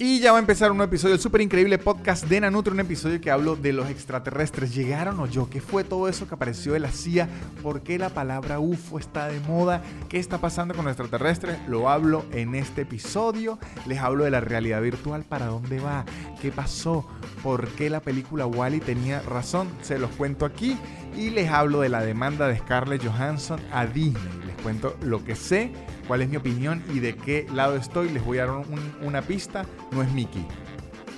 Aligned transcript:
Y 0.00 0.20
ya 0.20 0.30
va 0.30 0.38
a 0.38 0.40
empezar 0.40 0.70
un 0.70 0.76
nuevo 0.76 0.90
episodio 0.90 1.14
del 1.14 1.20
súper 1.20 1.40
increíble 1.40 1.76
podcast 1.76 2.26
de 2.26 2.40
Nanutria, 2.40 2.72
un 2.72 2.78
episodio 2.78 3.20
que 3.20 3.32
hablo 3.32 3.56
de 3.56 3.72
los 3.72 3.90
extraterrestres. 3.90 4.72
¿Llegaron 4.72 5.18
o 5.18 5.26
yo? 5.26 5.50
¿Qué 5.50 5.60
fue 5.60 5.82
todo 5.82 6.08
eso 6.08 6.28
que 6.28 6.36
apareció 6.36 6.74
de 6.74 6.78
la 6.78 6.92
CIA? 6.92 7.28
¿Por 7.64 7.82
qué 7.82 7.98
la 7.98 8.10
palabra 8.10 8.60
UFO 8.60 9.00
está 9.00 9.26
de 9.26 9.40
moda? 9.40 9.82
¿Qué 10.08 10.20
está 10.20 10.38
pasando 10.38 10.72
con 10.74 10.84
los 10.84 10.92
extraterrestres? 10.92 11.58
Lo 11.66 11.88
hablo 11.88 12.24
en 12.30 12.54
este 12.54 12.82
episodio. 12.82 13.58
Les 13.88 13.98
hablo 13.98 14.22
de 14.22 14.30
la 14.30 14.40
realidad 14.40 14.80
virtual, 14.82 15.24
para 15.24 15.46
dónde 15.46 15.80
va, 15.80 16.04
qué 16.40 16.52
pasó, 16.52 17.04
por 17.42 17.66
qué 17.70 17.90
la 17.90 17.98
película 17.98 18.46
Wally 18.46 18.78
tenía 18.78 19.20
razón. 19.22 19.66
Se 19.82 19.98
los 19.98 20.12
cuento 20.12 20.46
aquí. 20.46 20.78
Y 21.16 21.30
les 21.30 21.50
hablo 21.50 21.80
de 21.80 21.88
la 21.88 22.02
demanda 22.02 22.46
de 22.48 22.58
Scarlett 22.58 23.04
Johansson 23.04 23.60
a 23.72 23.86
Disney. 23.86 24.40
Les 24.46 24.56
cuento 24.62 24.96
lo 25.02 25.24
que 25.24 25.34
sé 25.34 25.72
cuál 26.06 26.22
es 26.22 26.28
mi 26.28 26.36
opinión 26.36 26.82
y 26.92 27.00
de 27.00 27.16
qué 27.16 27.46
lado 27.52 27.76
estoy. 27.76 28.08
Les 28.10 28.24
voy 28.24 28.38
a 28.38 28.46
dar 28.46 28.62
una 29.02 29.22
pista. 29.22 29.64
No 29.90 30.02
es 30.02 30.12
Mickey. 30.12 30.46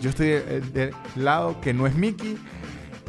Yo 0.00 0.10
estoy 0.10 0.28
del, 0.72 0.94
lado 1.16 1.60
que 1.60 1.74
no 1.74 1.86
es 1.86 1.94
Mickey. 1.94 2.38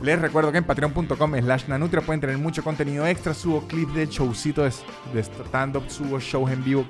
Les 0.02 0.20
recuerdo 0.20 0.52
que 0.52 0.58
en 0.58 0.64
patreon.com 0.64 1.36
slash 1.40 1.68
nanutria 1.68 2.02
pueden 2.02 2.20
tener 2.20 2.38
mucho 2.38 2.64
contenido 2.64 3.06
extra. 3.06 3.34
Subo 3.34 3.68
clips 3.68 3.94
de 3.94 4.08
showcito 4.08 4.64
de, 4.64 5.24
stand-up, 5.24 5.84
subo 5.90 6.20
shows 6.20 6.52
en 6.52 6.64
vivo 6.64 6.86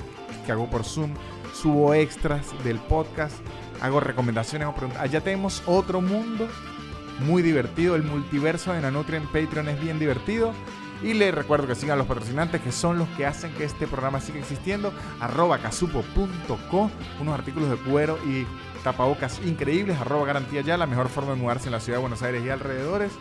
que 0.46 0.52
hago 0.52 0.70
por 0.70 0.84
Zoom, 0.84 1.14
subo 1.54 1.94
extras 1.94 2.48
del 2.64 2.80
podcast, 2.80 3.36
hago 3.82 4.00
recomendaciones, 4.00 4.66
hago 4.66 4.76
preguntas. 4.76 5.02
Allá 5.04 5.22
tenemos 5.22 5.62
otro 5.66 6.02
mundo 6.02 6.48
muy 7.22 7.42
divertido. 7.42 7.96
El 7.96 8.04
multiverso 8.04 8.74
de 8.74 8.82
Nanutria 8.82 9.18
en 9.18 9.28
Patreon 9.28 9.70
es 9.70 9.80
bien 9.80 10.00
divertido. 10.00 10.54
Y 11.04 11.14
les 11.14 11.34
recuerdo 11.34 11.68
que 11.68 11.76
sigan 11.76 11.98
los 11.98 12.06
patrocinantes 12.06 12.62
que 12.62 12.72
son 12.72 13.00
los 13.00 13.08
que 13.10 13.26
hacen 13.26 13.52
que 13.54 13.64
este 13.64 13.88
programa 13.88 14.22
siga 14.22 14.40
existiendo. 14.40 14.94
Arroba 15.20 15.58
casupo.co, 15.58 16.92
unos 17.20 17.34
artículos 17.34 17.70
de 17.72 17.78
cuero 17.78 18.20
y 18.26 18.46
tapabocas 18.84 19.42
increíbles. 19.44 20.00
Arroba 20.00 20.28
garantía 20.28 20.62
ya, 20.62 20.78
la 20.78 20.86
mejor 20.86 21.10
forma 21.10 21.32
de 21.32 21.38
mudarse 21.38 21.68
en 21.68 21.72
la 21.72 21.80
ciudad 21.80 21.98
de 21.98 22.02
Buenos 22.02 22.22
Aires 22.22 22.44
y 22.46 22.50
alrededores. 22.50 23.12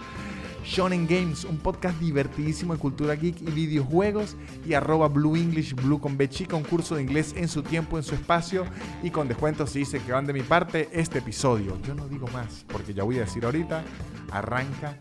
Shonen 0.65 1.07
Games, 1.07 1.45
un 1.45 1.59
podcast 1.59 1.99
divertidísimo 1.99 2.75
de 2.75 2.81
cultura 2.81 3.15
geek 3.15 3.41
y 3.43 3.51
videojuegos. 3.51 4.37
Y 4.67 4.75
arroba 4.75 5.09
Blue 5.09 5.37
English, 5.37 5.75
Blue 5.75 6.01
con 6.01 6.17
B 6.17 6.29
chica, 6.29 6.57
un 6.57 6.65
curso 6.65 6.97
de 6.97 7.03
inglés 7.03 7.35
en 7.37 7.49
su 7.49 7.63
tiempo, 7.63 7.97
en 7.97 8.03
su 8.03 8.15
espacio. 8.15 8.65
Y 9.03 9.11
con 9.11 9.29
descuentos 9.29 9.71
si 9.71 9.81
dicen 9.81 10.03
que 10.03 10.13
van 10.13 10.27
de 10.27 10.33
mi 10.33 10.43
parte 10.43 10.89
este 10.93 11.19
episodio. 11.19 11.79
Yo 11.87 11.95
no 11.95 12.09
digo 12.09 12.27
más, 12.29 12.65
porque 12.69 12.95
ya 12.95 13.05
voy 13.05 13.19
a 13.19 13.21
decir 13.21 13.45
ahorita. 13.45 13.85
Arranca 14.31 14.97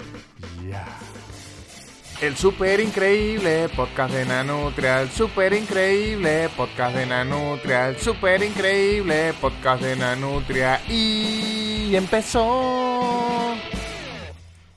ya. 0.69 0.85
El 2.21 2.35
super 2.35 2.81
increíble 2.81 3.69
podcast 3.69 4.13
de 4.13 4.25
Nanutria, 4.25 5.03
el 5.03 5.09
super 5.09 5.53
increíble 5.53 6.49
podcast 6.57 6.93
de 6.97 7.05
Nanutria, 7.05 7.87
el 7.87 7.97
super 7.97 8.43
increíble 8.43 9.33
podcast 9.39 9.81
de 9.81 9.95
Nanutria 9.95 10.81
y 10.89 11.95
empezó. 11.95 12.89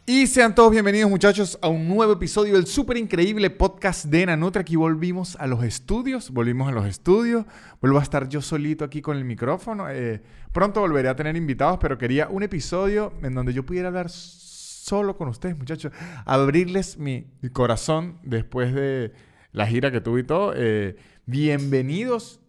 Y 0.04 0.26
sean 0.26 0.52
todos 0.52 0.72
bienvenidos 0.72 1.08
muchachos 1.08 1.56
a 1.62 1.68
un 1.68 1.86
nuevo 1.86 2.14
episodio 2.14 2.54
del 2.54 2.66
super 2.66 2.96
increíble 2.96 3.50
podcast 3.50 4.06
de 4.06 4.26
Nanutria. 4.26 4.62
Aquí 4.62 4.74
volvimos 4.74 5.36
a 5.36 5.46
los 5.46 5.62
estudios, 5.62 6.30
volvimos 6.30 6.68
a 6.68 6.72
los 6.72 6.86
estudios. 6.86 7.46
Vuelvo 7.80 8.00
a 8.00 8.02
estar 8.02 8.28
yo 8.28 8.42
solito 8.42 8.84
aquí 8.84 9.00
con 9.00 9.16
el 9.16 9.24
micrófono. 9.24 9.88
Eh, 9.88 10.20
pronto 10.50 10.80
volveré 10.80 11.08
a 11.08 11.14
tener 11.14 11.36
invitados, 11.36 11.78
pero 11.80 11.98
quería 11.98 12.26
un 12.28 12.42
episodio 12.42 13.12
en 13.22 13.32
donde 13.32 13.52
yo 13.52 13.64
pudiera 13.64 13.88
hablar 13.88 14.10
solo 14.10 15.16
con 15.16 15.28
ustedes, 15.28 15.56
muchachos. 15.56 15.92
Abrirles 16.24 16.98
mi, 16.98 17.28
corazón 17.52 18.18
después 18.24 18.74
de 18.74 19.12
la 19.52 19.68
gira 19.68 19.92
que 19.92 20.00
tuve 20.00 20.22
y 20.22 20.24
todo. 20.24 20.52
Eh, 20.56 20.96
bienvenidos. 21.26 22.41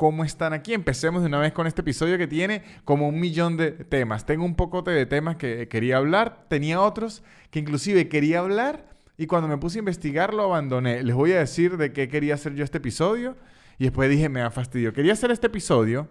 ¿Cómo 0.00 0.24
están 0.24 0.54
aquí? 0.54 0.72
Empecemos 0.72 1.20
de 1.20 1.26
una 1.28 1.38
vez 1.40 1.52
con 1.52 1.66
este 1.66 1.82
episodio 1.82 2.16
que 2.16 2.26
tiene 2.26 2.62
como 2.86 3.06
un 3.06 3.20
millón 3.20 3.58
de 3.58 3.72
temas. 3.72 4.24
Tengo 4.24 4.46
un 4.46 4.54
poco 4.54 4.80
de 4.80 5.04
temas 5.04 5.36
que 5.36 5.68
quería 5.68 5.98
hablar. 5.98 6.46
Tenía 6.48 6.80
otros 6.80 7.22
que 7.50 7.58
inclusive 7.58 8.08
quería 8.08 8.38
hablar. 8.38 8.96
Y 9.18 9.26
cuando 9.26 9.46
me 9.46 9.58
puse 9.58 9.76
a 9.76 9.80
investigar 9.80 10.32
lo 10.32 10.44
abandoné. 10.44 11.02
Les 11.02 11.14
voy 11.14 11.32
a 11.32 11.40
decir 11.40 11.76
de 11.76 11.92
qué 11.92 12.08
quería 12.08 12.32
hacer 12.32 12.54
yo 12.54 12.64
este 12.64 12.78
episodio. 12.78 13.36
Y 13.76 13.84
después 13.84 14.08
dije, 14.08 14.30
me 14.30 14.40
da 14.40 14.50
fastidio. 14.50 14.94
Quería 14.94 15.12
hacer 15.12 15.32
este 15.32 15.48
episodio 15.48 16.08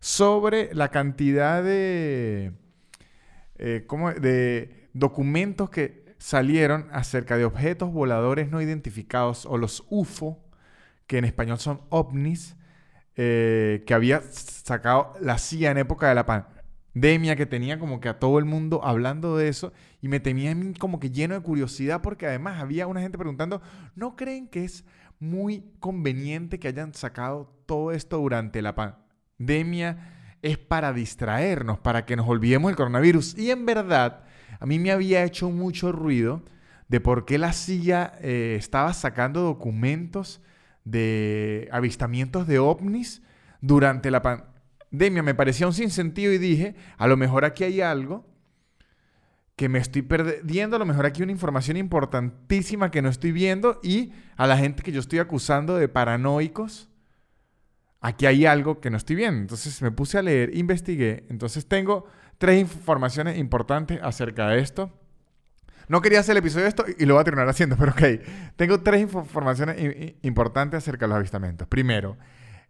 sobre 0.00 0.74
la 0.74 0.88
cantidad 0.88 1.62
de 1.62 2.50
eh, 3.54 3.86
de 4.20 4.88
documentos 4.94 5.70
que 5.70 6.16
salieron 6.18 6.88
acerca 6.90 7.36
de 7.36 7.44
objetos 7.44 7.92
voladores 7.92 8.50
no 8.50 8.60
identificados 8.60 9.46
o 9.46 9.58
los 9.58 9.84
UFO, 9.90 10.40
que 11.06 11.18
en 11.18 11.24
español 11.24 11.60
son 11.60 11.82
ovnis, 11.88 12.56
eh, 13.16 13.84
que 13.86 13.94
había 13.94 14.22
sacado 14.22 15.14
la 15.20 15.38
CIA 15.38 15.72
en 15.72 15.78
época 15.78 16.08
de 16.08 16.14
la 16.14 16.26
pandemia, 16.26 17.36
que 17.36 17.46
tenía 17.46 17.78
como 17.78 18.00
que 18.00 18.08
a 18.08 18.18
todo 18.18 18.38
el 18.38 18.44
mundo 18.44 18.80
hablando 18.84 19.36
de 19.36 19.48
eso, 19.48 19.72
y 20.00 20.08
me 20.08 20.20
tenía 20.20 20.54
como 20.78 21.00
que 21.00 21.10
lleno 21.10 21.34
de 21.34 21.40
curiosidad, 21.40 22.00
porque 22.02 22.26
además 22.26 22.60
había 22.60 22.86
una 22.86 23.00
gente 23.00 23.18
preguntando, 23.18 23.62
¿no 23.94 24.16
creen 24.16 24.48
que 24.48 24.64
es 24.64 24.84
muy 25.18 25.64
conveniente 25.78 26.58
que 26.58 26.68
hayan 26.68 26.94
sacado 26.94 27.54
todo 27.66 27.92
esto 27.92 28.18
durante 28.18 28.62
la 28.62 28.74
pandemia? 28.74 30.18
es 30.42 30.58
para 30.58 30.92
distraernos, 30.92 31.78
para 31.78 32.04
que 32.04 32.16
nos 32.16 32.28
olvidemos 32.28 32.68
del 32.68 32.76
coronavirus. 32.76 33.38
Y 33.38 33.50
en 33.50 33.64
verdad, 33.64 34.24
a 34.58 34.66
mí 34.66 34.78
me 34.78 34.90
había 34.90 35.24
hecho 35.24 35.50
mucho 35.50 35.92
ruido 35.92 36.42
de 36.88 37.00
por 37.00 37.24
qué 37.24 37.38
la 37.38 37.52
CIA 37.52 38.14
eh, 38.20 38.56
estaba 38.58 38.92
sacando 38.92 39.40
documentos 39.40 40.42
de 40.84 41.68
avistamientos 41.72 42.46
de 42.46 42.58
ovnis 42.58 43.22
durante 43.60 44.10
la 44.10 44.22
pandemia. 44.22 45.22
Me 45.22 45.34
parecía 45.34 45.66
un 45.66 45.72
sinsentido 45.72 46.32
y 46.32 46.38
dije, 46.38 46.74
a 46.98 47.06
lo 47.06 47.16
mejor 47.16 47.44
aquí 47.44 47.64
hay 47.64 47.80
algo 47.80 48.26
que 49.56 49.68
me 49.68 49.78
estoy 49.78 50.02
perdiendo, 50.02 50.76
a 50.76 50.78
lo 50.78 50.86
mejor 50.86 51.06
aquí 51.06 51.22
una 51.22 51.32
información 51.32 51.76
importantísima 51.76 52.90
que 52.90 53.02
no 53.02 53.08
estoy 53.08 53.32
viendo 53.32 53.80
y 53.82 54.12
a 54.36 54.46
la 54.46 54.56
gente 54.56 54.82
que 54.82 54.92
yo 54.92 55.00
estoy 55.00 55.18
acusando 55.18 55.76
de 55.76 55.88
paranoicos 55.88 56.88
aquí 58.02 58.26
hay 58.26 58.44
algo 58.44 58.80
que 58.80 58.90
no 58.90 58.98
estoy 58.98 59.16
viendo. 59.16 59.40
Entonces 59.40 59.80
me 59.80 59.90
puse 59.90 60.18
a 60.18 60.22
leer, 60.22 60.54
investigué. 60.54 61.24
Entonces 61.30 61.66
tengo 61.66 62.04
tres 62.36 62.60
informaciones 62.60 63.38
importantes 63.38 63.98
acerca 64.02 64.48
de 64.48 64.58
esto. 64.58 64.92
No 65.88 66.00
quería 66.00 66.20
hacer 66.20 66.32
el 66.32 66.38
episodio 66.38 66.64
de 66.64 66.68
esto 66.68 66.84
y 66.98 67.06
lo 67.06 67.14
voy 67.14 67.20
a 67.20 67.24
terminar 67.24 67.48
haciendo, 67.48 67.76
pero 67.78 67.92
ok. 67.92 68.02
Tengo 68.56 68.80
tres 68.80 69.00
informaciones 69.00 69.76
importantes 70.22 70.78
acerca 70.78 71.06
de 71.06 71.08
los 71.10 71.16
avistamientos. 71.16 71.68
Primero, 71.68 72.16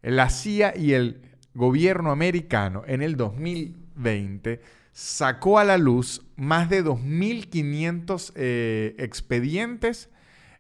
la 0.03 0.31
CIA 0.31 0.77
y 0.77 0.95
el 0.95 1.23
gobierno 1.55 2.11
americano 2.11 2.83
en 2.87 3.03
el 3.03 3.17
2020 3.17 4.61
sacó 4.93 5.59
a 5.59 5.65
la 5.65 5.79
luz 5.79 6.23
más 6.37 6.69
de 6.69 6.85
2.500 6.85 8.33
eh, 8.37 8.95
expedientes 8.99 10.11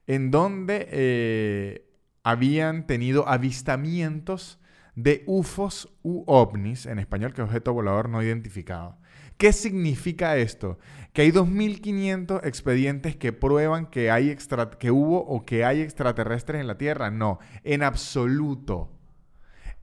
en 0.06 0.30
donde 0.30 0.88
eh, 0.90 1.88
habían 2.22 2.86
tenido 2.86 3.28
avistamientos 3.28 4.58
de 4.94 5.22
UFOs 5.26 5.88
u 6.02 6.24
ovnis, 6.26 6.86
en 6.86 6.98
español 6.98 7.32
que 7.32 7.42
es 7.42 7.46
objeto 7.46 7.72
volador 7.72 8.08
no 8.08 8.22
identificado. 8.22 8.98
¿Qué 9.42 9.52
significa 9.52 10.36
esto? 10.36 10.78
Que 11.12 11.22
hay 11.22 11.32
2.500 11.32 12.46
expedientes 12.46 13.16
que 13.16 13.32
prueban 13.32 13.86
que, 13.86 14.08
hay 14.08 14.36
que 14.78 14.92
hubo 14.92 15.18
o 15.18 15.44
que 15.44 15.64
hay 15.64 15.80
extraterrestres 15.80 16.60
en 16.60 16.68
la 16.68 16.78
Tierra. 16.78 17.10
No, 17.10 17.40
en 17.64 17.82
absoluto. 17.82 18.92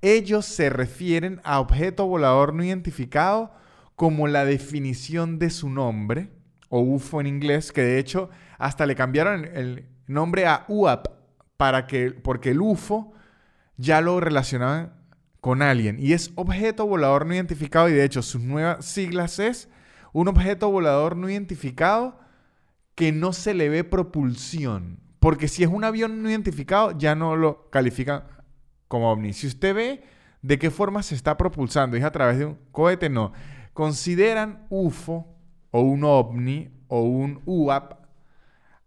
Ellos 0.02 0.46
se 0.46 0.70
refieren 0.70 1.42
a 1.44 1.59
objeto 1.59 2.08
volador 2.08 2.53
no 2.53 2.64
identificado 2.64 3.52
como 3.97 4.30
la 4.30 4.46
definición 4.46 5.40
de 5.40 5.50
su 5.50 5.70
nombre, 5.70 6.30
o 6.70 6.80
UFO 6.80 7.20
en 7.20 7.28
inglés, 7.28 7.74
que 7.74 7.81
de 7.81 8.00
hecho 8.00 8.30
hasta 8.59 8.86
le 8.86 8.96
cambiaron 8.96 9.44
el 9.44 9.90
nombre 10.08 10.47
a 10.47 10.64
UAP, 10.70 11.06
para 11.58 11.86
que, 11.86 12.12
porque 12.12 12.52
el 12.52 12.62
UFO 12.62 13.12
ya 13.76 14.00
lo 14.00 14.22
relacionaban 14.22 14.98
con 15.41 15.61
alguien. 15.61 15.97
Y 16.00 16.13
es 16.13 16.31
objeto 16.35 16.85
volador 16.85 17.25
no 17.25 17.33
identificado 17.33 17.89
y 17.89 17.94
de 17.94 18.03
hecho 18.03 18.22
sus 18.22 18.41
nuevas 18.41 18.85
siglas 18.85 19.40
es 19.40 19.69
un 20.14 20.28
objeto 20.28 20.69
volador 20.72 21.16
no 21.16 21.29
identificado 21.29 22.19
que 22.96 23.11
no 23.11 23.34
se 23.34 23.53
le 23.53 23.69
ve 23.69 23.84
propulsión. 23.84 24.99
Porque 25.19 25.47
si 25.47 25.64
es 25.64 25.69
un 25.69 25.84
avión 25.84 26.23
no 26.23 26.29
identificado 26.29 26.97
ya 26.97 27.16
no 27.16 27.35
lo 27.35 27.69
califican 27.69 28.23
como 28.87 29.11
ovni. 29.11 29.34
Si 29.34 29.47
usted 29.47 29.75
ve 29.75 30.03
de 30.41 30.58
qué 30.58 30.72
forma 30.72 31.03
se 31.03 31.16
está 31.16 31.37
propulsando, 31.37 31.97
es 31.97 32.03
a 32.03 32.11
través 32.11 32.40
de 32.40 32.46
un 32.46 32.58
cohete, 32.72 33.09
no. 33.09 33.34
Consideran 33.73 34.66
UFO 34.69 35.28
o 35.72 35.81
un 35.81 36.03
ovni 36.03 36.69
o 36.87 37.02
un 37.02 37.41
UAP 37.46 37.99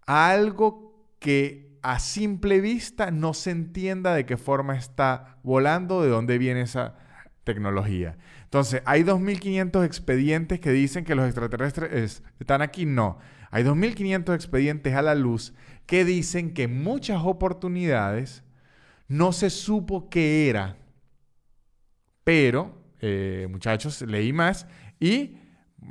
algo 0.07 1.07
que 1.19 1.72
a 1.83 1.99
simple 1.99 2.61
vista 2.61 3.11
no 3.11 3.35
se 3.35 3.51
entienda 3.51 4.15
de 4.15 4.25
qué 4.25 4.37
forma 4.37 4.77
está 4.77 5.39
volando, 5.43 6.03
de 6.03 6.09
dónde 6.09 6.39
viene 6.39 6.63
esa 6.63 6.95
tecnología. 7.45 8.17
Entonces, 8.45 8.83
¿hay 8.85 9.03
2.500 9.03 9.85
expedientes 9.85 10.61
que 10.61 10.71
dicen 10.71 11.05
que 11.05 11.15
los 11.15 11.27
extraterrestres 11.27 12.23
están 12.39 12.63
aquí? 12.63 12.87
No. 12.87 13.19
Hay 13.51 13.65
2.500 13.65 14.35
expedientes 14.35 14.95
a 14.95 15.03
la 15.03 15.15
luz 15.15 15.55
que 15.87 16.05
dicen 16.05 16.55
que 16.55 16.69
muchas 16.69 17.23
oportunidades 17.25 18.45
no 19.09 19.33
se 19.33 19.51
supo 19.51 20.09
qué 20.09 20.49
era, 20.49 20.79
pero 22.25 22.83
eh, 23.01 23.49
muchachos, 23.51 24.01
leí 24.03 24.33
más 24.33 24.67
y 25.01 25.37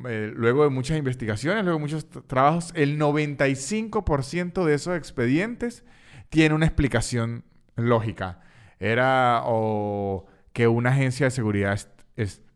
eh, 0.08 0.32
luego 0.36 0.64
de 0.64 0.70
muchas 0.70 0.98
investigaciones, 0.98 1.64
luego 1.64 1.80
de 1.80 1.82
muchos 1.82 2.08
trabajos, 2.28 2.72
el 2.76 3.00
95% 3.00 4.66
de 4.66 4.74
esos 4.74 4.96
expedientes 4.98 5.84
tiene 6.30 6.56
una 6.56 6.66
explicación 6.66 7.44
lógica. 7.76 8.40
Era 8.80 9.42
o 9.46 10.26
que 10.54 10.68
una 10.68 10.92
agencia 10.92 11.28
de 11.28 11.32
seguridad 11.32 11.80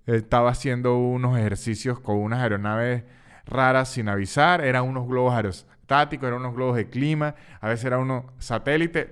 estaba 0.05 0.51
haciendo 0.51 0.97
unos 0.97 1.37
ejercicios 1.37 1.99
con 1.99 2.17
unas 2.17 2.41
aeronaves 2.41 3.03
raras 3.45 3.89
sin 3.89 4.09
avisar, 4.09 4.63
eran 4.63 4.83
unos 4.83 5.07
globos 5.07 5.33
aerostáticos, 5.33 6.27
eran 6.27 6.39
unos 6.39 6.55
globos 6.55 6.75
de 6.75 6.89
clima, 6.89 7.35
a 7.61 7.69
veces 7.69 7.85
era 7.85 7.99
unos 7.99 8.25
satélites, 8.39 9.07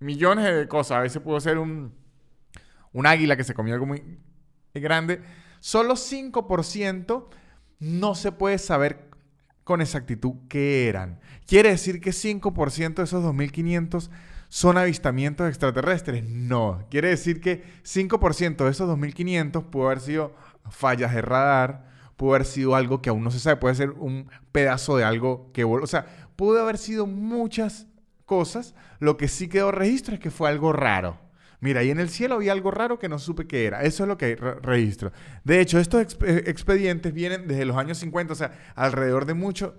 millones 0.00 0.44
de 0.44 0.68
cosas, 0.68 0.98
a 0.98 1.00
veces 1.00 1.22
pudo 1.22 1.40
ser 1.40 1.58
un, 1.58 1.92
un 2.92 3.06
águila 3.06 3.36
que 3.36 3.44
se 3.44 3.54
comió 3.54 3.74
algo 3.74 3.86
muy 3.86 4.02
grande. 4.74 5.22
Solo 5.60 5.94
5% 5.94 7.28
no 7.78 8.14
se 8.14 8.32
puede 8.32 8.58
saber 8.58 9.08
con 9.64 9.80
exactitud 9.80 10.32
qué 10.48 10.88
eran. 10.88 11.20
¿Quiere 11.46 11.70
decir 11.70 12.00
que 12.00 12.10
5% 12.10 12.94
de 12.94 13.02
esos 13.04 13.24
2.500 13.24 14.08
son 14.48 14.78
avistamientos 14.78 15.48
extraterrestres? 15.48 16.24
No. 16.24 16.86
Quiere 16.90 17.08
decir 17.08 17.40
que 17.40 17.62
5% 17.84 18.64
de 18.64 18.70
esos 18.70 18.88
2.500 18.88 19.64
pudo 19.64 19.86
haber 19.86 20.00
sido 20.00 20.34
fallas 20.70 21.14
de 21.14 21.22
radar, 21.22 21.86
pudo 22.16 22.34
haber 22.34 22.46
sido 22.46 22.74
algo 22.74 23.02
que 23.02 23.10
aún 23.10 23.22
no 23.22 23.30
se 23.30 23.40
sabe, 23.40 23.56
puede 23.56 23.74
ser 23.74 23.90
un 23.90 24.30
pedazo 24.52 24.96
de 24.96 25.04
algo 25.04 25.50
que... 25.52 25.64
O 25.64 25.86
sea, 25.86 26.06
pudo 26.36 26.60
haber 26.62 26.78
sido 26.78 27.06
muchas 27.06 27.86
cosas. 28.24 28.74
Lo 29.00 29.16
que 29.16 29.28
sí 29.28 29.48
quedó 29.48 29.70
registro 29.70 30.14
es 30.14 30.20
que 30.20 30.30
fue 30.30 30.48
algo 30.48 30.72
raro. 30.72 31.27
Mira, 31.60 31.80
ahí 31.80 31.90
en 31.90 31.98
el 31.98 32.08
cielo 32.08 32.36
había 32.36 32.52
algo 32.52 32.70
raro 32.70 32.98
que 32.98 33.08
no 33.08 33.18
supe 33.18 33.46
qué 33.46 33.66
era. 33.66 33.82
Eso 33.82 34.04
es 34.04 34.08
lo 34.08 34.16
que 34.16 34.36
registro. 34.36 35.12
De 35.44 35.60
hecho, 35.60 35.78
estos 35.78 36.16
eh, 36.22 36.44
expedientes 36.46 37.12
vienen 37.12 37.48
desde 37.48 37.64
los 37.64 37.76
años 37.76 37.98
50, 37.98 38.32
o 38.32 38.36
sea, 38.36 38.52
alrededor 38.76 39.26
de 39.26 39.34
mucho, 39.34 39.76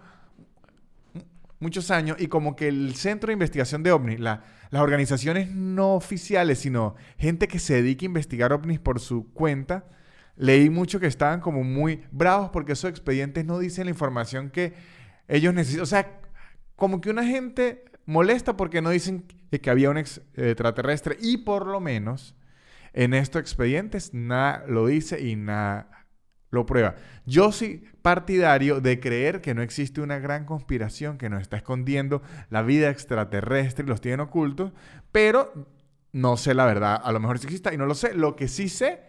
muchos 1.60 1.90
años, 1.90 2.18
y 2.20 2.28
como 2.28 2.56
que 2.56 2.68
el 2.68 2.96
Centro 2.96 3.28
de 3.28 3.34
Investigación 3.34 3.84
de 3.84 3.94
OVNI, 3.94 4.18
las 4.18 4.42
organizaciones 4.72 5.52
no 5.52 5.96
oficiales, 5.96 6.60
sino 6.60 6.96
gente 7.18 7.48
que 7.48 7.60
se 7.60 7.76
dedica 7.76 8.04
a 8.04 8.08
investigar 8.08 8.52
OVNIs 8.52 8.80
por 8.80 9.00
su 9.00 9.32
cuenta, 9.32 9.86
leí 10.36 10.70
mucho 10.70 11.00
que 11.00 11.08
estaban 11.08 11.40
como 11.40 11.64
muy 11.64 12.04
bravos 12.12 12.50
porque 12.50 12.74
esos 12.74 12.90
expedientes 12.90 13.46
no 13.46 13.60
dicen 13.60 13.86
la 13.86 13.92
información 13.92 14.50
que 14.50 14.74
ellos 15.30 15.54
necesitan. 15.54 15.84
O 15.84 15.86
sea, 15.86 16.20
como 16.76 17.00
que 17.00 17.10
una 17.10 17.26
gente 17.26 17.84
molesta 18.10 18.58
porque 18.58 18.82
no 18.82 18.90
dicen 18.90 19.24
que 19.52 19.70
había 19.70 19.90
un 19.90 19.98
extraterrestre 19.98 21.16
y 21.22 21.38
por 21.38 21.68
lo 21.68 21.80
menos 21.80 22.36
en 22.92 23.14
estos 23.14 23.40
expedientes 23.40 24.14
nada 24.14 24.66
lo 24.68 24.88
dice 24.88 25.22
y 25.22 25.36
nada 25.36 26.08
lo 26.50 26.66
prueba. 26.66 26.96
Yo 27.28 27.52
soy 27.52 27.88
partidario 28.02 28.82
de 28.82 29.00
creer 29.00 29.42
que 29.42 29.54
no 29.54 29.62
existe 29.62 30.02
una 30.02 30.18
gran 30.18 30.46
conspiración 30.46 31.20
que 31.20 31.30
nos 31.30 31.44
está 31.44 31.58
escondiendo 31.58 32.24
la 32.50 32.64
vida 32.64 32.90
extraterrestre 32.90 33.86
y 33.86 33.88
los 33.88 34.02
tienen 34.02 34.22
ocultos, 34.22 34.72
pero 35.12 35.68
no 36.12 36.36
sé 36.36 36.56
la 36.56 36.66
verdad. 36.66 37.00
A 37.04 37.12
lo 37.12 37.20
mejor 37.20 37.38
sí 37.38 37.46
existe 37.46 37.72
y 37.72 37.78
no 37.78 37.86
lo 37.86 37.94
sé. 37.94 38.16
Lo 38.16 38.36
que 38.36 38.48
sí 38.48 38.70
sé, 38.70 39.04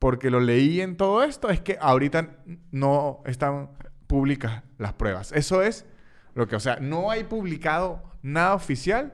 porque 0.00 0.30
lo 0.30 0.40
leí 0.40 0.80
en 0.80 0.96
todo 0.96 1.22
esto, 1.22 1.50
es 1.50 1.60
que 1.60 1.78
ahorita 1.80 2.42
no 2.72 3.22
están 3.26 3.70
públicas 4.08 4.64
las 4.78 4.94
pruebas. 4.94 5.30
Eso 5.30 5.62
es 5.62 5.86
lo 6.34 6.48
que, 6.48 6.56
o 6.56 6.60
sea, 6.60 6.76
no 6.80 7.10
hay 7.10 7.24
publicado 7.24 8.02
nada 8.22 8.54
oficial 8.54 9.12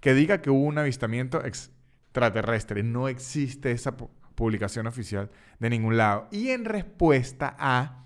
que 0.00 0.14
diga 0.14 0.42
que 0.42 0.50
hubo 0.50 0.64
un 0.64 0.78
avistamiento 0.78 1.44
extraterrestre. 1.44 2.82
No 2.82 3.08
existe 3.08 3.70
esa 3.70 3.96
publicación 4.34 4.86
oficial 4.86 5.30
de 5.58 5.70
ningún 5.70 5.96
lado. 5.96 6.28
Y 6.30 6.50
en 6.50 6.64
respuesta 6.64 7.56
a 7.58 8.04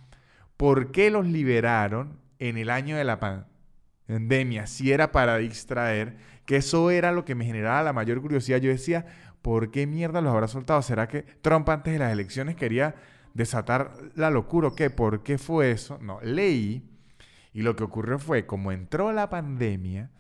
por 0.57 0.93
qué 0.93 1.11
los 1.11 1.27
liberaron 1.27 2.21
en 2.39 2.57
el 2.57 2.71
año 2.71 2.97
de 2.97 3.05
la 3.05 3.19
pandemia, 3.21 4.67
si 4.67 4.93
era 4.93 5.13
para 5.13 5.37
distraer, 5.39 6.17
que 6.45 6.57
eso 6.57 6.91
era 6.91 7.13
lo 7.13 7.25
que 7.25 7.35
me 7.35 7.45
generaba 7.45 7.83
la 7.83 7.93
mayor 7.93 8.21
curiosidad. 8.21 8.59
Yo 8.59 8.71
decía, 8.71 9.07
¿por 9.43 9.71
qué 9.71 9.87
mierda 9.87 10.21
los 10.21 10.33
habrá 10.33 10.49
soltado? 10.49 10.83
¿Será 10.83 11.09
que 11.09 11.23
Trump 11.23 11.69
antes 11.69 11.93
de 11.93 11.99
las 11.99 12.13
elecciones 12.13 12.57
quería 12.57 12.95
desatar 13.35 13.93
la 14.15 14.31
locura 14.31 14.69
o 14.69 14.75
qué? 14.75 14.91
¿Por 14.91 15.23
qué 15.23 15.39
fue 15.39 15.71
eso? 15.71 15.99
No, 16.01 16.21
leí 16.23 16.91
y 17.53 17.63
lo 17.63 17.77
que 17.77 17.85
ocurrió 17.85 18.19
fue, 18.19 18.47
como 18.47 18.73
entró 18.73 19.13
la 19.13 19.31
pandemia 19.31 20.11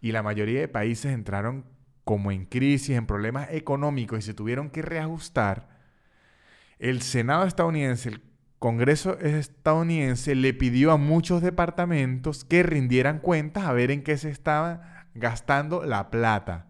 y 0.00 0.12
la 0.12 0.22
mayoría 0.22 0.60
de 0.60 0.68
países 0.68 1.12
entraron 1.12 1.64
como 2.04 2.32
en 2.32 2.46
crisis, 2.46 2.96
en 2.96 3.06
problemas 3.06 3.48
económicos 3.50 4.20
y 4.20 4.22
se 4.22 4.34
tuvieron 4.34 4.70
que 4.70 4.82
reajustar, 4.82 5.68
el 6.78 7.02
Senado 7.02 7.44
estadounidense, 7.44 8.08
el 8.08 8.22
Congreso 8.58 9.18
estadounidense 9.20 10.34
le 10.34 10.52
pidió 10.52 10.90
a 10.90 10.96
muchos 10.96 11.42
departamentos 11.42 12.44
que 12.44 12.64
rindieran 12.64 13.20
cuentas 13.20 13.64
a 13.64 13.72
ver 13.72 13.90
en 13.92 14.02
qué 14.02 14.16
se 14.16 14.30
estaba 14.30 15.06
gastando 15.14 15.84
la 15.84 16.10
plata. 16.10 16.66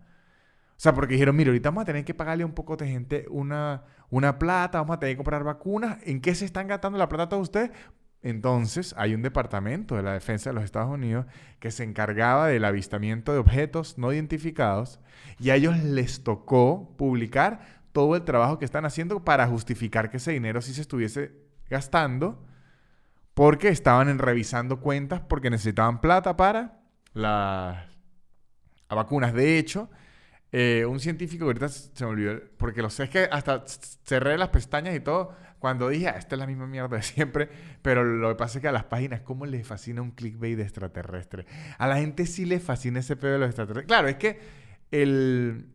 O 0.70 0.80
sea, 0.80 0.94
porque 0.94 1.14
dijeron, 1.14 1.34
mire, 1.34 1.50
ahorita 1.50 1.70
vamos 1.70 1.82
a 1.82 1.86
tener 1.86 2.04
que 2.04 2.14
pagarle 2.14 2.44
un 2.44 2.52
poco 2.52 2.76
de 2.76 2.88
gente 2.88 3.26
una, 3.30 3.84
una 4.10 4.38
plata, 4.38 4.78
vamos 4.78 4.96
a 4.96 5.00
tener 5.00 5.14
que 5.14 5.18
comprar 5.18 5.44
vacunas. 5.44 5.98
¿En 6.04 6.20
qué 6.20 6.34
se 6.34 6.44
están 6.44 6.68
gastando 6.68 6.98
la 6.98 7.08
plata 7.08 7.28
todos 7.28 7.44
ustedes? 7.44 7.70
Entonces, 8.22 8.94
hay 8.98 9.14
un 9.14 9.22
departamento 9.22 9.96
de 9.96 10.02
la 10.02 10.12
defensa 10.12 10.50
de 10.50 10.54
los 10.54 10.64
Estados 10.64 10.90
Unidos 10.90 11.26
que 11.60 11.70
se 11.70 11.84
encargaba 11.84 12.48
del 12.48 12.64
avistamiento 12.64 13.32
de 13.32 13.38
objetos 13.38 13.96
no 13.96 14.12
identificados 14.12 15.00
y 15.38 15.50
a 15.50 15.54
ellos 15.54 15.78
les 15.78 16.24
tocó 16.24 16.96
publicar 16.96 17.60
todo 17.92 18.16
el 18.16 18.24
trabajo 18.24 18.58
que 18.58 18.64
están 18.64 18.84
haciendo 18.84 19.24
para 19.24 19.46
justificar 19.46 20.10
que 20.10 20.16
ese 20.16 20.32
dinero 20.32 20.60
sí 20.60 20.74
se 20.74 20.80
estuviese 20.80 21.32
gastando 21.70 22.44
porque 23.34 23.68
estaban 23.68 24.18
revisando 24.18 24.80
cuentas 24.80 25.20
porque 25.20 25.50
necesitaban 25.50 26.00
plata 26.00 26.36
para 26.36 26.80
las 27.12 27.86
vacunas. 28.88 29.32
De 29.32 29.58
hecho, 29.58 29.88
eh, 30.50 30.84
un 30.86 30.98
científico, 30.98 31.44
ahorita 31.44 31.68
se 31.68 32.04
me 32.04 32.10
olvidó, 32.10 32.40
porque 32.56 32.82
lo 32.82 32.90
sé, 32.90 33.04
es 33.04 33.10
que 33.10 33.28
hasta 33.30 33.64
cerré 33.66 34.38
las 34.38 34.48
pestañas 34.48 34.94
y 34.96 35.00
todo 35.00 35.36
cuando 35.58 35.88
dije, 35.88 36.08
ah, 36.08 36.16
esta 36.18 36.34
es 36.34 36.38
la 36.38 36.46
misma 36.46 36.66
mierda 36.66 36.96
de 36.96 37.02
siempre, 37.02 37.48
pero 37.82 38.04
lo 38.04 38.28
que 38.30 38.34
pasa 38.36 38.58
es 38.58 38.62
que 38.62 38.68
a 38.68 38.72
las 38.72 38.84
páginas, 38.84 39.20
¿cómo 39.22 39.46
les 39.46 39.66
fascina 39.66 40.02
un 40.02 40.12
clickbait 40.12 40.56
de 40.56 40.62
extraterrestre? 40.62 41.46
A 41.78 41.86
la 41.86 41.96
gente 41.96 42.26
sí 42.26 42.44
le 42.44 42.60
fascina 42.60 43.00
ese 43.00 43.16
pedo 43.16 43.32
de 43.32 43.38
los 43.38 43.48
extraterrestres. 43.48 43.86
Claro, 43.86 44.08
es 44.08 44.16
que 44.16 44.38
el, 44.90 45.66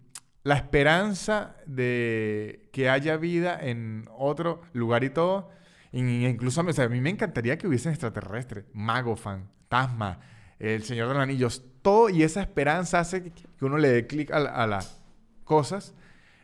la 0.44 0.56
esperanza 0.56 1.56
de 1.66 2.70
que 2.72 2.90
haya 2.90 3.18
vida 3.18 3.58
en 3.62 4.10
otro 4.18 4.62
lugar 4.74 5.04
y 5.04 5.10
todo, 5.10 5.50
incluso 5.92 6.62
a 6.62 6.64
mí 6.64 7.02
me 7.02 7.10
encantaría 7.10 7.58
que 7.58 7.68
hubiesen 7.68 7.92
extraterrestres, 7.92 8.66
Mago, 8.74 9.16
Fantasma, 9.16 10.20
El 10.60 10.84
Señor 10.84 11.10
de 11.10 11.14
los 11.14 11.24
Anillos, 11.24 11.64
todo, 11.82 12.10
y 12.10 12.24
esa 12.24 12.42
esperanza 12.42 13.00
hace 13.00 13.32
que 13.32 13.66
uno 13.66 13.78
le 13.78 13.90
dé 13.90 14.08
clic 14.08 14.32
a, 14.32 14.68
las 14.68 15.02
cosas. 15.44 15.94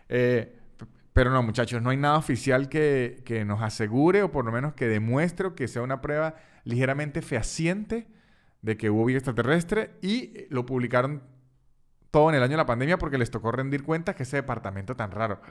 Eh, 0.09 0.58
pero 1.13 1.31
no, 1.31 1.41
muchachos, 1.43 1.81
no 1.81 1.89
hay 1.89 1.97
nada 1.97 2.17
oficial 2.17 2.69
que, 2.69 3.43
nos 3.45 3.61
asegure 3.61 4.23
o 4.23 4.31
por 4.31 4.45
lo 4.45 4.51
menos 4.51 4.73
que 4.73 4.87
demuestre 4.87 5.53
que 5.55 5.67
sea 5.67 5.81
una 5.81 6.01
prueba 6.01 6.35
ligeramente 6.63 7.21
fehaciente 7.21 8.07
de 8.61 8.77
que 8.77 8.89
hubo 8.89 9.05
vida 9.05 9.17
extraterrestre 9.17 9.97
y 10.01 10.45
lo 10.49 10.65
publicaron 10.65 11.23
todo 12.11 12.29
en 12.29 12.35
el 12.35 12.43
año 12.43 12.51
de 12.51 12.57
la 12.57 12.65
pandemia 12.65 12.97
porque 12.97 13.17
les 13.17 13.31
tocó 13.31 13.51
rendir 13.51 13.83
cuentas 13.83 14.15
que 14.15 14.23
ese 14.23 14.37
departamento 14.37 14.95
tan 14.95 15.11
raro, 15.11 15.41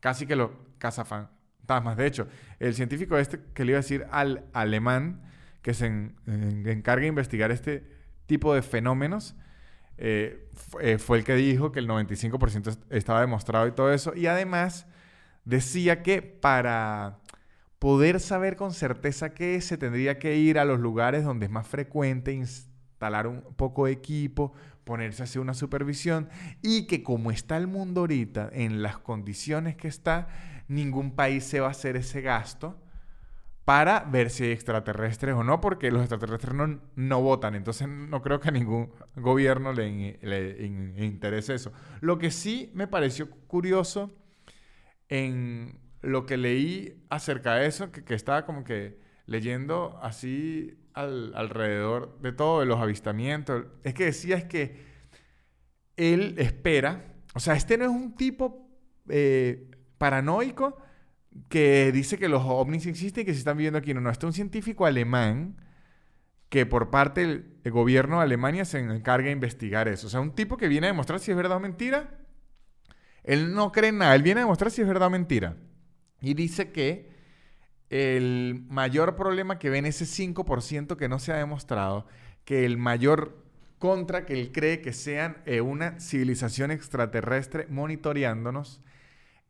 casi 0.00 0.26
que 0.26 0.36
lo 0.36 0.52
cazafantasmas. 0.78 1.96
De 1.96 2.06
hecho, 2.06 2.28
el 2.58 2.74
científico 2.74 3.16
este 3.16 3.40
que 3.54 3.64
le 3.64 3.72
iba 3.72 3.78
a 3.78 3.82
decir 3.82 4.06
al 4.10 4.44
alemán 4.52 5.22
que 5.62 5.74
se 5.74 5.86
encarga 5.86 7.02
de 7.02 7.08
investigar 7.08 7.50
este 7.50 7.84
tipo 8.26 8.54
de 8.54 8.62
fenómenos, 8.62 9.36
eh, 9.98 10.48
eh, 10.80 10.98
fue 10.98 11.18
el 11.18 11.24
que 11.24 11.34
dijo 11.34 11.72
que 11.72 11.80
el 11.80 11.88
95% 11.88 12.78
estaba 12.90 13.20
demostrado 13.20 13.66
y 13.66 13.72
todo 13.72 13.92
eso. 13.92 14.14
Y 14.14 14.26
además 14.26 14.86
decía 15.44 16.02
que 16.02 16.22
para 16.22 17.18
poder 17.78 18.20
saber 18.20 18.56
con 18.56 18.72
certeza 18.72 19.34
qué 19.34 19.60
se 19.60 19.76
tendría 19.76 20.18
que 20.18 20.36
ir 20.36 20.58
a 20.58 20.64
los 20.64 20.78
lugares 20.78 21.24
donde 21.24 21.46
es 21.46 21.52
más 21.52 21.66
frecuente, 21.66 22.32
instalar 22.32 23.26
un 23.26 23.42
poco 23.56 23.86
de 23.86 23.92
equipo, 23.92 24.52
ponerse 24.84 25.38
a 25.38 25.40
una 25.40 25.54
supervisión 25.54 26.28
y 26.62 26.86
que 26.86 27.02
como 27.02 27.30
está 27.30 27.56
el 27.56 27.66
mundo 27.66 28.02
ahorita, 28.02 28.50
en 28.52 28.82
las 28.82 28.98
condiciones 28.98 29.76
que 29.76 29.88
está, 29.88 30.28
ningún 30.68 31.14
país 31.14 31.44
se 31.44 31.60
va 31.60 31.68
a 31.68 31.70
hacer 31.70 31.96
ese 31.96 32.20
gasto 32.20 32.80
para 33.64 34.00
ver 34.00 34.30
si 34.30 34.44
hay 34.44 34.50
extraterrestres 34.50 35.34
o 35.34 35.44
no, 35.44 35.60
porque 35.60 35.90
los 35.90 36.00
extraterrestres 36.00 36.54
no, 36.54 36.80
no 36.96 37.22
votan, 37.22 37.54
entonces 37.54 37.88
no 37.88 38.20
creo 38.22 38.40
que 38.40 38.48
a 38.48 38.52
ningún 38.52 38.92
gobierno 39.16 39.72
le, 39.72 40.18
le 40.20 41.04
interese 41.04 41.54
eso. 41.54 41.72
Lo 42.00 42.18
que 42.18 42.30
sí 42.30 42.70
me 42.74 42.88
pareció 42.88 43.30
curioso 43.30 44.10
en 45.08 45.78
lo 46.02 46.26
que 46.26 46.36
leí 46.36 47.04
acerca 47.08 47.54
de 47.54 47.66
eso, 47.66 47.90
que, 47.92 48.14
estaba 48.14 48.44
como 48.44 48.64
que 48.64 48.98
leyendo 49.26 49.98
así 50.02 50.76
alrededor 50.94 52.18
de 52.20 52.32
todo, 52.32 52.60
de 52.60 52.66
los 52.66 52.80
avistamientos, 52.80 53.66
es 53.84 53.94
que 53.94 54.06
decía 54.06 54.36
es 54.36 54.44
que 54.44 54.84
él 55.96 56.34
espera, 56.38 57.14
o 57.34 57.40
sea, 57.40 57.54
este 57.54 57.78
no 57.78 57.84
es 57.84 57.90
un 57.90 58.16
tipo 58.16 58.68
eh, 59.08 59.70
paranoico, 59.96 60.76
que 61.48 61.92
dice 61.92 62.18
que 62.18 62.28
los 62.28 62.42
ovnis 62.44 62.86
existen 62.86 63.22
y 63.22 63.24
que 63.24 63.32
se 63.32 63.38
están 63.38 63.56
viviendo 63.56 63.78
aquí. 63.78 63.94
No, 63.94 64.00
no, 64.00 64.10
está 64.10 64.26
un 64.26 64.32
científico 64.32 64.86
alemán 64.86 65.56
que 66.48 66.66
por 66.66 66.90
parte 66.90 67.26
del 67.26 67.72
gobierno 67.72 68.18
de 68.18 68.24
Alemania 68.24 68.64
se 68.64 68.78
encarga 68.78 69.26
de 69.26 69.32
investigar 69.32 69.88
eso. 69.88 70.06
O 70.06 70.10
sea, 70.10 70.20
un 70.20 70.34
tipo 70.34 70.56
que 70.56 70.68
viene 70.68 70.86
a 70.86 70.90
demostrar 70.90 71.18
si 71.18 71.30
es 71.30 71.36
verdad 71.36 71.56
o 71.56 71.60
mentira. 71.60 72.18
Él 73.24 73.54
no 73.54 73.72
cree 73.72 73.92
nada, 73.92 74.14
él 74.14 74.22
viene 74.22 74.40
a 74.40 74.44
demostrar 74.44 74.70
si 74.70 74.82
es 74.82 74.88
verdad 74.88 75.08
o 75.08 75.10
mentira. 75.10 75.56
Y 76.20 76.34
dice 76.34 76.70
que 76.70 77.10
el 77.88 78.64
mayor 78.68 79.16
problema 79.16 79.58
que 79.58 79.70
ven 79.70 79.86
ese 79.86 80.04
5% 80.04 80.96
que 80.96 81.08
no 81.08 81.18
se 81.18 81.32
ha 81.32 81.36
demostrado, 81.36 82.06
que 82.44 82.64
el 82.64 82.78
mayor 82.78 83.42
contra 83.78 84.24
que 84.26 84.34
él 84.34 84.52
cree 84.52 84.80
que 84.80 84.92
sean 84.92 85.38
eh, 85.44 85.60
una 85.60 86.00
civilización 86.00 86.70
extraterrestre 86.70 87.66
monitoreándonos, 87.68 88.80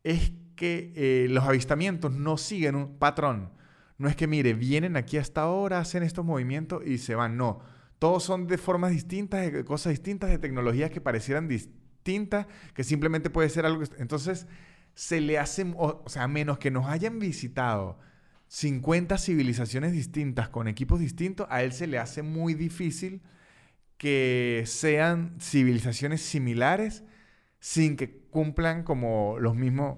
es 0.03 0.31
que 0.55 0.93
eh, 0.95 1.27
los 1.29 1.43
avistamientos 1.43 2.11
no 2.11 2.37
siguen 2.37 2.75
un 2.75 2.97
patrón. 2.97 3.51
No 3.97 4.07
es 4.09 4.15
que, 4.15 4.27
mire, 4.27 4.53
vienen 4.53 4.97
aquí 4.97 5.17
hasta 5.17 5.41
ahora, 5.41 5.79
hacen 5.79 6.03
estos 6.03 6.25
movimientos 6.25 6.85
y 6.85 6.97
se 6.97 7.15
van. 7.15 7.37
No. 7.37 7.61
Todos 7.99 8.23
son 8.23 8.47
de 8.47 8.57
formas 8.57 8.91
distintas, 8.91 9.51
de 9.51 9.63
cosas 9.63 9.91
distintas, 9.91 10.29
de 10.29 10.39
tecnologías 10.39 10.91
que 10.91 11.01
parecieran 11.01 11.47
distintas, 11.47 12.47
que 12.73 12.83
simplemente 12.83 13.29
puede 13.29 13.49
ser 13.49 13.65
algo. 13.65 13.83
Entonces, 13.97 14.47
se 14.93 15.21
le 15.21 15.39
hace. 15.39 15.73
O, 15.77 16.03
sea, 16.07 16.23
a 16.23 16.27
menos 16.27 16.57
que 16.57 16.71
nos 16.71 16.87
hayan 16.87 17.19
visitado 17.19 17.99
50 18.47 19.17
civilizaciones 19.17 19.93
distintas 19.93 20.49
con 20.49 20.67
equipos 20.67 20.99
distintos, 20.99 21.47
a 21.49 21.63
él 21.63 21.71
se 21.71 21.87
le 21.87 21.97
hace 21.97 22.23
muy 22.23 22.53
difícil 22.53 23.21
que 23.97 24.63
sean 24.67 25.37
civilizaciones 25.39 26.21
similares 26.21 27.03
sin 27.59 27.95
que 27.95 28.19
cumplan 28.29 28.83
como 28.83 29.37
los 29.39 29.55
mismos 29.55 29.97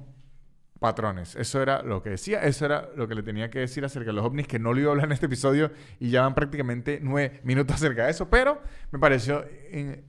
patrones. 0.80 1.36
Eso 1.36 1.62
era 1.62 1.82
lo 1.82 2.02
que 2.04 2.12
decía, 2.12 2.42
eso 2.44 2.66
era 2.66 2.90
lo 2.96 3.08
que 3.08 3.16
le 3.16 3.24
tenía 3.24 3.50
que 3.50 3.60
decir 3.60 3.86
acerca 3.86 4.08
de 4.08 4.14
los 4.14 4.26
ovnis, 4.26 4.48
que 4.48 4.60
no 4.60 4.74
lo 4.74 4.80
iba 4.80 4.90
a 4.90 4.92
hablar 4.92 5.08
en 5.08 5.14
este 5.14 5.28
episodio 5.28 5.72
y 6.00 6.10
ya 6.10 6.22
van 6.22 6.36
prácticamente 6.36 7.00
nueve 7.02 7.40
minutos 7.44 7.78
acerca 7.78 8.06
de 8.06 8.12
eso, 8.12 8.30
pero 8.30 8.62
me 8.92 9.00
pareció 9.00 9.46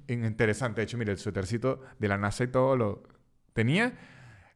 interesante. 0.08 0.80
De 0.80 0.85
hecho, 0.85 0.99
mire, 0.99 1.12
el 1.12 1.18
suétercito 1.18 1.80
de 1.99 2.08
la 2.08 2.18
NASA 2.18 2.44
y 2.44 2.49
todo 2.49 2.76
lo 2.76 3.02
tenía. 3.52 3.94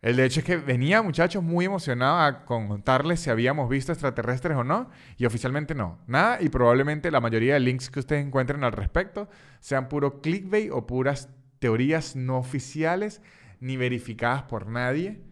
El 0.03 0.17
de 0.17 0.25
hecho 0.25 0.41
es 0.41 0.47
que 0.47 0.57
venía, 0.57 1.03
muchachos, 1.03 1.43
muy 1.43 1.67
emocionado 1.67 2.21
a 2.21 2.45
contarles 2.47 3.21
si 3.21 3.29
habíamos 3.29 3.69
visto 3.69 3.93
extraterrestres 3.93 4.57
o 4.57 4.65
no, 4.65 4.89
y 5.19 5.27
oficialmente 5.27 5.75
no. 5.75 5.99
Nada, 6.07 6.39
y 6.41 6.49
probablemente 6.49 7.11
la 7.11 7.21
mayoría 7.21 7.55
de 7.55 7.61
links 7.61 7.91
que 7.91 8.01
ustedes 8.01 8.25
encuentren 8.25 8.65
al 8.65 8.73
respecto 8.73 9.29
sean 9.61 9.91
puro 9.91 10.23
clickbait 10.23 10.71
o 10.73 10.87
puras 10.87 11.29
teorías 11.59 12.17
no 12.17 12.39
oficiales 12.39 13.21
ni 13.61 13.77
verificadas 13.77 14.45
por 14.45 14.67
nadie 14.67 15.30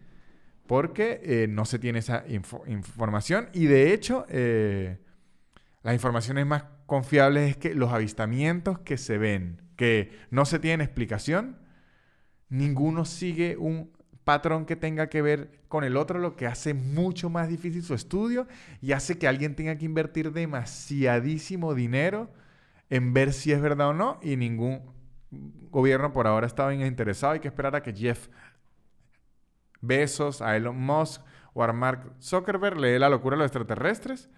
porque 0.69 1.19
eh, 1.23 1.47
no 1.49 1.65
se 1.65 1.79
tiene 1.79 1.97
esa 1.97 2.25
información 2.27 3.49
y 3.53 3.65
de 3.65 3.91
hecho 3.91 4.27
eh, 4.29 4.99
las 5.81 5.95
informaciones 5.95 6.45
más 6.45 6.63
confiables 6.85 7.49
es 7.49 7.57
que 7.57 7.73
los 7.73 7.91
avistamientos 7.91 8.77
que 8.77 8.99
se 8.99 9.17
ven, 9.17 9.63
que 9.75 10.11
no 10.29 10.45
se 10.45 10.59
tienen 10.59 10.81
explicación, 10.81 11.57
ninguno 12.49 13.05
sigue 13.05 13.57
un 13.57 13.91
patrón 14.23 14.67
que 14.67 14.75
tenga 14.75 15.09
que 15.09 15.23
ver 15.23 15.59
con 15.69 15.83
el 15.83 15.97
otro, 15.97 16.19
lo 16.19 16.35
que 16.35 16.45
hace 16.45 16.75
mucho 16.75 17.31
más 17.31 17.49
difícil 17.49 17.81
su 17.81 17.95
estudio 17.95 18.47
y 18.79 18.91
hace 18.91 19.17
que 19.17 19.27
alguien 19.27 19.55
tenga 19.55 19.75
que 19.75 19.85
invertir 19.85 20.33
demasiadísimo 20.33 21.73
dinero 21.73 22.31
en 22.91 23.15
ver 23.15 23.33
si 23.33 23.51
es 23.53 23.59
verdad 23.59 23.89
o 23.89 23.93
no 23.95 24.19
y 24.21 24.35
ningún 24.35 24.83
gobierno 25.31 26.13
por 26.13 26.27
ahora 26.27 26.45
estaba 26.45 26.75
interesado. 26.75 27.33
Hay 27.33 27.39
que 27.39 27.47
esperar 27.47 27.75
a 27.75 27.81
que 27.81 27.91
Jeff 27.93 28.27
Besos, 29.81 30.41
a 30.41 30.55
Elon 30.55 30.79
Musk 30.79 31.21
o 31.53 31.63
a 31.63 31.73
Mark 31.73 32.13
Zuckerberg 32.21 32.77
le 32.77 32.89
dé 32.89 32.99
la 32.99 33.09
locura 33.09 33.35
a 33.35 33.39
los 33.39 33.45
extraterrestres 33.45 34.29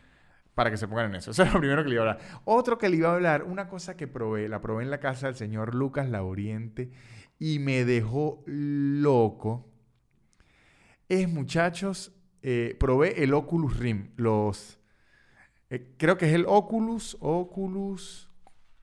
para 0.55 0.69
que 0.69 0.77
se 0.77 0.88
pongan 0.88 1.07
en 1.07 1.15
eso. 1.15 1.31
Eso 1.31 1.43
es 1.43 1.53
lo 1.53 1.60
primero 1.60 1.83
que 1.83 1.89
le 1.89 1.95
iba 1.95 2.05
a 2.05 2.12
hablar. 2.12 2.41
Otro 2.45 2.77
que 2.77 2.89
le 2.89 2.98
iba 2.98 3.10
a 3.10 3.15
hablar, 3.15 3.43
una 3.43 3.67
cosa 3.67 3.95
que 3.95 4.07
probé, 4.07 4.48
la 4.50 4.62
probé 4.62 4.83
en 4.83 4.91
la 4.91 5.00
casa 5.00 5.27
del 5.27 5.36
señor 5.36 5.75
Lucas 5.75 6.10
Lauriente 6.10 6.91
y 7.39 7.60
me 7.60 7.86
dejó 7.86 8.43
loco. 8.45 9.69
Es, 11.10 11.27
muchachos, 11.27 12.13
eh, 12.41 12.75
probé 12.79 13.24
el 13.24 13.33
Oculus 13.33 13.77
Rim. 13.77 14.12
Los, 14.15 14.79
eh, 15.69 15.93
creo 15.98 16.17
que 16.17 16.27
es 16.27 16.33
el 16.33 16.45
Oculus, 16.48 17.17
Oculus 17.19 18.31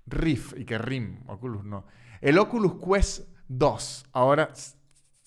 Rift, 0.07 0.59
y 0.59 0.65
que 0.65 0.79
Rim, 0.79 1.21
Oculus 1.27 1.65
no. 1.65 1.87
El 2.21 2.38
Oculus 2.38 2.75
Quest 2.85 3.29
2. 3.49 4.07
Ahora 4.12 4.50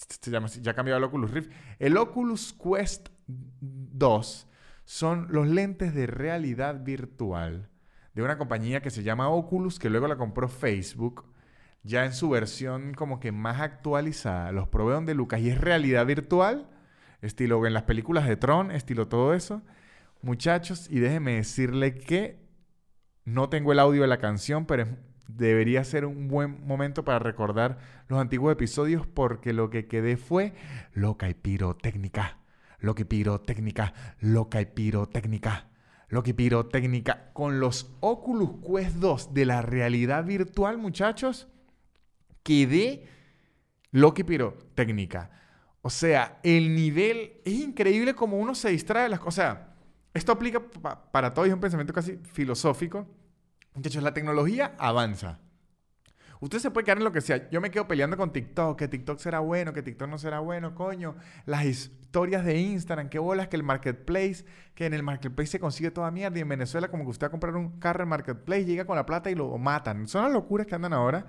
se 0.10 0.32
llama 0.32 0.48
ya 0.48 0.76
ha 0.78 0.82
el 0.82 1.04
Oculus 1.04 1.32
Rift. 1.32 1.52
El 1.80 1.98
Oculus 1.98 2.54
Quest 2.54 3.10
2 3.28 4.48
son 4.86 5.28
los 5.30 5.48
lentes 5.48 5.94
de 5.94 6.08
realidad 6.08 6.84
virtual 6.84 7.70
de 8.14 8.22
una 8.22 8.38
compañía 8.38 8.82
que 8.82 8.90
se 8.90 9.04
llama 9.04 9.30
Oculus, 9.30 9.80
que 9.80 9.90
luego 9.90 10.08
la 10.08 10.18
compró 10.18 10.48
Facebook, 10.50 11.26
ya 11.84 12.06
en 12.06 12.14
su 12.14 12.30
versión 12.30 12.94
como 12.94 13.20
que 13.20 13.32
más 13.32 13.62
actualizada. 13.62 14.52
Los 14.52 14.68
probé 14.68 14.94
donde 14.94 15.16
Lucas 15.16 15.40
y 15.40 15.50
es 15.50 15.60
realidad 15.60 16.06
virtual, 16.06 16.70
estilo 17.22 17.66
en 17.66 17.74
las 17.74 17.84
películas 17.84 18.28
de 18.28 18.36
Tron, 18.36 18.72
estilo 18.72 19.08
todo 19.08 19.34
eso. 19.34 19.62
Muchachos, 20.22 20.88
y 20.90 21.00
déjenme 21.00 21.36
decirle 21.36 21.96
que 21.96 22.42
no 23.24 23.50
tengo 23.50 23.72
el 23.72 23.80
audio 23.80 24.02
de 24.02 24.08
la 24.08 24.20
canción, 24.20 24.66
pero 24.66 24.84
es 24.84 24.90
debería 25.38 25.84
ser 25.84 26.06
un 26.06 26.28
buen 26.28 26.66
momento 26.66 27.04
para 27.04 27.20
recordar 27.20 27.78
los 28.08 28.20
antiguos 28.20 28.54
episodios 28.54 29.06
porque 29.08 29.54
lo 29.54 29.70
que 29.70 29.88
quedé 29.88 30.18
fue 30.18 30.54
loca 30.94 31.30
y 31.30 31.34
pirotécnica, 31.34 32.40
loca 32.80 33.02
y 33.02 33.06
pirotécnica, 33.06 33.94
loca 34.20 34.62
y 34.62 34.66
pirotécnica, 34.66 35.70
loca 36.10 36.30
y 36.30 36.34
pirotécnica. 36.34 37.32
Con 37.34 37.60
los 37.60 37.96
Oculus 38.00 38.52
Quest 38.66 38.98
2 38.98 39.34
de 39.34 39.46
la 39.46 39.62
realidad 39.62 40.26
virtual, 40.26 40.78
muchachos, 40.78 41.48
quedé 42.44 43.06
loca 43.92 44.22
y 44.22 44.24
pirotécnica. 44.24 45.32
O 45.82 45.90
sea, 45.90 46.40
el 46.44 46.76
nivel 46.76 47.42
es 47.44 47.54
increíble 47.54 48.14
como 48.14 48.38
uno 48.38 48.54
se 48.54 48.70
distrae 48.70 49.04
de 49.04 49.10
las 49.10 49.20
cosas. 49.20 49.58
Esto 50.14 50.32
aplica 50.32 50.62
para 51.12 51.34
todo 51.34 51.46
y 51.46 51.50
es 51.50 51.54
un 51.54 51.62
pensamiento 51.62 51.94
casi 51.94 52.18
filosófico 52.18 53.08
Muchachos, 53.74 54.04
la 54.04 54.14
tecnología 54.14 54.76
avanza. 54.78 55.40
Usted 56.42 56.58
se 56.58 56.72
puede 56.72 56.86
quedar 56.86 56.98
en 56.98 57.04
lo 57.04 57.12
que 57.12 57.22
sea. 57.22 57.50
Yo 57.52 57.62
me 57.62 57.70
quedo 57.70 57.88
peleando 57.88 58.18
con 58.18 58.34
TikTok, 58.34 58.78
que 58.78 58.88
TikTok 58.88 59.20
será 59.20 59.40
bueno, 59.40 59.74
que 59.74 59.84
TikTok 59.84 60.10
no 60.10 60.18
será 60.18 60.40
bueno, 60.40 60.74
coño. 60.74 61.16
Las 61.46 61.66
historias 61.66 62.44
de 62.44 62.58
Instagram, 62.58 63.10
qué 63.10 63.20
bolas, 63.20 63.48
que 63.48 63.58
el 63.58 63.64
marketplace, 63.64 64.44
que 64.74 64.88
en 64.88 64.96
el 64.96 65.04
marketplace 65.04 65.52
se 65.52 65.60
consigue 65.60 65.92
toda 65.92 66.10
mierda. 66.10 66.40
Y 66.40 66.42
en 66.42 66.50
Venezuela, 66.50 66.90
como 66.90 67.04
que 67.04 67.12
usted 67.12 67.26
va 67.26 67.28
a 67.28 67.32
comprar 67.32 67.56
un 67.56 67.80
carro 67.80 68.02
en 68.02 68.10
marketplace, 68.10 68.66
llega 68.66 68.86
con 68.86 68.96
la 68.96 69.06
plata 69.06 69.30
y 69.30 69.36
lo 69.36 69.56
matan. 69.60 70.08
Son 70.08 70.24
las 70.24 70.34
locuras 70.34 70.66
que 70.66 70.74
andan 70.74 70.94
ahora. 70.94 71.28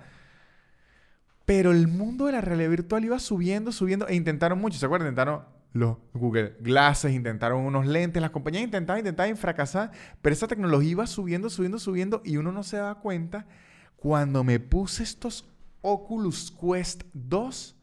Pero 1.45 1.71
el 1.71 1.87
mundo 1.87 2.25
de 2.25 2.31
la 2.31 2.41
realidad 2.41 2.71
virtual 2.71 3.05
iba 3.05 3.19
subiendo, 3.19 3.71
subiendo, 3.71 4.07
e 4.07 4.15
intentaron 4.15 4.59
mucho. 4.59 4.79
¿Se 4.79 4.85
acuerdan? 4.87 5.09
Intentaron 5.09 5.45
los 5.73 5.97
Google 6.13 6.55
Glasses, 6.59 7.13
intentaron 7.13 7.65
unos 7.65 7.87
lentes, 7.87 8.21
las 8.21 8.31
compañías 8.31 8.63
intentaban, 8.63 8.99
intentaban 8.99 9.35
fracasar, 9.35 9.91
pero 10.21 10.33
esa 10.33 10.47
tecnología 10.47 10.91
iba 10.91 11.07
subiendo, 11.07 11.49
subiendo, 11.49 11.79
subiendo 11.79 12.21
y 12.23 12.37
uno 12.37 12.51
no 12.51 12.63
se 12.63 12.77
daba 12.77 12.99
cuenta. 12.99 13.47
Cuando 13.95 14.43
me 14.43 14.59
puse 14.59 15.01
estos 15.01 15.49
Oculus 15.81 16.51
Quest 16.51 17.03
2, 17.13 17.75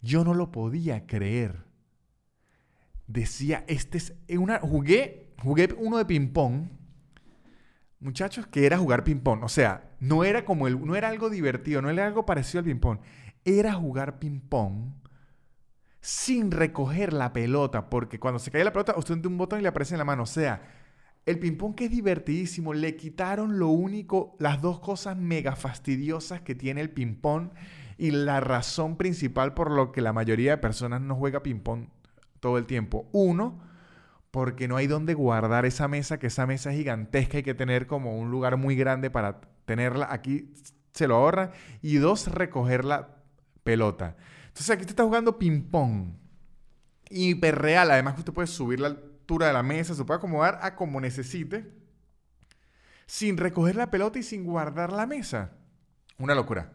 yo 0.00 0.24
no 0.24 0.32
lo 0.32 0.50
podía 0.50 1.06
creer. 1.06 1.64
Decía, 3.06 3.64
este 3.68 3.98
es 3.98 4.14
una 4.30 4.58
jugué, 4.58 5.34
jugué 5.42 5.68
uno 5.76 5.98
de 5.98 6.06
ping 6.06 6.28
pong. 6.28 6.68
Muchachos, 8.00 8.46
que 8.46 8.64
era 8.64 8.78
jugar 8.78 9.04
ping 9.04 9.20
pong, 9.20 9.44
o 9.44 9.48
sea, 9.48 9.92
no 10.00 10.24
era 10.24 10.44
como 10.44 10.66
el 10.66 10.84
no 10.84 10.96
era 10.96 11.08
algo 11.08 11.28
divertido, 11.28 11.82
no 11.82 11.90
era 11.90 12.06
algo 12.06 12.24
parecido 12.24 12.60
al 12.60 12.64
ping 12.64 12.80
pong, 12.80 12.98
era 13.44 13.74
jugar 13.74 14.18
ping 14.18 14.40
pong 14.40 15.01
sin 16.02 16.50
recoger 16.50 17.12
la 17.12 17.32
pelota, 17.32 17.88
porque 17.88 18.18
cuando 18.18 18.40
se 18.40 18.50
cae 18.50 18.64
la 18.64 18.72
pelota, 18.72 18.94
usted 18.96 19.14
tiene 19.14 19.28
un 19.28 19.38
botón 19.38 19.60
y 19.60 19.62
le 19.62 19.68
aparece 19.68 19.94
en 19.94 19.98
la 19.98 20.04
mano. 20.04 20.24
O 20.24 20.26
sea, 20.26 20.60
el 21.24 21.38
ping-pong 21.38 21.76
que 21.76 21.84
es 21.84 21.90
divertidísimo, 21.92 22.74
le 22.74 22.96
quitaron 22.96 23.60
lo 23.60 23.68
único, 23.68 24.36
las 24.40 24.60
dos 24.60 24.80
cosas 24.80 25.16
mega 25.16 25.54
fastidiosas 25.54 26.40
que 26.42 26.56
tiene 26.56 26.80
el 26.80 26.90
ping-pong 26.90 27.50
y 27.98 28.10
la 28.10 28.40
razón 28.40 28.96
principal 28.96 29.54
por 29.54 29.70
lo 29.70 29.92
que 29.92 30.00
la 30.00 30.12
mayoría 30.12 30.50
de 30.50 30.58
personas 30.58 31.00
no 31.00 31.14
juega 31.14 31.44
ping-pong 31.44 31.86
todo 32.40 32.58
el 32.58 32.66
tiempo. 32.66 33.08
Uno, 33.12 33.60
porque 34.32 34.66
no 34.66 34.76
hay 34.76 34.88
donde 34.88 35.14
guardar 35.14 35.66
esa 35.66 35.86
mesa, 35.86 36.18
que 36.18 36.26
esa 36.26 36.48
mesa 36.48 36.72
es 36.72 36.78
gigantesca, 36.78 37.36
hay 37.36 37.42
que 37.44 37.54
tener 37.54 37.86
como 37.86 38.18
un 38.18 38.32
lugar 38.32 38.56
muy 38.56 38.74
grande 38.74 39.08
para 39.08 39.40
tenerla. 39.66 40.08
Aquí 40.10 40.52
se 40.92 41.06
lo 41.06 41.14
ahorra. 41.14 41.52
Y 41.80 41.96
dos, 41.98 42.26
recoger 42.26 42.84
la 42.84 43.18
pelota. 43.62 44.16
Entonces 44.52 44.70
aquí 44.70 44.82
usted 44.82 44.92
está 44.92 45.04
jugando 45.04 45.38
ping-pong. 45.38 46.12
Hiperreal. 47.08 47.90
Además 47.90 48.14
que 48.14 48.20
usted 48.20 48.34
puede 48.34 48.48
subir 48.48 48.80
la 48.80 48.88
altura 48.88 49.46
de 49.46 49.54
la 49.54 49.62
mesa, 49.62 49.94
se 49.94 50.04
puede 50.04 50.18
acomodar 50.18 50.58
a 50.60 50.76
como 50.76 51.00
necesite. 51.00 51.72
Sin 53.06 53.38
recoger 53.38 53.76
la 53.76 53.90
pelota 53.90 54.18
y 54.18 54.22
sin 54.22 54.44
guardar 54.44 54.92
la 54.92 55.06
mesa. 55.06 55.52
Una 56.18 56.34
locura. 56.34 56.72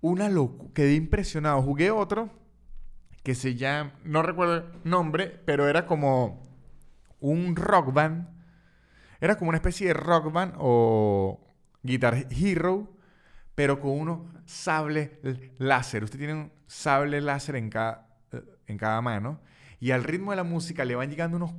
Una 0.00 0.28
locura. 0.28 0.70
Quedé 0.72 0.94
impresionado. 0.94 1.60
Jugué 1.62 1.90
otro 1.90 2.30
que 3.24 3.34
se 3.34 3.56
llama, 3.56 3.92
no 4.04 4.22
recuerdo 4.22 4.56
el 4.56 4.64
nombre, 4.84 5.26
pero 5.44 5.68
era 5.68 5.84
como 5.84 6.48
un 7.18 7.56
rock 7.56 7.92
band. 7.92 8.28
Era 9.20 9.36
como 9.36 9.48
una 9.48 9.58
especie 9.58 9.88
de 9.88 9.94
rock 9.94 10.32
band 10.32 10.54
o 10.58 11.44
Guitar 11.82 12.28
Hero, 12.30 12.88
pero 13.56 13.80
con 13.80 13.90
unos 13.90 14.20
sables 14.46 15.10
láser. 15.58 16.04
Usted 16.04 16.18
tiene 16.18 16.34
un 16.34 16.57
sable 16.68 17.20
láser 17.20 17.56
en 17.56 17.70
cada, 17.70 18.06
eh, 18.30 18.42
en 18.68 18.78
cada 18.78 19.00
mano 19.00 19.40
y 19.80 19.90
al 19.90 20.04
ritmo 20.04 20.30
de 20.30 20.36
la 20.36 20.44
música 20.44 20.84
le 20.84 20.94
van 20.94 21.10
llegando 21.10 21.36
unos 21.36 21.54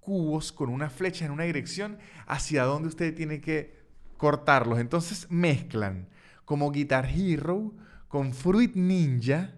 cubos 0.00 0.52
con 0.52 0.70
una 0.70 0.90
flecha 0.90 1.24
en 1.24 1.30
una 1.30 1.44
dirección 1.44 1.98
hacia 2.26 2.64
donde 2.64 2.88
usted 2.88 3.14
tiene 3.14 3.40
que 3.40 3.78
cortarlos. 4.16 4.78
Entonces 4.78 5.26
mezclan 5.30 6.08
como 6.44 6.70
Guitar 6.70 7.06
Hero 7.06 7.74
con 8.08 8.32
Fruit 8.32 8.74
Ninja, 8.74 9.54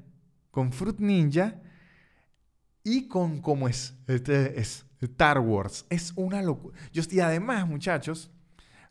con 0.50 0.72
Fruit 0.72 0.98
Ninja 0.98 1.60
y 2.82 3.06
con 3.06 3.40
como 3.40 3.68
es, 3.68 3.96
este 4.06 4.58
es 4.58 4.86
Star 5.00 5.38
Wars. 5.38 5.86
Es 5.88 6.12
una 6.16 6.42
locura. 6.42 6.76
y 6.92 7.20
además, 7.20 7.66
muchachos, 7.66 8.30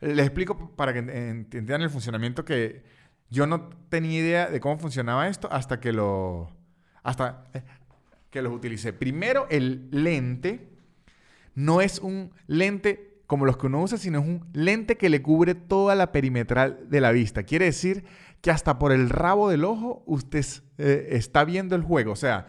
les 0.01 0.25
explico 0.25 0.75
para 0.75 0.93
que 0.93 0.99
entiendan 0.99 1.81
el 1.81 1.89
funcionamiento 1.89 2.45
que 2.45 2.83
yo 3.29 3.47
no 3.47 3.69
tenía 3.89 4.19
idea 4.19 4.49
de 4.49 4.59
cómo 4.59 4.77
funcionaba 4.79 5.27
esto 5.27 5.47
hasta 5.51 5.79
que 5.79 5.93
lo 5.93 6.49
hasta 7.03 7.45
eh, 7.53 7.63
que 8.29 8.41
los 8.41 8.53
utilicé. 8.53 8.93
Primero, 8.93 9.47
el 9.49 9.87
lente 9.91 10.69
no 11.55 11.81
es 11.81 11.99
un 11.99 12.31
lente 12.47 13.21
como 13.27 13.45
los 13.45 13.57
que 13.57 13.67
uno 13.67 13.81
usa, 13.81 13.97
sino 13.97 14.19
es 14.19 14.25
un 14.25 14.47
lente 14.53 14.97
que 14.97 15.09
le 15.09 15.21
cubre 15.21 15.53
toda 15.55 15.95
la 15.95 16.11
perimetral 16.11 16.89
de 16.89 17.01
la 17.01 17.11
vista. 17.11 17.43
Quiere 17.43 17.65
decir 17.65 18.03
que 18.41 18.51
hasta 18.51 18.79
por 18.79 18.91
el 18.91 19.09
rabo 19.09 19.49
del 19.49 19.65
ojo 19.65 20.03
usted 20.05 20.45
eh, 20.77 21.09
está 21.11 21.43
viendo 21.43 21.75
el 21.75 21.83
juego. 21.83 22.11
O 22.11 22.15
sea, 22.15 22.47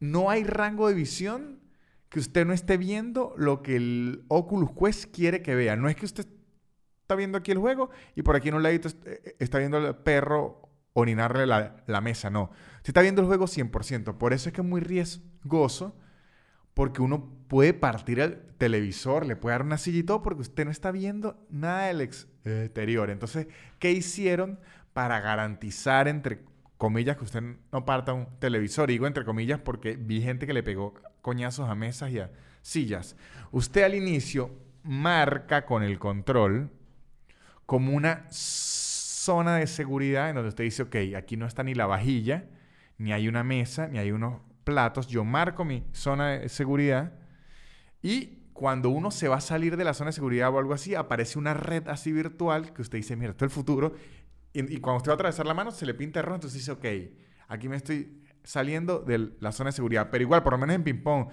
no 0.00 0.30
hay 0.30 0.44
rango 0.44 0.88
de 0.88 0.94
visión 0.94 1.60
que 2.08 2.18
usted 2.18 2.46
no 2.46 2.52
esté 2.52 2.76
viendo 2.76 3.34
lo 3.36 3.62
que 3.62 3.76
el 3.76 4.24
Oculus 4.28 4.70
Quest 4.72 5.14
quiere 5.14 5.42
que 5.42 5.54
vea. 5.54 5.76
No 5.76 5.88
es 5.88 5.96
que 5.96 6.06
usted 6.06 6.26
está 7.06 7.14
viendo 7.14 7.38
aquí 7.38 7.52
el 7.52 7.58
juego 7.58 7.88
y 8.16 8.22
por 8.22 8.34
aquí 8.34 8.48
en 8.48 8.56
un 8.56 8.64
ladito 8.64 8.88
eh, 9.04 9.36
está 9.38 9.58
viendo 9.58 9.76
al 9.76 9.96
perro 9.98 10.68
orinarle 10.92 11.46
la, 11.46 11.76
la 11.86 12.00
mesa. 12.00 12.30
No. 12.30 12.50
Usted 12.78 12.88
está 12.88 13.00
viendo 13.00 13.22
el 13.22 13.28
juego 13.28 13.46
100%. 13.46 14.18
Por 14.18 14.32
eso 14.32 14.48
es 14.48 14.52
que 14.52 14.60
es 14.60 14.66
muy 14.66 14.80
riesgoso 14.80 15.94
porque 16.74 17.02
uno 17.02 17.32
puede 17.46 17.74
partir 17.74 18.18
el 18.18 18.38
televisor, 18.58 19.24
le 19.24 19.36
puede 19.36 19.54
dar 19.54 19.62
una 19.62 19.78
silla 19.78 19.98
y 19.98 20.02
todo, 20.02 20.22
porque 20.22 20.42
usted 20.42 20.64
no 20.64 20.70
está 20.72 20.90
viendo 20.90 21.38
nada 21.48 21.86
del 21.86 22.00
exterior. 22.00 23.08
Entonces, 23.10 23.46
¿qué 23.78 23.92
hicieron 23.92 24.58
para 24.92 25.20
garantizar, 25.20 26.08
entre 26.08 26.44
comillas, 26.76 27.16
que 27.16 27.24
usted 27.24 27.42
no 27.70 27.84
parta 27.84 28.14
un 28.14 28.26
televisor? 28.40 28.88
Digo 28.88 29.06
entre 29.06 29.24
comillas 29.24 29.60
porque 29.60 29.96
vi 29.96 30.20
gente 30.22 30.46
que 30.46 30.52
le 30.52 30.64
pegó 30.64 30.94
coñazos 31.22 31.68
a 31.68 31.76
mesas 31.76 32.10
y 32.10 32.18
a 32.18 32.32
sillas. 32.62 33.16
Usted 33.52 33.84
al 33.84 33.94
inicio 33.94 34.50
marca 34.82 35.66
con 35.66 35.82
el 35.82 35.98
control 35.98 36.70
como 37.66 37.92
una 37.92 38.26
zona 38.30 39.56
de 39.56 39.66
seguridad 39.66 40.30
en 40.30 40.36
donde 40.36 40.50
usted 40.50 40.64
dice, 40.64 40.82
ok, 40.84 40.96
aquí 41.16 41.36
no 41.36 41.46
está 41.46 41.62
ni 41.62 41.74
la 41.74 41.86
vajilla, 41.86 42.44
ni 42.98 43.12
hay 43.12 43.28
una 43.28 43.44
mesa, 43.44 43.88
ni 43.88 43.98
hay 43.98 44.12
unos 44.12 44.40
platos, 44.64 45.08
yo 45.08 45.24
marco 45.24 45.64
mi 45.64 45.84
zona 45.92 46.30
de 46.30 46.48
seguridad 46.48 47.12
y 48.02 48.46
cuando 48.52 48.88
uno 48.88 49.10
se 49.10 49.28
va 49.28 49.36
a 49.36 49.40
salir 49.40 49.76
de 49.76 49.84
la 49.84 49.94
zona 49.94 50.08
de 50.08 50.14
seguridad 50.14 50.52
o 50.52 50.58
algo 50.58 50.72
así, 50.72 50.94
aparece 50.94 51.38
una 51.38 51.54
red 51.54 51.88
así 51.88 52.12
virtual 52.12 52.72
que 52.72 52.82
usted 52.82 52.98
dice, 52.98 53.14
mira, 53.14 53.32
esto 53.32 53.44
es 53.44 53.50
el 53.50 53.54
futuro. 53.54 53.94
Y, 54.52 54.78
cuando 54.78 54.96
usted 54.98 55.10
va 55.10 55.12
a 55.12 55.16
atravesar 55.16 55.44
la 55.44 55.52
mano, 55.52 55.70
se 55.70 55.84
le 55.84 55.92
pinta 55.92 56.22
rojo, 56.22 56.36
entonces 56.36 56.60
dice, 56.60 56.72
ok, 56.72 56.86
aquí 57.48 57.68
me 57.68 57.76
estoy 57.76 58.22
saliendo 58.42 59.00
de 59.00 59.32
la 59.40 59.52
zona 59.52 59.68
de 59.68 59.72
seguridad. 59.72 60.08
Pero 60.10 60.22
igual, 60.22 60.42
por 60.42 60.54
lo 60.54 60.58
menos 60.58 60.74
en 60.74 60.84
ping-pong, 60.84 61.28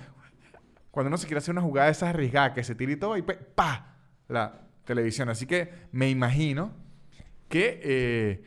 cuando 0.91 1.07
uno 1.07 1.17
se 1.17 1.25
quiere 1.25 1.37
hacer 1.37 1.53
una 1.53 1.61
jugada 1.61 1.85
de 1.85 1.93
esas 1.93 2.09
arriesgadas 2.09 2.51
que 2.51 2.63
se 2.63 2.75
tira 2.75 2.91
y 2.91 2.97
todo, 2.97 3.15
y 3.15 3.21
¡pa! 3.21 3.95
La 4.27 4.67
televisión. 4.85 5.29
Así 5.29 5.45
que 5.45 5.69
me 5.91 6.09
imagino 6.09 6.73
que 7.49 7.79
eh, 7.83 8.43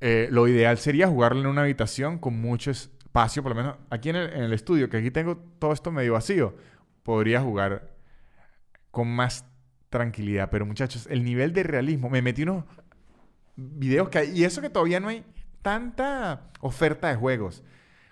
eh, 0.00 0.28
lo 0.30 0.48
ideal 0.48 0.78
sería 0.78 1.08
jugarlo 1.08 1.40
en 1.40 1.46
una 1.46 1.62
habitación 1.62 2.18
con 2.18 2.40
muchos 2.40 2.90
espacio, 3.16 3.42
por 3.42 3.56
lo 3.56 3.56
menos 3.56 3.76
aquí 3.88 4.10
en 4.10 4.16
el, 4.16 4.52
estudio, 4.52 4.90
que 4.90 4.98
aquí 4.98 5.10
tengo 5.10 5.38
todo 5.58 5.72
esto 5.72 5.90
medio 5.90 6.12
vacío, 6.12 6.54
podría 7.02 7.40
jugar 7.40 7.96
con 8.90 9.08
más 9.08 9.46
tranquilidad. 9.88 10.50
Pero 10.50 10.66
muchachos, 10.66 11.06
el 11.10 11.24
nivel 11.24 11.54
de 11.54 11.62
realismo, 11.62 12.10
me 12.10 12.20
metí 12.20 12.42
unos 12.42 12.64
videos 13.56 14.10
que 14.10 14.18
hay, 14.18 14.38
y 14.38 14.44
eso 14.44 14.60
que 14.60 14.68
todavía 14.68 15.00
no 15.00 15.08
hay 15.08 15.24
tanta 15.62 16.50
oferta 16.60 17.08
de 17.08 17.14
juegos. 17.14 17.64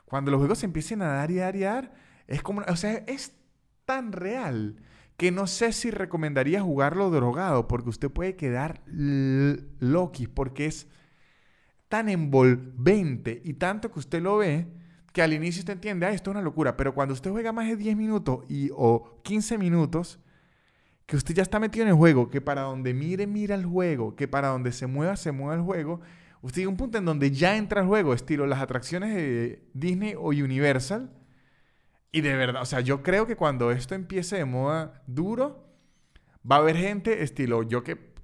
Cuando 0.06 0.30
los 0.30 0.38
juegos 0.38 0.60
se 0.60 0.66
empiecen 0.66 1.02
a 1.02 1.08
dar 1.08 1.30
y 1.30 1.36
dar 1.36 1.54
y 1.54 1.60
dar, 1.60 1.92
es 2.26 2.42
como, 2.42 2.62
o 2.66 2.76
sea, 2.76 3.04
es 3.06 3.36
tan 3.84 4.10
real 4.10 4.76
que 5.16 5.30
no 5.30 5.46
sé 5.46 5.72
si 5.72 5.90
recomendaría 5.90 6.60
jugarlo 6.60 7.10
drogado, 7.10 7.68
porque 7.68 7.90
usted 7.90 8.10
puede 8.10 8.36
quedar 8.36 8.82
loki, 8.86 10.26
porque 10.26 10.66
es 10.66 10.88
tan 11.88 12.08
envolvente 12.08 13.40
y 13.44 13.54
tanto 13.54 13.92
que 13.92 14.00
usted 14.00 14.20
lo 14.20 14.38
ve 14.38 14.66
que 15.12 15.22
al 15.22 15.32
inicio 15.32 15.60
usted 15.60 15.74
entiende, 15.74 16.06
ah, 16.06 16.10
esto 16.10 16.30
es 16.30 16.34
una 16.34 16.42
locura, 16.42 16.76
pero 16.76 16.92
cuando 16.92 17.14
usted 17.14 17.30
juega 17.30 17.52
más 17.52 17.68
de 17.68 17.76
10 17.76 17.96
minutos 17.96 18.40
y, 18.48 18.70
o 18.74 19.20
15 19.22 19.58
minutos, 19.58 20.18
que 21.06 21.14
usted 21.16 21.34
ya 21.34 21.42
está 21.42 21.60
metido 21.60 21.84
en 21.84 21.90
el 21.90 21.94
juego, 21.94 22.30
que 22.30 22.40
para 22.40 22.62
donde 22.62 22.94
mire, 22.94 23.28
mira 23.28 23.54
el 23.54 23.64
juego, 23.64 24.16
que 24.16 24.26
para 24.26 24.48
donde 24.48 24.72
se 24.72 24.88
mueva, 24.88 25.16
se 25.16 25.30
mueva 25.30 25.54
el 25.54 25.60
juego, 25.60 26.00
usted 26.42 26.62
llega 26.62 26.68
a 26.68 26.70
un 26.70 26.76
punto 26.76 26.98
en 26.98 27.04
donde 27.04 27.30
ya 27.30 27.56
entra 27.56 27.80
el 27.82 27.86
juego, 27.86 28.12
estilo 28.12 28.44
las 28.48 28.60
atracciones 28.60 29.14
de 29.14 29.62
Disney 29.72 30.14
o 30.16 30.30
Universal, 30.30 31.12
y 32.14 32.20
de 32.20 32.36
verdad, 32.36 32.62
o 32.62 32.64
sea, 32.64 32.78
yo 32.78 33.02
creo 33.02 33.26
que 33.26 33.34
cuando 33.34 33.72
esto 33.72 33.96
empiece 33.96 34.36
de 34.36 34.44
moda 34.44 35.02
duro, 35.08 35.68
va 36.48 36.56
a 36.56 36.58
haber 36.60 36.76
gente 36.76 37.24
estilo 37.24 37.64
yo 37.64 37.82
que 37.82 38.14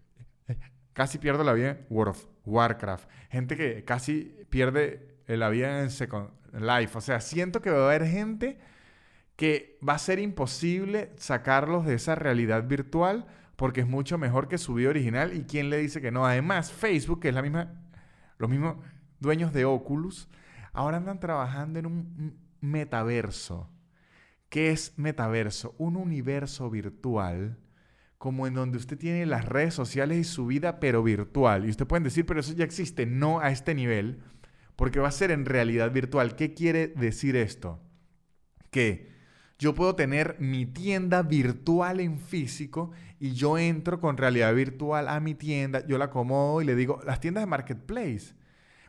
casi 0.92 1.18
pierdo 1.18 1.42
la 1.42 1.54
vida 1.54 1.70
en 1.70 1.86
World 1.90 2.10
of 2.10 2.26
Warcraft, 2.46 3.10
gente 3.30 3.56
que 3.56 3.84
casi 3.84 4.46
pierde 4.48 5.18
la 5.26 5.48
vida 5.48 5.82
en 5.82 5.90
Second 5.90 6.30
Life. 6.52 6.96
O 6.96 7.00
sea, 7.00 7.20
siento 7.20 7.60
que 7.60 7.70
va 7.70 7.80
a 7.80 7.86
haber 7.86 8.06
gente 8.06 8.60
que 9.34 9.76
va 9.86 9.94
a 9.94 9.98
ser 9.98 10.20
imposible 10.20 11.10
sacarlos 11.16 11.84
de 11.84 11.94
esa 11.94 12.14
realidad 12.14 12.68
virtual 12.68 13.26
porque 13.56 13.80
es 13.80 13.88
mucho 13.88 14.18
mejor 14.18 14.46
que 14.46 14.58
su 14.58 14.74
vida 14.74 14.90
original. 14.90 15.36
¿Y 15.36 15.46
quién 15.46 15.68
le 15.68 15.78
dice 15.78 16.00
que 16.00 16.12
no? 16.12 16.24
Además, 16.26 16.70
Facebook, 16.70 17.18
que 17.18 17.30
es 17.30 17.34
la 17.34 17.42
misma, 17.42 17.72
los 18.38 18.48
mismos 18.48 18.76
dueños 19.18 19.52
de 19.52 19.64
Oculus, 19.64 20.28
ahora 20.72 20.98
andan 20.98 21.18
trabajando 21.18 21.80
en 21.80 21.86
un 21.86 22.38
metaverso. 22.60 23.68
¿Qué 24.50 24.70
es 24.70 24.92
metaverso? 24.98 25.74
Un 25.78 25.96
universo 25.96 26.68
virtual 26.68 27.58
como 28.18 28.46
en 28.46 28.52
donde 28.52 28.76
usted 28.76 28.98
tiene 28.98 29.24
las 29.24 29.46
redes 29.46 29.72
sociales 29.72 30.18
y 30.18 30.24
su 30.24 30.44
vida, 30.44 30.78
pero 30.78 31.02
virtual. 31.02 31.64
Y 31.64 31.70
usted 31.70 31.86
pueden 31.86 32.04
decir, 32.04 32.26
pero 32.26 32.40
eso 32.40 32.52
ya 32.52 32.64
existe, 32.64 33.06
no 33.06 33.40
a 33.40 33.50
este 33.50 33.74
nivel 33.74 34.20
porque 34.80 34.98
va 34.98 35.08
a 35.08 35.12
ser 35.12 35.30
en 35.30 35.44
realidad 35.44 35.92
virtual. 35.92 36.36
¿Qué 36.36 36.54
quiere 36.54 36.88
decir 36.88 37.36
esto? 37.36 37.82
Que 38.70 39.10
yo 39.58 39.74
puedo 39.74 39.94
tener 39.94 40.36
mi 40.40 40.64
tienda 40.64 41.22
virtual 41.22 42.00
en 42.00 42.18
físico 42.18 42.90
y 43.18 43.32
yo 43.32 43.58
entro 43.58 44.00
con 44.00 44.16
realidad 44.16 44.54
virtual 44.54 45.08
a 45.08 45.20
mi 45.20 45.34
tienda, 45.34 45.86
yo 45.86 45.98
la 45.98 46.06
acomodo 46.06 46.62
y 46.62 46.64
le 46.64 46.74
digo, 46.76 46.98
las 47.04 47.20
tiendas 47.20 47.42
de 47.42 47.46
marketplace, 47.46 48.32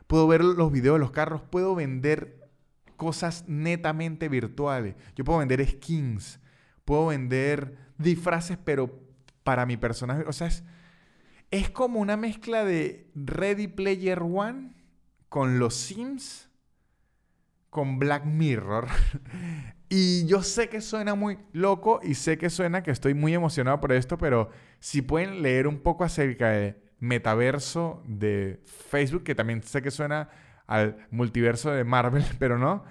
puedo 0.06 0.26
ver 0.26 0.42
los 0.42 0.72
videos 0.72 0.94
de 0.94 1.00
los 1.00 1.10
carros, 1.10 1.42
puedo 1.42 1.74
vender 1.74 2.41
cosas 3.02 3.44
netamente 3.48 4.28
virtuales. 4.28 4.94
Yo 5.16 5.24
puedo 5.24 5.40
vender 5.40 5.68
skins, 5.68 6.38
puedo 6.84 7.08
vender 7.08 7.76
disfraces, 7.98 8.56
pero 8.64 8.96
para 9.42 9.66
mi 9.66 9.76
personaje, 9.76 10.22
o 10.24 10.32
sea, 10.32 10.46
es, 10.46 10.62
es 11.50 11.68
como 11.68 11.98
una 11.98 12.16
mezcla 12.16 12.64
de 12.64 13.10
Ready 13.16 13.66
Player 13.66 14.22
One 14.22 14.70
con 15.28 15.58
los 15.58 15.74
Sims, 15.74 16.48
con 17.70 17.98
Black 17.98 18.24
Mirror. 18.24 18.86
y 19.88 20.24
yo 20.26 20.44
sé 20.44 20.68
que 20.68 20.80
suena 20.80 21.16
muy 21.16 21.40
loco 21.50 21.98
y 22.04 22.14
sé 22.14 22.38
que 22.38 22.50
suena 22.50 22.84
que 22.84 22.92
estoy 22.92 23.14
muy 23.14 23.34
emocionado 23.34 23.80
por 23.80 23.90
esto, 23.90 24.16
pero 24.16 24.50
si 24.78 25.02
pueden 25.02 25.42
leer 25.42 25.66
un 25.66 25.80
poco 25.80 26.04
acerca 26.04 26.50
de 26.50 26.80
metaverso 27.00 28.00
de 28.06 28.60
Facebook, 28.64 29.24
que 29.24 29.34
también 29.34 29.60
sé 29.64 29.82
que 29.82 29.90
suena 29.90 30.28
al 30.72 30.96
multiverso 31.10 31.70
de 31.70 31.84
Marvel, 31.84 32.24
pero 32.38 32.58
no. 32.58 32.84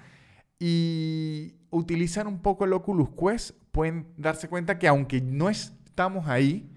Y 0.58 1.56
utilizan 1.70 2.28
un 2.28 2.40
poco 2.40 2.64
el 2.64 2.72
Oculus 2.72 3.10
Quest, 3.10 3.56
pueden 3.72 4.14
darse 4.16 4.48
cuenta 4.48 4.78
que 4.78 4.86
aunque 4.86 5.20
no 5.20 5.50
estamos 5.50 6.28
ahí, 6.28 6.70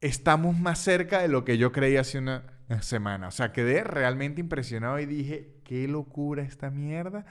estamos 0.00 0.58
más 0.58 0.80
cerca 0.80 1.20
de 1.20 1.28
lo 1.28 1.44
que 1.44 1.58
yo 1.58 1.70
creía 1.70 2.00
hace 2.00 2.18
una 2.18 2.44
semana. 2.80 3.28
O 3.28 3.30
sea, 3.30 3.52
quedé 3.52 3.84
realmente 3.84 4.40
impresionado 4.40 4.98
y 4.98 5.06
dije, 5.06 5.60
qué 5.64 5.86
locura 5.86 6.42
esta 6.42 6.70
mierda. 6.70 7.24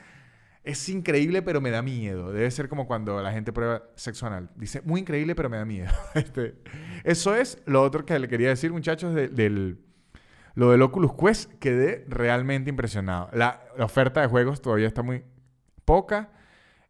Es 0.63 0.87
increíble, 0.87 1.41
pero 1.41 1.59
me 1.59 1.69
da 1.69 1.81
miedo. 1.81 2.31
Debe 2.31 2.49
ser 2.51 2.69
como 2.69 2.87
cuando 2.87 3.21
la 3.21 3.31
gente 3.33 3.51
prueba 3.51 3.83
sexo 3.95 4.27
anal. 4.27 4.49
Dice, 4.55 4.81
muy 4.83 5.01
increíble, 5.01 5.35
pero 5.35 5.49
me 5.49 5.57
da 5.57 5.65
miedo. 5.65 5.91
Este, 6.15 6.55
eso 7.03 7.35
es 7.35 7.61
lo 7.65 7.81
otro 7.81 8.05
que 8.05 8.17
le 8.19 8.27
quería 8.29 8.49
decir, 8.49 8.71
muchachos, 8.71 9.13
del 9.13 9.86
lo 10.57 10.71
del 10.71 10.81
Oculus 10.81 11.13
Quest 11.13 11.53
quedé 11.59 12.03
realmente 12.07 12.71
impresionado. 12.71 13.29
La, 13.31 13.61
oferta 13.77 14.21
de 14.21 14.27
juegos 14.27 14.59
todavía 14.59 14.87
está 14.87 15.03
muy 15.03 15.23
poca. 15.85 16.31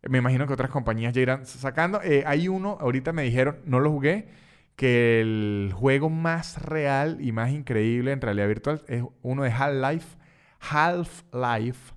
Me 0.07 0.19
imagino 0.19 0.47
que 0.47 0.53
otras 0.53 0.69
compañías 0.69 1.11
ya 1.11 1.19
irán 1.19 1.45
sacando. 1.45 2.01
Eh, 2.01 2.23
hay 2.25 2.47
uno, 2.47 2.77
ahorita 2.79 3.11
me 3.11 3.23
dijeron, 3.23 3.57
no 3.65 3.81
lo 3.81 3.91
jugué, 3.91 4.29
que 4.77 5.19
el 5.19 5.73
juego 5.75 6.09
más 6.09 6.61
real 6.61 7.17
y 7.19 7.33
más 7.33 7.51
increíble 7.51 8.13
en 8.13 8.21
realidad 8.21 8.47
virtual 8.47 8.85
es 8.87 9.03
uno 9.21 9.43
de 9.43 9.51
Half-Life. 9.51 10.17
Half-Life, 10.61 11.93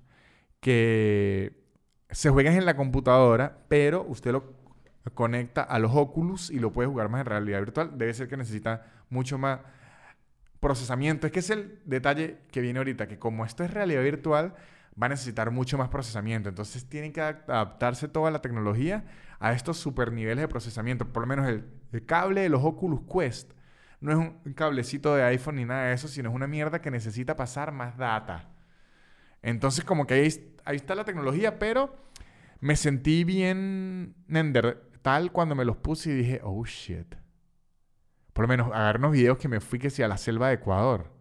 que 0.59 1.53
se 2.11 2.31
juega 2.31 2.53
en 2.53 2.67
la 2.67 2.75
computadora, 2.75 3.59
pero 3.69 4.05
usted 4.09 4.33
lo 4.33 4.55
conecta 5.15 5.63
a 5.63 5.79
los 5.79 5.93
Oculus 5.95 6.51
y 6.51 6.59
lo 6.59 6.73
puede 6.73 6.89
jugar 6.89 7.11
más 7.11 7.21
en 7.21 7.27
realidad 7.27 7.61
virtual. 7.61 7.97
Debe 7.97 8.13
ser 8.13 8.27
que 8.27 8.37
necesita 8.37 8.87
mucho 9.09 9.39
más 9.39 9.61
procesamiento. 10.61 11.27
Es 11.27 11.33
que 11.33 11.40
es 11.40 11.51
el 11.51 11.81
detalle 11.85 12.38
que 12.51 12.61
viene 12.61 12.79
ahorita, 12.79 13.09
que 13.09 13.18
como 13.18 13.44
esto 13.44 13.64
es 13.64 13.73
realidad 13.73 14.03
virtual, 14.03 14.55
va 15.01 15.07
a 15.07 15.09
necesitar 15.09 15.51
mucho 15.51 15.79
más 15.79 15.88
procesamiento. 15.88 16.49
Entonces 16.49 16.85
tienen 16.85 17.12
que 17.12 17.20
adaptarse 17.20 18.09
toda 18.09 18.31
la 18.31 18.40
tecnología 18.40 19.05
a 19.38 19.53
estos 19.53 19.79
super 19.79 20.12
niveles 20.12 20.42
de 20.42 20.49
procesamiento. 20.49 21.07
Por 21.07 21.23
lo 21.23 21.27
menos 21.27 21.49
el, 21.49 22.07
cable 22.07 22.42
de 22.42 22.49
los 22.49 22.62
Oculus 22.62 23.01
Quest 23.11 23.53
no 24.01 24.12
es 24.12 24.18
un 24.18 24.55
cablecito 24.55 25.14
de 25.14 25.23
iPhone 25.25 25.57
ni 25.57 25.64
nada 25.64 25.87
de 25.87 25.94
eso, 25.94 26.09
sino 26.09 26.31
es 26.31 26.35
una 26.35 26.46
mierda 26.46 26.81
que 26.81 26.90
necesita 26.90 27.37
pasar 27.37 27.73
más 27.73 27.96
data. 27.96 28.49
Entonces 29.42 29.85
como 29.85 30.07
que 30.07 30.14
ahí, 30.14 30.57
ahí 30.64 30.77
está 30.77 30.94
la 30.94 31.05
tecnología, 31.05 31.59
pero 31.59 31.94
me 32.61 32.77
sentí 32.77 33.25
bien 33.25 34.14
tal 35.03 35.33
cuando 35.33 35.55
me 35.55 35.64
los 35.64 35.77
puse 35.77 36.11
y 36.11 36.14
dije, 36.14 36.40
oh 36.42 36.64
shit. 36.64 37.14
Por 38.33 38.45
lo 38.45 38.49
menos 38.49 38.69
agarré 38.69 38.99
unos 38.99 39.12
videos 39.12 39.38
que 39.38 39.49
me 39.49 39.61
fui 39.61 39.79
que 39.79 40.05
a 40.05 40.09
la 40.09 40.16
selva 40.16 40.49
de 40.49 40.55
Ecuador. 40.55 41.12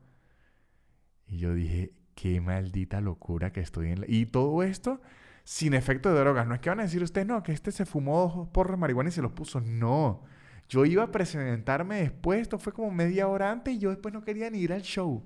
Y 1.28 1.38
yo 1.38 1.54
dije, 1.54 1.94
qué 2.16 2.42
maldita 2.42 3.02
locura 3.02 3.52
que 3.52 3.62
estoy 3.62 3.92
en... 3.92 4.02
La... 4.02 4.06
Y 4.08 4.26
todo 4.26 4.64
esto 4.64 5.02
sin 5.44 5.74
efecto 5.74 6.14
de 6.14 6.20
drogas. 6.20 6.46
No 6.46 6.54
es 6.54 6.62
que 6.62 6.70
van 6.70 6.80
a 6.80 6.84
decir 6.84 7.02
ustedes, 7.02 7.26
no, 7.26 7.42
que 7.42 7.52
este 7.52 7.72
se 7.72 7.86
fumó 7.86 8.32
dos 8.36 8.48
porros 8.50 8.74
de 8.74 8.82
marihuana 8.82 9.10
y 9.10 9.14
se 9.14 9.22
los 9.22 9.32
puso. 9.32 9.60
No. 9.62 10.24
Yo 10.68 10.86
iba 10.86 11.04
a 11.04 11.12
presentarme 11.12 12.02
después, 12.02 12.42
esto 12.42 12.60
fue 12.60 12.74
como 12.74 12.92
media 12.92 13.28
hora 13.28 13.52
antes 13.52 13.74
y 13.74 13.80
yo 13.80 13.90
después 13.90 14.14
no 14.14 14.22
quería 14.22 14.52
ni 14.52 14.60
ir 14.60 14.72
al 14.72 14.84
show. 14.84 15.26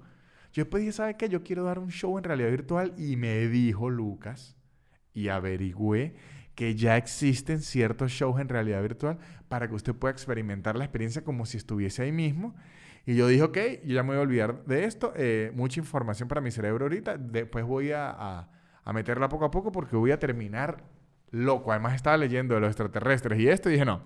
Yo 0.54 0.64
después 0.64 0.82
dije, 0.82 0.94
¿sabe 0.94 1.18
qué? 1.18 1.28
Yo 1.28 1.44
quiero 1.44 1.64
dar 1.64 1.80
un 1.80 1.90
show 1.90 2.18
en 2.18 2.24
realidad 2.24 2.52
virtual 2.52 2.94
y 2.98 3.18
me 3.18 3.48
dijo 3.50 3.90
Lucas 3.90 4.56
y 5.14 5.28
averigüé 5.28 6.16
que 6.56 6.76
ya 6.76 6.98
existen 6.98 7.62
ciertos 7.62 8.12
shows 8.12 8.40
en 8.40 8.50
realidad 8.50 8.82
virtual 8.82 9.18
para 9.50 9.68
que 9.68 9.76
usted 9.76 9.94
pueda 9.94 10.12
experimentar 10.12 10.76
la 10.76 10.86
experiencia 10.86 11.24
como 11.24 11.46
si 11.46 11.58
estuviese 11.58 12.04
ahí 12.04 12.12
mismo. 12.12 12.56
Y 13.06 13.16
yo 13.16 13.28
dije, 13.28 13.44
ok, 13.44 13.58
yo 13.84 13.96
ya 13.96 14.04
me 14.04 14.10
voy 14.10 14.18
a 14.18 14.22
olvidar 14.22 14.64
de 14.66 14.86
esto. 14.86 15.14
Eh, 15.16 15.52
mucha 15.56 15.80
información 15.80 16.30
para 16.30 16.42
mi 16.42 16.52
cerebro 16.52 16.86
ahorita. 16.86 17.18
Después 17.18 17.66
voy 17.66 17.92
a, 17.92 18.48
a, 18.84 18.94
meterla 18.94 19.28
poco 19.30 19.46
a 19.46 19.52
poco 19.52 19.72
porque 19.72 19.96
voy 19.96 20.12
a 20.12 20.20
terminar 20.20 20.84
loco. 21.32 21.72
Además 21.72 21.96
estaba 21.96 22.16
leyendo 22.18 22.56
de 22.56 22.62
los 22.62 22.70
extraterrestres 22.70 23.40
y 23.40 23.50
esto 23.50 23.70
y 23.70 23.74
dije, 23.74 23.86
no, 23.86 24.04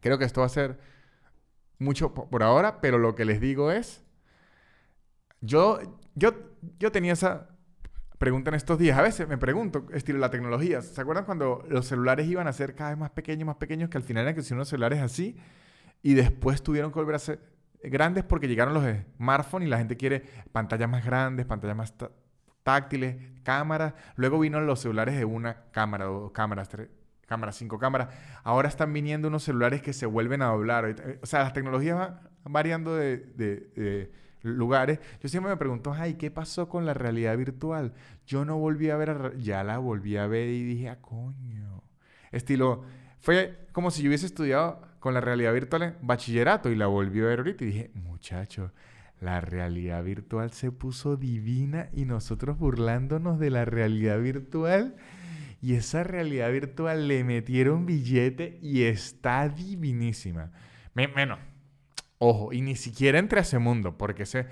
creo 0.00 0.18
que 0.18 0.24
esto 0.24 0.40
va 0.40 0.46
a 0.46 0.50
ser 0.50 0.78
mucho 1.78 2.14
por 2.14 2.42
ahora, 2.42 2.80
pero 2.80 2.96
lo 2.96 3.14
que 3.14 3.26
les 3.26 3.38
digo 3.38 3.70
es, 3.70 4.02
yo, 5.42 5.78
yo, 6.14 6.32
yo 6.78 6.90
tenía 6.90 7.12
esa 7.12 7.55
preguntan 8.18 8.54
estos 8.54 8.78
días. 8.78 8.98
A 8.98 9.02
veces 9.02 9.28
me 9.28 9.38
pregunto, 9.38 9.86
estilo 9.92 10.18
la 10.18 10.30
tecnología. 10.30 10.80
¿Se 10.82 11.00
acuerdan 11.00 11.24
cuando 11.24 11.64
los 11.68 11.86
celulares 11.86 12.26
iban 12.26 12.46
a 12.46 12.52
ser 12.52 12.74
cada 12.74 12.90
vez 12.90 12.98
más 12.98 13.10
pequeños, 13.10 13.46
más 13.46 13.56
pequeños, 13.56 13.90
que 13.90 13.98
al 13.98 14.04
final 14.04 14.22
eran 14.26 14.34
que 14.34 14.54
unos 14.54 14.68
celulares 14.68 15.00
así 15.00 15.36
y 16.02 16.14
después 16.14 16.62
tuvieron 16.62 16.92
que 16.92 16.98
volver 16.98 17.16
a 17.16 17.18
ser 17.18 17.40
grandes 17.82 18.24
porque 18.24 18.48
llegaron 18.48 18.74
los 18.74 18.84
smartphones 19.16 19.66
y 19.66 19.70
la 19.70 19.78
gente 19.78 19.96
quiere 19.96 20.22
pantallas 20.52 20.88
más 20.88 21.04
grandes, 21.04 21.46
pantallas 21.46 21.76
más 21.76 21.94
táctiles, 22.62 23.16
cámaras. 23.42 23.94
Luego 24.16 24.38
vino 24.38 24.60
los 24.60 24.80
celulares 24.80 25.16
de 25.16 25.24
una 25.24 25.64
cámara, 25.70 26.06
dos 26.06 26.32
cámaras, 26.32 26.68
tres 26.68 26.88
cámaras, 27.26 27.56
cinco 27.56 27.78
cámaras. 27.78 28.08
Ahora 28.44 28.68
están 28.68 28.92
viniendo 28.92 29.28
unos 29.28 29.42
celulares 29.42 29.82
que 29.82 29.92
se 29.92 30.06
vuelven 30.06 30.42
a 30.42 30.46
doblar. 30.46 31.18
O 31.22 31.26
sea, 31.26 31.40
las 31.40 31.52
tecnologías 31.52 31.96
van 31.98 32.20
variando 32.44 32.94
de 32.94 34.10
lugares, 34.46 35.00
yo 35.22 35.28
siempre 35.28 35.50
me 35.50 35.56
pregunto, 35.56 35.92
ay, 35.92 36.14
¿qué 36.14 36.30
pasó 36.30 36.68
con 36.68 36.86
la 36.86 36.94
realidad 36.94 37.36
virtual? 37.36 37.92
Yo 38.26 38.44
no 38.44 38.56
volví 38.58 38.90
a 38.90 38.96
ver, 38.96 39.36
ya 39.38 39.64
la 39.64 39.78
volví 39.78 40.16
a 40.16 40.26
ver 40.26 40.48
y 40.48 40.62
dije, 40.62 40.88
ah, 40.88 41.00
coño. 41.00 41.82
Estilo, 42.32 42.84
fue 43.20 43.66
como 43.72 43.90
si 43.90 44.02
yo 44.02 44.08
hubiese 44.08 44.26
estudiado 44.26 44.80
con 45.00 45.14
la 45.14 45.20
realidad 45.20 45.52
virtual 45.52 45.82
en 45.82 45.94
bachillerato 46.02 46.70
y 46.70 46.76
la 46.76 46.86
volví 46.86 47.20
a 47.20 47.26
ver 47.26 47.38
ahorita 47.40 47.64
y 47.64 47.66
dije, 47.68 47.90
muchacho, 47.94 48.72
la 49.20 49.40
realidad 49.40 50.04
virtual 50.04 50.50
se 50.52 50.70
puso 50.70 51.16
divina 51.16 51.88
y 51.92 52.04
nosotros 52.04 52.58
burlándonos 52.58 53.38
de 53.38 53.50
la 53.50 53.64
realidad 53.64 54.20
virtual. 54.20 54.96
Y 55.62 55.74
esa 55.74 56.04
realidad 56.04 56.52
virtual 56.52 57.08
le 57.08 57.24
metieron 57.24 57.86
billete 57.86 58.58
y 58.62 58.82
está 58.82 59.48
divinísima. 59.48 60.52
menos, 60.94 61.38
Ojo, 62.18 62.52
y 62.52 62.62
ni 62.62 62.76
siquiera 62.76 63.18
entre 63.18 63.40
a 63.40 63.42
ese 63.42 63.58
mundo, 63.58 63.98
porque 63.98 64.22
ese, 64.22 64.46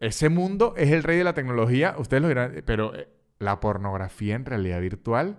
ese 0.00 0.28
mundo 0.28 0.74
es 0.76 0.90
el 0.90 1.02
rey 1.02 1.18
de 1.18 1.24
la 1.24 1.34
tecnología, 1.34 1.94
ustedes 1.98 2.22
lo 2.22 2.28
dirán, 2.28 2.62
pero 2.66 2.94
eh, 2.94 3.08
la 3.38 3.60
pornografía 3.60 4.34
en 4.34 4.44
realidad 4.44 4.80
virtual 4.80 5.38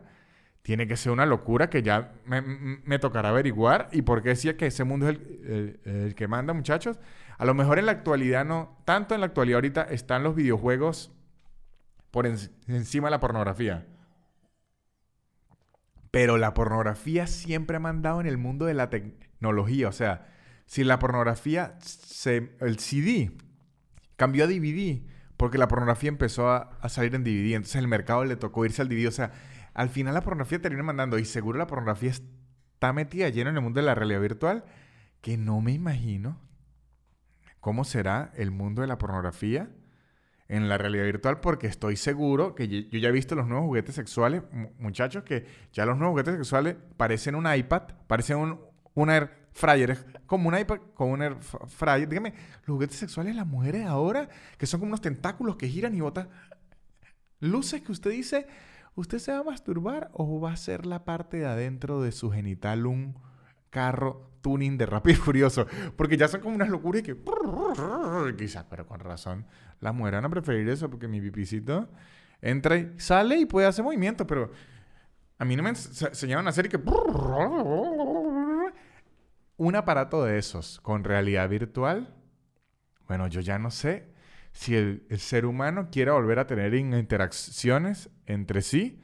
tiene 0.67 0.85
que 0.85 0.97
ser 0.97 1.13
una 1.13 1.25
locura 1.25 1.69
que 1.69 1.81
ya 1.81 2.11
me, 2.25 2.99
tocará 2.99 3.29
averiguar. 3.29 3.87
¿Y 3.93 4.01
por 4.01 4.21
qué 4.21 4.29
decía 4.29 4.57
que 4.57 4.65
ese 4.65 4.83
mundo 4.83 5.07
es 5.07 5.17
el, 5.85 6.13
que 6.13 6.27
manda, 6.27 6.51
muchachos? 6.53 6.99
A 7.37 7.45
lo 7.45 7.53
mejor 7.53 7.79
en 7.79 7.85
la 7.85 7.93
actualidad 7.93 8.43
no, 8.43 8.77
tanto 8.83 9.15
en 9.15 9.21
la 9.21 9.27
actualidad 9.27 9.59
ahorita 9.59 9.83
están 9.83 10.23
los 10.23 10.35
videojuegos 10.35 11.13
por 12.11 12.27
encima 12.27 13.07
de 13.07 13.11
la 13.11 13.21
pornografía. 13.21 13.85
Pero 16.11 16.37
la 16.37 16.53
pornografía 16.53 17.27
siempre 17.27 17.77
ha 17.77 17.79
mandado 17.79 18.19
en 18.19 18.27
el 18.27 18.37
mundo 18.37 18.65
de 18.65 18.73
la 18.73 18.89
tecnología, 18.89 19.87
o 19.87 19.93
sea, 19.93 20.27
si 20.67 20.83
la 20.83 20.99
pornografía, 20.99 21.75
se, 21.81 22.51
el 22.59 22.77
CD 22.77 23.31
cambió 24.17 24.43
a 24.43 24.47
DVD, 24.47 25.01
porque 25.37 25.57
la 25.57 25.67
pornografía 25.67 26.09
empezó 26.09 26.49
a, 26.51 26.77
salir 26.89 27.15
en 27.15 27.23
DVD, 27.23 27.55
entonces 27.55 27.77
el 27.77 27.87
mercado 27.87 28.25
le 28.25 28.35
tocó 28.35 28.65
irse 28.65 28.81
al 28.81 28.89
DVD. 28.89 29.07
O 29.07 29.11
sea, 29.11 29.31
al 29.73 29.89
final 29.89 30.13
la 30.13 30.21
pornografía 30.21 30.61
termina 30.61 30.83
mandando, 30.83 31.17
y 31.17 31.25
seguro 31.25 31.57
la 31.57 31.67
pornografía 31.67 32.11
está 32.11 32.93
metida 32.93 33.29
lleno 33.29 33.49
en 33.49 33.55
el 33.55 33.61
mundo 33.61 33.79
de 33.79 33.85
la 33.85 33.95
realidad 33.95 34.21
virtual, 34.21 34.65
que 35.21 35.37
no 35.37 35.61
me 35.61 35.71
imagino 35.71 36.39
cómo 37.59 37.83
será 37.83 38.31
el 38.35 38.51
mundo 38.51 38.81
de 38.81 38.87
la 38.87 38.97
pornografía 38.97 39.69
en 40.47 40.69
la 40.69 40.77
realidad 40.77 41.03
virtual 41.03 41.39
porque 41.39 41.67
estoy 41.67 41.97
seguro 41.97 42.55
que 42.55 42.67
yo 42.67 42.99
ya 42.99 43.09
he 43.09 43.11
visto 43.11 43.35
los 43.35 43.47
nuevos 43.47 43.65
juguetes 43.65 43.95
sexuales, 43.95 44.43
muchachos, 44.79 45.23
que 45.23 45.45
ya 45.73 45.85
los 45.85 45.97
nuevos 45.97 46.13
juguetes 46.13 46.35
sexuales 46.35 46.75
parecen 46.95 47.35
un 47.35 47.51
iPad, 47.51 47.83
parecen 48.07 48.37
un, 48.37 48.61
un 48.93 49.09
Fryer, 49.57 50.21
como 50.27 50.49
un 50.49 50.57
iPad, 50.57 50.77
como 50.93 51.13
un 51.13 51.23
air 51.23 51.35
fryer. 51.41 52.07
Dígame, 52.07 52.35
los 52.65 52.75
juguetes 52.75 52.97
sexuales 52.97 53.33
de 53.33 53.37
las 53.37 53.47
mujeres 53.47 53.87
ahora, 53.87 54.29
que 54.55 54.67
son 54.67 54.79
como 54.79 54.91
unos 54.91 55.01
tentáculos 55.01 55.55
que 55.55 55.67
giran 55.67 55.95
y 55.95 56.01
botan 56.01 56.29
luces 57.39 57.81
que 57.81 57.91
usted 57.91 58.11
dice, 58.11 58.45
¿usted 58.93 59.17
se 59.17 59.31
va 59.31 59.39
a 59.39 59.43
masturbar 59.43 60.11
o 60.13 60.39
va 60.39 60.51
a 60.51 60.57
ser 60.57 60.85
la 60.85 61.05
parte 61.05 61.37
de 61.37 61.47
adentro 61.47 62.03
de 62.03 62.11
su 62.11 62.29
genital 62.29 62.85
un 62.85 63.17
carro 63.71 64.29
tuning 64.41 64.77
de 64.77 64.85
rápido 64.85 65.17
y 65.17 65.21
furioso? 65.21 65.65
Porque 65.95 66.17
ya 66.17 66.27
son 66.27 66.41
como 66.41 66.53
unas 66.53 66.69
locuras 66.69 67.01
y 67.01 67.05
que... 67.05 67.17
Quizás, 68.37 68.65
pero 68.69 68.85
con 68.85 68.99
razón, 68.99 69.47
las 69.79 69.95
mujeres 69.95 70.19
van 70.19 70.25
a 70.25 70.29
preferir 70.29 70.69
eso 70.69 70.87
porque 70.87 71.07
mi 71.07 71.19
pipicito 71.19 71.89
entra 72.43 72.77
y 72.77 72.93
sale 72.97 73.39
y 73.39 73.47
puede 73.47 73.65
hacer 73.65 73.83
movimiento, 73.83 74.27
pero... 74.27 74.51
A 75.39 75.45
mí 75.45 75.55
no 75.55 75.61
me 75.61 75.69
enseñaron 75.69 76.47
a 76.47 76.49
hacer 76.49 76.65
y 76.65 76.69
que 76.69 76.79
un 79.57 79.75
aparato 79.75 80.23
de 80.23 80.37
esos 80.37 80.79
con 80.81 81.03
realidad 81.03 81.49
virtual, 81.49 82.13
bueno, 83.07 83.27
yo 83.27 83.41
ya 83.41 83.57
no 83.59 83.71
sé 83.71 84.07
si 84.51 84.75
el, 84.75 85.05
ser 85.17 85.45
humano 85.45 85.89
quiera 85.91 86.13
volver 86.13 86.39
a 86.39 86.47
tener 86.47 86.73
interacciones 86.73 88.09
entre 88.25 88.61
sí 88.61 89.01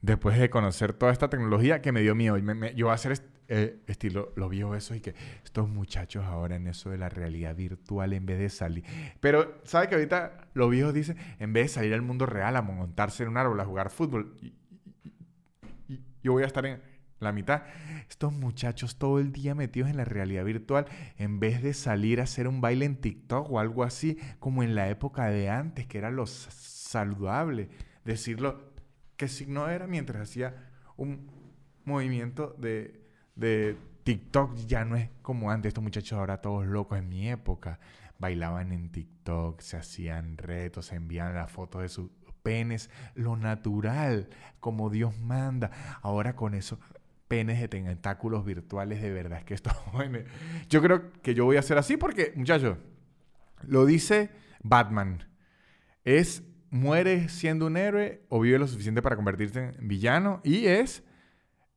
después 0.00 0.38
de 0.38 0.50
conocer 0.50 0.92
toda 0.92 1.12
esta 1.12 1.28
tecnología 1.28 1.80
que 1.80 1.92
me 1.92 2.00
dio 2.00 2.14
miedo. 2.14 2.36
Yo 2.38 2.86
voy 2.86 2.92
a 2.92 2.94
hacer 2.94 3.20
eh, 3.48 3.80
estilo, 3.86 4.32
lo 4.36 4.48
vio 4.48 4.74
eso 4.74 4.94
y 4.94 5.00
que 5.00 5.14
estos 5.44 5.68
muchachos 5.68 6.24
ahora 6.24 6.56
en 6.56 6.66
eso 6.66 6.90
de 6.90 6.98
la 6.98 7.08
realidad 7.08 7.54
virtual 7.54 8.12
en 8.12 8.26
vez 8.26 8.38
de 8.38 8.48
salir. 8.48 8.84
Pero, 9.20 9.60
¿sabe 9.64 9.88
que 9.88 9.94
ahorita 9.94 10.48
los 10.54 10.70
viejos 10.70 10.94
dicen, 10.94 11.16
en 11.38 11.52
vez 11.52 11.64
de 11.64 11.68
salir 11.68 11.94
al 11.94 12.02
mundo 12.02 12.26
real 12.26 12.56
a 12.56 12.62
montarse 12.62 13.22
en 13.22 13.30
un 13.30 13.36
árbol 13.36 13.60
a 13.60 13.64
jugar 13.64 13.90
fútbol, 13.90 14.36
yo 16.22 16.32
voy 16.32 16.44
a 16.44 16.46
estar 16.46 16.64
en, 16.64 16.80
la 17.22 17.32
mitad. 17.32 17.62
Estos 18.08 18.32
muchachos 18.32 18.96
todo 18.96 19.18
el 19.18 19.32
día 19.32 19.54
metidos 19.54 19.90
en 19.90 19.96
la 19.96 20.04
realidad 20.04 20.44
virtual, 20.44 20.86
en 21.16 21.40
vez 21.40 21.62
de 21.62 21.74
salir 21.74 22.20
a 22.20 22.24
hacer 22.24 22.48
un 22.48 22.60
baile 22.60 22.84
en 22.84 22.96
TikTok 22.96 23.50
o 23.50 23.58
algo 23.58 23.84
así, 23.84 24.18
como 24.38 24.62
en 24.62 24.74
la 24.74 24.88
época 24.88 25.26
de 25.26 25.48
antes, 25.50 25.86
que 25.86 25.98
era 25.98 26.10
lo 26.10 26.26
saludable, 26.26 27.68
decirlo 28.04 28.72
qué 29.16 29.28
signo 29.28 29.68
era 29.68 29.86
mientras 29.86 30.28
hacía 30.28 30.70
un 30.96 31.30
movimiento 31.84 32.54
de, 32.58 33.06
de 33.34 33.76
TikTok, 34.04 34.56
ya 34.66 34.84
no 34.84 34.96
es 34.96 35.08
como 35.22 35.50
antes, 35.50 35.68
estos 35.70 35.84
muchachos 35.84 36.18
ahora 36.18 36.40
todos 36.40 36.66
locos 36.66 36.98
en 36.98 37.08
mi 37.08 37.28
época. 37.28 37.78
bailaban 38.18 38.72
en 38.72 38.90
TikTok, 38.90 39.60
se 39.60 39.76
hacían 39.76 40.36
retos, 40.36 40.86
se 40.86 40.96
envían 40.96 41.34
las 41.34 41.50
fotos 41.50 41.82
de 41.82 41.88
sus 41.88 42.10
penes, 42.42 42.90
lo 43.14 43.36
natural, 43.36 44.28
como 44.60 44.90
Dios 44.90 45.18
manda. 45.18 45.70
Ahora 46.02 46.36
con 46.36 46.54
eso, 46.54 46.78
penes 47.32 47.58
de 47.58 47.66
tentáculos 47.66 48.44
virtuales, 48.44 49.00
de 49.00 49.10
verdad 49.10 49.38
es 49.38 49.44
que 49.46 49.54
esto, 49.54 49.70
yo 50.68 50.82
creo 50.82 51.12
que 51.22 51.34
yo 51.34 51.46
voy 51.46 51.56
a 51.56 51.60
hacer 51.60 51.78
así 51.78 51.96
porque, 51.96 52.34
muchachos, 52.36 52.76
lo 53.66 53.86
dice 53.86 54.28
Batman. 54.62 55.26
Es 56.04 56.42
muere 56.68 57.30
siendo 57.30 57.68
un 57.68 57.78
héroe 57.78 58.20
o 58.28 58.38
vive 58.38 58.58
lo 58.58 58.66
suficiente 58.66 59.00
para 59.00 59.16
convertirse 59.16 59.72
en 59.78 59.88
villano 59.88 60.42
y 60.44 60.66
es 60.66 61.04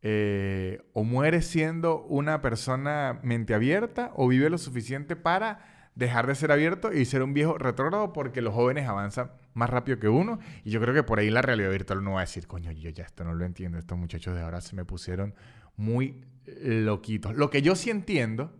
eh, 0.01 0.81
o 0.91 1.05
muere 1.05 1.41
siendo 1.41 2.03
una 2.03 2.41
persona 2.41 3.21
mente 3.23 3.53
abierta 3.53 4.11
o 4.17 4.27
vive 4.27 4.49
lo 4.49 4.57
suficiente 4.57 5.15
para 5.15 5.74
dejar 5.95 6.27
de 6.27 6.35
ser 6.35 6.51
abierto 6.51 6.93
y 6.93 7.05
ser 7.05 7.23
un 7.23 7.33
viejo 7.33 7.57
retrógrado 7.57 8.13
porque 8.13 8.41
los 8.41 8.53
jóvenes 8.53 8.87
avanzan 8.87 9.31
más 9.53 9.69
rápido 9.69 9.97
que 9.99 10.09
uno. 10.09 10.39
Y 10.63 10.69
yo 10.69 10.81
creo 10.81 10.93
que 10.93 11.03
por 11.03 11.19
ahí 11.19 11.29
la 11.29 11.41
realidad 11.41 11.71
virtual 11.71 11.99
uno 11.99 12.13
va 12.13 12.19
a 12.19 12.25
decir, 12.25 12.47
coño, 12.47 12.71
yo 12.71 12.89
ya 12.89 13.03
esto 13.03 13.23
no 13.23 13.33
lo 13.33 13.45
entiendo. 13.45 13.77
Estos 13.77 13.97
muchachos 13.97 14.35
de 14.35 14.41
ahora 14.41 14.61
se 14.61 14.75
me 14.75 14.85
pusieron 14.85 15.33
muy 15.77 16.23
loquitos. 16.45 17.35
Lo 17.35 17.49
que 17.49 17.61
yo 17.61 17.75
sí 17.75 17.89
entiendo, 17.89 18.53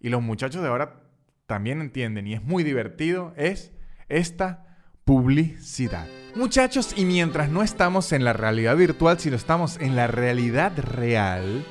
y 0.00 0.08
los 0.08 0.22
muchachos 0.22 0.62
de 0.62 0.68
ahora 0.68 1.02
también 1.46 1.80
entienden, 1.80 2.26
y 2.26 2.34
es 2.34 2.42
muy 2.42 2.64
divertido, 2.64 3.32
es 3.36 3.72
esta 4.08 4.66
publicidad. 5.04 6.06
Muchachos, 6.34 6.94
y 6.96 7.04
mientras 7.04 7.48
no 7.50 7.62
estamos 7.62 8.12
en 8.12 8.24
la 8.24 8.32
realidad 8.32 8.76
virtual, 8.76 9.18
sino 9.18 9.36
estamos 9.36 9.78
en 9.80 9.96
la 9.96 10.06
realidad 10.06 10.72
real, 10.78 11.64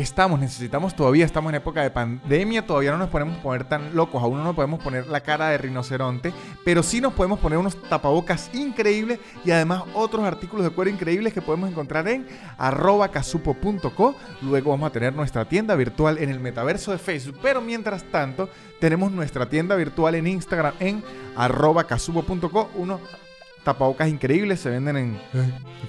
estamos, 0.00 0.38
necesitamos 0.38 0.94
todavía, 0.94 1.24
estamos 1.24 1.50
en 1.50 1.56
época 1.56 1.82
de 1.82 1.90
pandemia, 1.90 2.66
todavía 2.66 2.92
no 2.92 2.98
nos 2.98 3.08
podemos 3.08 3.38
poner 3.38 3.64
tan 3.64 3.94
locos, 3.94 4.22
aún 4.22 4.38
no 4.38 4.44
nos 4.44 4.54
podemos 4.54 4.82
poner 4.82 5.06
la 5.06 5.20
cara 5.20 5.48
de 5.48 5.58
rinoceronte, 5.58 6.32
pero 6.64 6.82
sí 6.82 7.00
nos 7.00 7.12
podemos 7.12 7.38
poner 7.38 7.58
unos 7.58 7.80
tapabocas 7.88 8.50
increíbles 8.54 9.18
y 9.44 9.50
además 9.50 9.84
otros 9.94 10.24
artículos 10.24 10.64
de 10.64 10.70
cuero 10.70 10.90
increíbles 10.90 11.32
que 11.32 11.42
podemos 11.42 11.70
encontrar 11.70 12.06
en 12.08 12.26
arroba 12.58 13.08
casupo.co. 13.08 14.14
Luego 14.42 14.70
vamos 14.70 14.88
a 14.88 14.92
tener 14.92 15.14
nuestra 15.14 15.44
tienda 15.46 15.74
virtual 15.74 16.18
en 16.18 16.30
el 16.30 16.40
metaverso 16.40 16.92
de 16.92 16.98
Facebook, 16.98 17.38
pero 17.42 17.60
mientras 17.60 18.04
tanto 18.04 18.48
tenemos 18.80 19.10
nuestra 19.10 19.48
tienda 19.48 19.74
virtual 19.76 20.14
en 20.14 20.26
Instagram 20.26 20.74
en 20.80 21.02
arroba 21.36 21.84
casupo.co, 21.84 22.70
unos 22.76 23.00
tapabocas 23.64 24.08
increíbles, 24.08 24.60
se 24.60 24.70
venden 24.70 24.96
en 24.96 25.18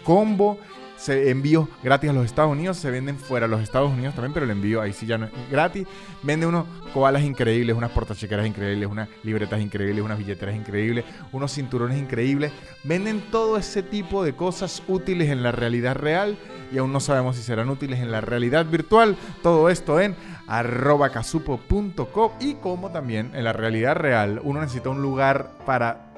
combo 0.03 0.57
se 0.99 1.29
envío 1.29 1.69
gratis 1.81 2.09
a 2.09 2.13
los 2.13 2.25
Estados 2.25 2.51
Unidos, 2.51 2.77
se 2.77 2.91
venden 2.91 3.17
fuera 3.17 3.47
de 3.47 3.51
los 3.51 3.62
Estados 3.62 3.91
Unidos 3.91 4.15
también, 4.15 4.33
pero 4.33 4.45
el 4.45 4.51
envío 4.51 4.81
ahí 4.81 4.91
sí 4.91 5.05
ya 5.05 5.17
no 5.17 5.27
es 5.27 5.31
gratis. 5.49 5.88
Vende 6.23 6.45
unos 6.45 6.65
koalas 6.93 7.23
increíbles, 7.23 7.75
unas 7.75 7.91
portachequeras 7.91 8.45
increíbles, 8.45 8.89
unas 8.89 9.07
libretas 9.23 9.62
increíbles, 9.62 10.03
unas 10.03 10.17
billeteras 10.17 10.55
increíbles, 10.55 11.05
unos 11.31 11.53
cinturones 11.53 11.97
increíbles. 11.97 12.51
Venden 12.83 13.21
todo 13.31 13.57
ese 13.57 13.81
tipo 13.81 14.25
de 14.25 14.35
cosas 14.35 14.83
útiles 14.88 15.29
en 15.29 15.41
la 15.41 15.53
realidad 15.53 15.95
real 15.95 16.38
y 16.71 16.77
aún 16.77 16.91
no 16.91 16.99
sabemos 16.99 17.38
si 17.38 17.43
serán 17.43 17.69
útiles 17.69 17.99
en 17.99 18.12
la 18.12 18.19
realidad 18.19 18.65
virtual. 18.65 19.15
Todo 19.41 19.69
esto 19.69 20.01
en 20.01 20.17
arroba 20.47 21.09
casupo.com 21.12 22.31
y 22.41 22.55
como 22.55 22.91
también 22.91 23.31
en 23.35 23.45
la 23.45 23.53
realidad 23.53 23.95
real 23.95 24.41
uno 24.43 24.59
necesita 24.59 24.89
un 24.89 25.01
lugar 25.01 25.51
para... 25.65 26.08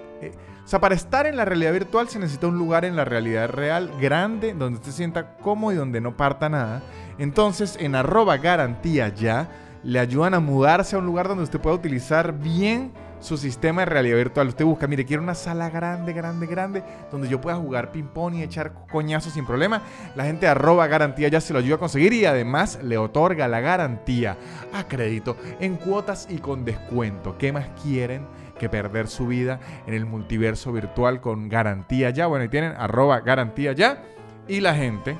O 0.71 0.73
sea, 0.73 0.79
para 0.79 0.95
estar 0.95 1.27
en 1.27 1.35
la 1.35 1.43
realidad 1.43 1.73
virtual 1.73 2.07
se 2.07 2.17
necesita 2.17 2.47
un 2.47 2.57
lugar 2.57 2.85
en 2.85 2.95
la 2.95 3.03
realidad 3.03 3.49
real 3.49 3.91
grande, 3.99 4.53
donde 4.53 4.81
se 4.81 4.93
sienta 4.93 5.35
cómodo 5.35 5.73
y 5.73 5.75
donde 5.75 5.99
no 5.99 6.15
parta 6.15 6.47
nada. 6.47 6.81
Entonces, 7.17 7.75
en 7.77 7.93
arroba 7.93 8.37
garantía 8.37 9.09
ya, 9.09 9.49
le 9.83 9.99
ayudan 9.99 10.33
a 10.33 10.39
mudarse 10.39 10.95
a 10.95 10.99
un 10.99 11.05
lugar 11.05 11.27
donde 11.27 11.43
usted 11.43 11.59
pueda 11.59 11.75
utilizar 11.75 12.39
bien 12.39 12.93
su 13.19 13.35
sistema 13.35 13.81
de 13.81 13.87
realidad 13.87 14.15
virtual. 14.15 14.47
Usted 14.47 14.63
busca, 14.63 14.87
mire, 14.87 15.03
quiero 15.03 15.21
una 15.21 15.35
sala 15.35 15.69
grande, 15.69 16.13
grande, 16.13 16.47
grande, 16.47 16.83
donde 17.11 17.27
yo 17.27 17.41
pueda 17.41 17.57
jugar 17.57 17.91
ping-pong 17.91 18.35
y 18.35 18.43
echar 18.43 18.71
coñazos 18.89 19.33
sin 19.33 19.45
problema. 19.45 19.81
La 20.15 20.23
gente 20.23 20.47
arroba 20.47 20.87
garantía 20.87 21.27
ya 21.27 21.41
se 21.41 21.51
lo 21.51 21.59
ayuda 21.59 21.75
a 21.75 21.79
conseguir 21.79 22.13
y 22.13 22.23
además 22.23 22.79
le 22.81 22.97
otorga 22.97 23.49
la 23.49 23.59
garantía 23.59 24.37
a 24.73 24.87
crédito 24.87 25.35
en 25.59 25.75
cuotas 25.75 26.27
y 26.29 26.37
con 26.37 26.63
descuento. 26.63 27.37
¿Qué 27.37 27.51
más 27.51 27.67
quieren? 27.83 28.25
Que 28.61 28.69
perder 28.69 29.07
su 29.07 29.25
vida 29.25 29.59
en 29.87 29.95
el 29.95 30.05
multiverso 30.05 30.71
virtual 30.71 31.19
con 31.19 31.49
garantía 31.49 32.11
ya. 32.11 32.27
Bueno, 32.27 32.45
y 32.45 32.49
tienen 32.49 32.73
arroba 32.77 33.21
garantía 33.21 33.73
ya. 33.73 34.03
Y 34.47 34.59
la 34.59 34.75
gente 34.75 35.17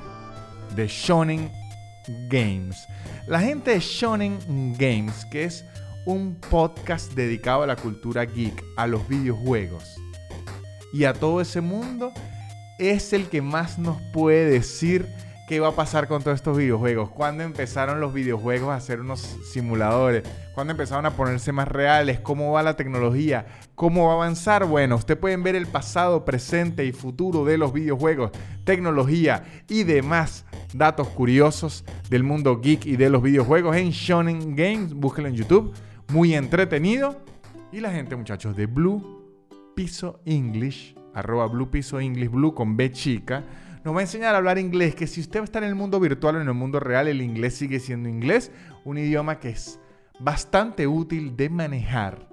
de 0.76 0.86
Shonen 0.86 1.50
Games. 2.28 2.86
La 3.26 3.40
gente 3.40 3.72
de 3.72 3.80
Shonen 3.80 4.38
Games, 4.78 5.24
que 5.24 5.42
es 5.42 5.64
un 6.06 6.36
podcast 6.36 7.14
dedicado 7.14 7.64
a 7.64 7.66
la 7.66 7.74
cultura 7.74 8.24
geek, 8.24 8.62
a 8.76 8.86
los 8.86 9.08
videojuegos 9.08 9.84
y 10.92 11.02
a 11.02 11.12
todo 11.12 11.40
ese 11.40 11.60
mundo, 11.60 12.12
es 12.78 13.12
el 13.12 13.26
que 13.26 13.42
más 13.42 13.76
nos 13.76 14.00
puede 14.12 14.48
decir 14.48 15.08
qué 15.46 15.60
va 15.60 15.68
a 15.68 15.76
pasar 15.76 16.08
con 16.08 16.22
todos 16.22 16.36
estos 16.36 16.56
videojuegos. 16.56 17.10
Cuando 17.10 17.42
empezaron 17.42 18.00
los 18.00 18.14
videojuegos 18.14 18.70
a 18.70 18.76
hacer 18.76 19.00
unos 19.00 19.20
simuladores, 19.20 20.22
cuando 20.54 20.72
empezaron 20.72 21.06
a 21.06 21.16
ponerse 21.16 21.52
más 21.52 21.68
reales, 21.68 22.20
cómo 22.20 22.52
va 22.52 22.62
la 22.62 22.76
tecnología, 22.76 23.46
cómo 23.74 24.06
va 24.06 24.12
a 24.12 24.16
avanzar. 24.16 24.64
Bueno, 24.66 24.96
ustedes 24.96 25.20
pueden 25.20 25.42
ver 25.42 25.56
el 25.56 25.66
pasado, 25.66 26.24
presente 26.24 26.84
y 26.84 26.92
futuro 26.92 27.44
de 27.44 27.58
los 27.58 27.72
videojuegos, 27.72 28.30
tecnología 28.64 29.44
y 29.68 29.82
demás 29.84 30.44
datos 30.72 31.08
curiosos 31.08 31.84
del 32.08 32.22
mundo 32.22 32.60
geek 32.60 32.86
y 32.86 32.96
de 32.96 33.10
los 33.10 33.22
videojuegos 33.22 33.76
en 33.76 33.90
Shonen 33.90 34.54
Games. 34.54 34.94
Búsquenlo 34.94 35.28
en 35.28 35.36
YouTube, 35.36 35.74
muy 36.12 36.34
entretenido. 36.34 37.20
Y 37.72 37.80
la 37.80 37.90
gente, 37.90 38.14
muchachos, 38.16 38.54
de 38.54 38.66
Blue 38.66 39.22
Piso 39.74 40.20
English, 40.26 40.94
arroba 41.14 41.46
Blue 41.46 41.70
Piso 41.70 41.98
English, 41.98 42.30
Blue 42.30 42.54
con 42.54 42.76
B 42.76 42.92
chica 42.92 43.42
nos 43.84 43.94
va 43.94 44.00
a 44.00 44.02
enseñar 44.02 44.34
a 44.34 44.38
hablar 44.38 44.58
inglés, 44.58 44.94
que 44.94 45.06
si 45.06 45.20
usted 45.20 45.42
está 45.42 45.58
en 45.58 45.64
el 45.64 45.74
mundo 45.74 45.98
virtual 46.00 46.36
o 46.36 46.40
en 46.40 46.48
el 46.48 46.54
mundo 46.54 46.80
real, 46.80 47.08
el 47.08 47.20
inglés 47.20 47.54
sigue 47.54 47.80
siendo 47.80 48.08
inglés, 48.08 48.52
un 48.84 48.98
idioma 48.98 49.38
que 49.40 49.50
es 49.50 49.80
bastante 50.20 50.86
útil 50.86 51.36
de 51.36 51.48
manejar 51.48 52.28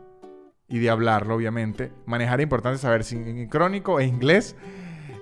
y 0.68 0.80
de 0.80 0.90
hablarlo, 0.90 1.36
obviamente. 1.36 1.92
Manejar 2.06 2.40
es 2.40 2.44
importante 2.44 2.78
saber 2.78 3.04
sincrónico 3.04 4.00
e 4.00 4.06
inglés. 4.06 4.56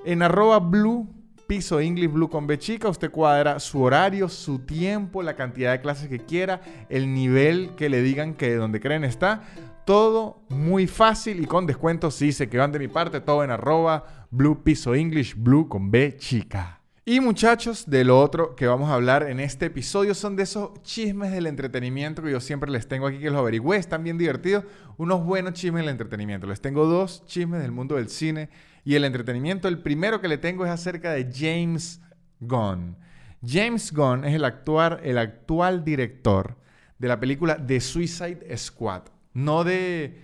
En 0.05 0.21
arroba 0.21 0.59
blue 0.59 1.07
piso 1.47 1.79
English 1.79 2.11
Blue 2.11 2.29
con 2.29 2.45
B 2.45 2.59
chica, 2.59 2.89
usted 2.89 3.09
cuadra 3.09 3.59
su 3.59 3.81
horario, 3.81 4.27
su 4.27 4.59
tiempo, 4.59 5.23
la 5.23 5.35
cantidad 5.35 5.71
de 5.71 5.81
clases 5.81 6.09
que 6.09 6.19
quiera, 6.19 6.61
el 6.89 7.13
nivel 7.13 7.71
que 7.75 7.89
le 7.89 8.01
digan 8.01 8.33
que 8.33 8.53
donde 8.55 8.81
creen 8.81 9.05
está. 9.05 9.43
Todo 9.87 10.43
muy 10.49 10.85
fácil 10.85 11.41
y 11.41 11.45
con 11.45 11.65
descuentos. 11.65 12.15
Si 12.15 12.33
se 12.33 12.49
que 12.49 12.57
van 12.57 12.73
de 12.73 12.79
mi 12.79 12.89
parte, 12.89 13.21
todo 13.21 13.45
en 13.45 13.51
arroba 13.51 14.27
blue 14.29 14.61
piso 14.61 14.93
English 14.93 15.33
Blue 15.33 15.69
con 15.69 15.89
B 15.89 16.17
chica. 16.17 16.81
Y 17.05 17.21
muchachos, 17.21 17.89
de 17.89 18.03
lo 18.03 18.19
otro 18.19 18.53
que 18.53 18.67
vamos 18.67 18.89
a 18.89 18.95
hablar 18.95 19.23
en 19.23 19.39
este 19.39 19.67
episodio 19.67 20.13
son 20.13 20.35
de 20.35 20.43
esos 20.43 20.83
chismes 20.83 21.31
del 21.31 21.47
entretenimiento 21.47 22.21
que 22.21 22.31
yo 22.31 22.41
siempre 22.41 22.69
les 22.69 22.89
tengo 22.89 23.07
aquí 23.07 23.19
que 23.19 23.29
los 23.29 23.39
averigüé, 23.39 23.77
están 23.77 24.03
bien 24.03 24.17
divertidos, 24.17 24.65
unos 24.97 25.23
buenos 25.23 25.53
chismes 25.53 25.83
del 25.83 25.91
entretenimiento. 25.91 26.47
Les 26.47 26.59
tengo 26.59 26.85
dos 26.85 27.25
chismes 27.25 27.61
del 27.61 27.71
mundo 27.71 27.95
del 27.95 28.09
cine 28.09 28.49
y 28.83 28.95
el 28.95 29.05
entretenimiento. 29.05 29.69
El 29.69 29.79
primero 29.79 30.19
que 30.19 30.27
le 30.27 30.37
tengo 30.37 30.65
es 30.65 30.71
acerca 30.71 31.13
de 31.13 31.31
James 31.33 32.01
Gunn. 32.41 32.97
James 33.41 33.93
Gunn 33.93 34.25
es 34.25 34.35
el 34.35 34.43
actual, 34.43 34.99
el 35.01 35.17
actual 35.17 35.85
director 35.85 36.57
de 36.99 37.07
la 37.07 37.21
película 37.21 37.55
The 37.65 37.79
Suicide 37.79 38.57
Squad. 38.57 39.03
No 39.37 39.63
de 39.63 40.19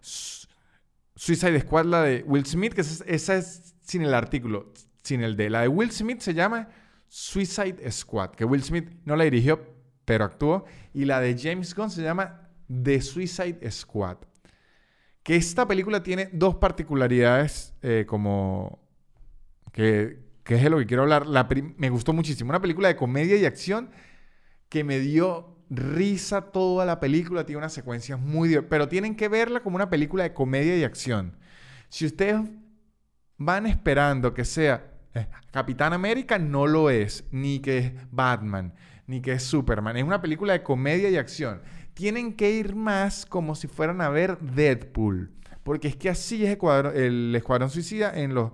Suicide 0.00 1.60
Squad, 1.60 1.84
la 1.84 2.02
de 2.02 2.24
Will 2.26 2.44
Smith, 2.44 2.74
que 2.74 2.80
esa 2.80 3.36
es 3.36 3.76
sin 3.82 4.02
el 4.02 4.12
artículo, 4.12 4.72
sin 5.04 5.22
el 5.22 5.36
de. 5.36 5.50
La 5.50 5.60
de 5.60 5.68
Will 5.68 5.92
Smith 5.92 6.18
se 6.18 6.34
llama 6.34 6.68
Suicide 7.06 7.88
Squad, 7.92 8.30
que 8.30 8.44
Will 8.44 8.64
Smith 8.64 8.90
no 9.04 9.14
la 9.14 9.22
dirigió, 9.22 9.64
pero 10.04 10.24
actuó. 10.24 10.64
Y 10.92 11.04
la 11.04 11.20
de 11.20 11.38
James 11.38 11.76
Gunn 11.76 11.92
se 11.92 12.02
llama 12.02 12.50
The 12.82 13.00
Suicide 13.00 13.70
Squad. 13.70 14.16
Que 15.22 15.36
esta 15.36 15.68
película 15.68 16.02
tiene 16.02 16.28
dos 16.32 16.56
particularidades 16.56 17.72
eh, 17.82 18.04
como... 18.04 18.80
Que, 19.70 20.18
que, 20.42 20.56
es 20.56 20.62
de 20.64 20.70
lo 20.70 20.78
que 20.78 20.86
quiero 20.86 21.04
hablar. 21.04 21.28
La 21.28 21.48
me 21.76 21.88
gustó 21.88 22.12
muchísimo. 22.12 22.50
Una 22.50 22.60
película 22.60 22.88
de 22.88 22.96
comedia 22.96 23.36
y 23.36 23.44
acción 23.44 23.92
que 24.68 24.82
me 24.82 24.98
dio 24.98 25.55
risa 25.70 26.40
toda 26.52 26.84
la 26.84 27.00
película, 27.00 27.44
tiene 27.44 27.58
unas 27.58 27.72
secuencias 27.72 28.18
muy... 28.20 28.60
Pero 28.68 28.88
tienen 28.88 29.16
que 29.16 29.28
verla 29.28 29.60
como 29.60 29.76
una 29.76 29.90
película 29.90 30.22
de 30.24 30.32
comedia 30.32 30.76
y 30.76 30.84
acción. 30.84 31.36
Si 31.88 32.06
ustedes 32.06 32.40
van 33.36 33.66
esperando 33.66 34.34
que 34.34 34.44
sea 34.44 34.92
eh, 35.14 35.26
Capitán 35.50 35.92
América, 35.92 36.38
no 36.38 36.66
lo 36.66 36.90
es, 36.90 37.24
ni 37.30 37.60
que 37.60 37.78
es 37.78 37.92
Batman, 38.10 38.74
ni 39.06 39.20
que 39.20 39.32
es 39.32 39.42
Superman. 39.42 39.96
Es 39.96 40.04
una 40.04 40.20
película 40.20 40.52
de 40.52 40.62
comedia 40.62 41.10
y 41.10 41.16
acción. 41.16 41.62
Tienen 41.94 42.34
que 42.34 42.50
ir 42.50 42.74
más 42.74 43.24
como 43.24 43.54
si 43.54 43.68
fueran 43.68 44.00
a 44.00 44.08
ver 44.08 44.38
Deadpool. 44.38 45.32
Porque 45.62 45.88
es 45.88 45.96
que 45.96 46.10
así 46.10 46.44
es 46.44 46.58
el 46.94 47.34
Escuadrón 47.34 47.70
Suicida 47.70 48.16
en 48.16 48.34
los 48.34 48.52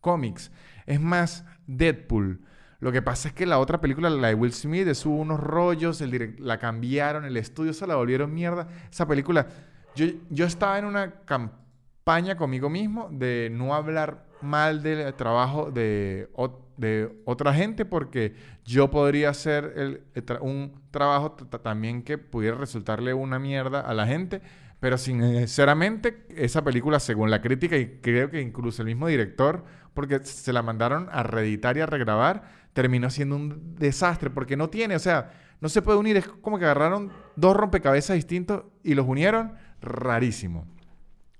cómics. 0.00 0.52
Es 0.86 1.00
más 1.00 1.44
Deadpool. 1.66 2.45
Lo 2.80 2.92
que 2.92 3.02
pasa 3.02 3.28
es 3.28 3.34
que 3.34 3.46
la 3.46 3.58
otra 3.58 3.80
película, 3.80 4.10
la 4.10 4.28
de 4.28 4.34
Will 4.34 4.52
Smith, 4.52 4.88
hubo 5.04 5.16
unos 5.16 5.40
rollos, 5.40 6.02
la 6.38 6.58
cambiaron, 6.58 7.24
el 7.24 7.36
estudio 7.36 7.72
se 7.72 7.86
la 7.86 7.96
volvieron 7.96 8.32
mierda. 8.34 8.68
Esa 8.90 9.06
película 9.06 9.46
Yo, 9.94 10.06
yo 10.30 10.44
estaba 10.44 10.78
en 10.78 10.84
una 10.84 11.12
campaña 11.24 12.36
conmigo 12.36 12.68
mismo 12.68 13.08
de 13.10 13.48
no 13.50 13.74
hablar 13.74 14.26
mal 14.42 14.82
del 14.82 15.12
trabajo 15.14 15.70
de, 15.70 16.28
de 16.76 17.10
otra 17.24 17.54
gente 17.54 17.84
porque 17.84 18.34
yo 18.64 18.90
podría 18.90 19.30
hacer 19.30 19.72
el, 19.76 20.02
un 20.40 20.72
trabajo 20.90 21.32
también 21.32 22.02
que 22.02 22.18
pudiera 22.18 22.56
resultarle 22.56 23.14
una 23.14 23.38
mierda 23.38 23.80
a 23.80 23.94
la 23.94 24.06
gente, 24.06 24.42
pero 24.80 24.98
sinceramente 24.98 26.26
esa 26.28 26.62
película, 26.62 27.00
según 27.00 27.30
la 27.30 27.40
crítica 27.40 27.76
y 27.76 27.98
creo 28.02 28.30
que 28.30 28.40
incluso 28.40 28.82
el 28.82 28.86
mismo 28.86 29.06
director, 29.06 29.64
porque 29.94 30.20
se 30.20 30.52
la 30.52 30.62
mandaron 30.62 31.08
a 31.10 31.22
reeditar 31.22 31.76
y 31.76 31.80
a 31.80 31.86
regrabar, 31.86 32.65
terminó 32.76 33.08
siendo 33.08 33.36
un 33.36 33.74
desastre 33.76 34.28
porque 34.28 34.54
no 34.54 34.68
tiene, 34.68 34.96
o 34.96 34.98
sea, 34.98 35.32
no 35.62 35.70
se 35.70 35.80
puede 35.80 35.96
unir, 35.96 36.18
es 36.18 36.28
como 36.28 36.58
que 36.58 36.66
agarraron 36.66 37.10
dos 37.34 37.56
rompecabezas 37.56 38.16
distintos 38.16 38.64
y 38.84 38.94
los 38.94 39.08
unieron, 39.08 39.54
rarísimo. 39.80 40.66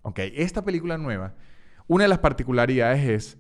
Ok, 0.01 0.21
esta 0.33 0.65
película 0.65 0.97
nueva, 0.97 1.35
una 1.89 2.05
de 2.05 2.09
las 2.09 2.21
particularidades 2.21 3.07
es 3.07 3.39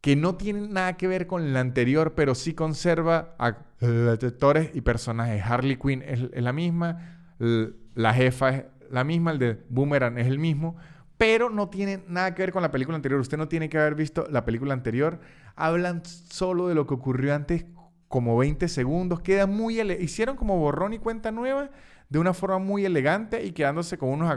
que 0.00 0.14
no 0.14 0.36
tiene 0.36 0.68
nada 0.68 0.96
que 0.96 1.08
ver 1.08 1.26
con 1.26 1.52
la 1.52 1.58
anterior, 1.58 2.14
pero 2.14 2.36
sí 2.36 2.54
conserva 2.54 3.34
actores 3.40 4.70
y 4.72 4.82
personajes. 4.82 5.42
Harley 5.42 5.78
Quinn 5.78 6.04
es, 6.06 6.30
la 6.32 6.52
misma, 6.52 7.26
la 7.40 8.14
jefa 8.14 8.50
es 8.50 8.64
la 8.88 9.02
misma, 9.02 9.32
el 9.32 9.40
de 9.40 9.64
Boomerang 9.68 10.16
es 10.18 10.28
el 10.28 10.38
mismo, 10.38 10.76
pero 11.18 11.50
no 11.50 11.68
tiene 11.68 12.02
nada 12.08 12.34
que 12.34 12.42
ver 12.42 12.52
con 12.52 12.62
la 12.62 12.70
película 12.70 12.96
anterior. 12.96 13.20
Usted 13.20 13.38
no 13.38 13.48
tiene 13.48 13.68
que 13.68 13.78
haber 13.78 13.94
visto 13.94 14.26
la 14.30 14.44
película 14.44 14.74
anterior. 14.74 15.20
Hablan 15.54 16.04
solo 16.04 16.68
de 16.68 16.74
lo 16.74 16.86
que 16.86 16.94
ocurrió 16.94 17.34
antes 17.34 17.64
como 18.08 18.36
20 18.36 18.68
segundos. 18.68 19.20
Queda 19.20 19.46
muy 19.46 19.80
hicieron 19.80 20.36
como 20.36 20.58
borrón 20.58 20.92
y 20.92 20.98
cuenta 20.98 21.30
nueva 21.30 21.70
de 22.08 22.18
una 22.18 22.34
forma 22.34 22.58
muy 22.58 22.84
elegante 22.84 23.44
y 23.44 23.52
quedándose 23.52 23.98
con 23.98 24.10
unos 24.10 24.30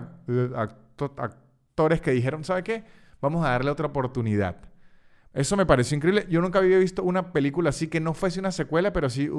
actores 1.17 2.01
que 2.01 2.11
dijeron, 2.11 2.43
¿sabe 2.43 2.63
qué? 2.63 2.83
Vamos 3.21 3.45
a 3.45 3.49
darle 3.49 3.71
otra 3.71 3.87
oportunidad. 3.87 4.57
Eso 5.33 5.55
me 5.55 5.65
pareció 5.65 5.95
increíble. 5.95 6.25
Yo 6.29 6.41
nunca 6.41 6.59
había 6.59 6.79
visto 6.79 7.03
una 7.03 7.31
película 7.31 7.69
así 7.69 7.87
que 7.87 7.99
no 7.99 8.13
fuese 8.13 8.39
una 8.39 8.51
secuela, 8.51 8.91
pero 8.91 9.09
sí 9.09 9.29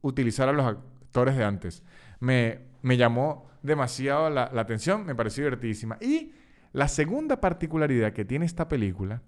utilizar 0.00 0.48
a 0.48 0.52
los 0.52 0.64
actores 0.64 1.36
de 1.36 1.44
antes. 1.44 1.82
Me, 2.20 2.60
me 2.82 2.96
llamó 2.96 3.50
demasiado 3.62 4.30
la, 4.30 4.50
la, 4.52 4.62
atención, 4.62 5.04
me 5.04 5.14
pareció 5.14 5.44
divertidísima. 5.44 5.98
Y 6.00 6.32
la 6.74 6.88
segunda 6.88 7.40
particularidad 7.40 8.12
que 8.12 8.24
tiene 8.24 8.44
esta 8.44 8.66
película 8.66 9.22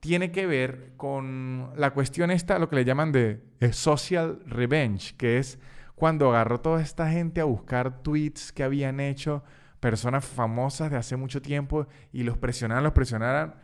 tiene 0.00 0.32
que 0.32 0.46
ver 0.46 0.92
con 0.96 1.70
la 1.76 1.92
cuestión 1.92 2.30
esta, 2.30 2.58
lo 2.58 2.70
que 2.70 2.76
le 2.76 2.86
llaman 2.86 3.12
de, 3.12 3.42
social 3.72 4.40
revenge, 4.46 5.14
que 5.16 5.36
es 5.36 5.58
cuando 5.94 6.30
agarró 6.30 6.60
toda 6.60 6.80
esta 6.80 7.10
gente 7.10 7.42
a 7.42 7.44
buscar 7.44 8.02
tweets 8.02 8.52
que 8.52 8.62
habían 8.62 9.00
hecho 9.00 9.44
personas 9.80 10.24
famosas 10.24 10.90
de 10.90 10.96
hace 10.96 11.16
mucho 11.16 11.42
tiempo 11.42 11.86
y 12.10 12.22
los 12.22 12.38
presionaran, 12.38 12.84
los 12.84 12.94
presionaran 12.94 13.56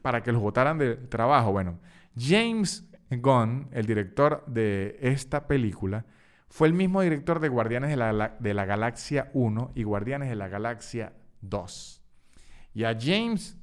para 0.00 0.22
que 0.22 0.32
los 0.32 0.40
votaran 0.40 0.78
de 0.78 0.96
trabajo. 0.96 1.52
Bueno, 1.52 1.80
James 2.18 2.88
Gunn, 3.10 3.68
el 3.72 3.84
director 3.84 4.42
de 4.46 4.96
esta 5.02 5.46
película, 5.46 6.06
fue 6.48 6.66
el 6.66 6.72
mismo 6.72 7.02
director 7.02 7.40
de 7.40 7.50
Guardianes 7.50 7.90
de 7.90 7.96
la, 7.96 8.36
de 8.38 8.54
la 8.54 8.64
Galaxia 8.64 9.30
1 9.34 9.72
y 9.74 9.82
Guardianes 9.82 10.30
de 10.30 10.36
la 10.36 10.48
Galaxia 10.48 11.12
2. 11.42 12.01
Y 12.74 12.84
a 12.84 12.98
James 12.98 13.56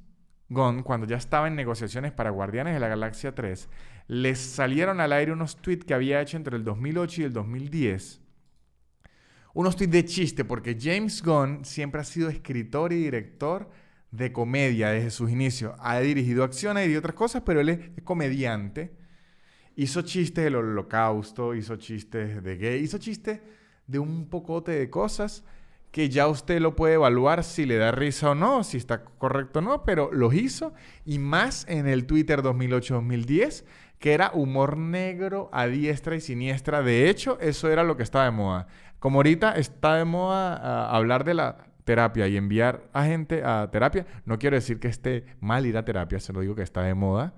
Gunn, 0.48 0.82
cuando 0.82 1.06
ya 1.06 1.16
estaba 1.16 1.48
en 1.48 1.56
negociaciones 1.56 2.12
para 2.12 2.30
Guardianes 2.30 2.74
de 2.74 2.80
la 2.80 2.88
Galaxia 2.88 3.34
3, 3.34 3.68
les 4.08 4.38
salieron 4.38 5.00
al 5.00 5.12
aire 5.12 5.32
unos 5.32 5.56
tweets 5.56 5.84
que 5.84 5.94
había 5.94 6.20
hecho 6.20 6.36
entre 6.36 6.56
el 6.56 6.64
2008 6.64 7.22
y 7.22 7.24
el 7.24 7.32
2010. 7.32 8.20
Unos 9.54 9.76
tweets 9.76 9.92
de 9.92 10.04
chiste, 10.04 10.44
porque 10.44 10.76
James 10.80 11.22
Gunn 11.22 11.64
siempre 11.64 12.00
ha 12.00 12.04
sido 12.04 12.28
escritor 12.28 12.92
y 12.92 12.96
director 12.96 13.70
de 14.10 14.32
comedia 14.32 14.90
desde 14.90 15.10
sus 15.10 15.30
inicios. 15.30 15.74
Ha 15.78 16.00
dirigido 16.00 16.44
acciones 16.44 16.88
y 16.88 16.96
otras 16.96 17.14
cosas, 17.14 17.42
pero 17.44 17.60
él 17.60 17.68
es 17.68 18.02
comediante. 18.02 18.96
Hizo 19.76 20.02
chistes 20.02 20.44
del 20.44 20.56
holocausto, 20.56 21.54
hizo 21.54 21.76
chistes 21.76 22.42
de 22.42 22.56
gay, 22.56 22.82
hizo 22.82 22.98
chistes 22.98 23.40
de 23.86 23.98
un 23.98 24.28
pocote 24.28 24.72
de 24.72 24.90
cosas 24.90 25.44
que 25.90 26.08
ya 26.08 26.28
usted 26.28 26.60
lo 26.60 26.76
puede 26.76 26.94
evaluar 26.94 27.42
si 27.42 27.66
le 27.66 27.76
da 27.76 27.90
risa 27.90 28.30
o 28.30 28.34
no, 28.34 28.62
si 28.62 28.76
está 28.76 29.02
correcto 29.04 29.58
o 29.58 29.62
no, 29.62 29.84
pero 29.84 30.10
los 30.12 30.34
hizo 30.34 30.72
y 31.04 31.18
más 31.18 31.66
en 31.68 31.88
el 31.88 32.06
Twitter 32.06 32.42
2008-2010, 32.42 33.64
que 33.98 34.12
era 34.12 34.30
humor 34.32 34.76
negro 34.76 35.50
a 35.52 35.66
diestra 35.66 36.16
y 36.16 36.20
siniestra. 36.20 36.82
De 36.82 37.10
hecho, 37.10 37.38
eso 37.40 37.68
era 37.68 37.84
lo 37.84 37.96
que 37.96 38.02
estaba 38.02 38.24
de 38.24 38.30
moda. 38.30 38.66
Como 38.98 39.18
ahorita 39.18 39.52
está 39.52 39.96
de 39.96 40.04
moda 40.04 40.56
ah, 40.62 40.96
hablar 40.96 41.24
de 41.24 41.34
la 41.34 41.66
terapia 41.84 42.28
y 42.28 42.36
enviar 42.36 42.84
a 42.92 43.04
gente 43.04 43.42
a 43.44 43.68
terapia, 43.70 44.06
no 44.24 44.38
quiero 44.38 44.56
decir 44.56 44.78
que 44.78 44.88
esté 44.88 45.24
mal 45.40 45.66
ir 45.66 45.76
a 45.76 45.84
terapia, 45.84 46.20
se 46.20 46.32
lo 46.32 46.40
digo 46.40 46.54
que 46.54 46.62
está 46.62 46.82
de 46.82 46.94
moda 46.94 47.34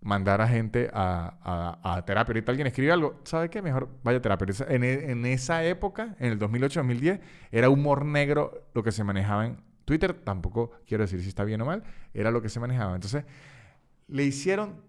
mandar 0.00 0.40
a 0.40 0.48
gente 0.48 0.90
a, 0.92 2.02
terapia. 2.06 2.32
Ahorita 2.32 2.52
alguien 2.52 2.66
escribe 2.66 2.92
algo, 2.92 3.20
¿sabe 3.24 3.50
qué? 3.50 3.62
Mejor 3.62 3.88
vaya 4.02 4.18
a 4.18 4.22
terapia. 4.22 4.46
En, 4.68 4.84
e, 4.84 5.10
en 5.10 5.26
esa 5.26 5.64
época, 5.64 6.16
en 6.18 6.32
el 6.32 6.38
2008-2010, 6.38 7.20
era 7.50 7.68
humor 7.68 8.04
negro 8.04 8.68
lo 8.74 8.82
que 8.82 8.92
se 8.92 9.04
manejaba 9.04 9.46
en 9.46 9.60
Twitter. 9.84 10.14
Tampoco 10.14 10.72
quiero 10.86 11.04
decir 11.04 11.20
si 11.22 11.28
está 11.28 11.44
bien 11.44 11.60
o 11.60 11.66
mal, 11.66 11.82
era 12.14 12.30
lo 12.30 12.42
que 12.42 12.48
se 12.48 12.60
manejaba. 12.60 12.94
Entonces, 12.94 13.24
le 14.06 14.24
hicieron 14.24 14.82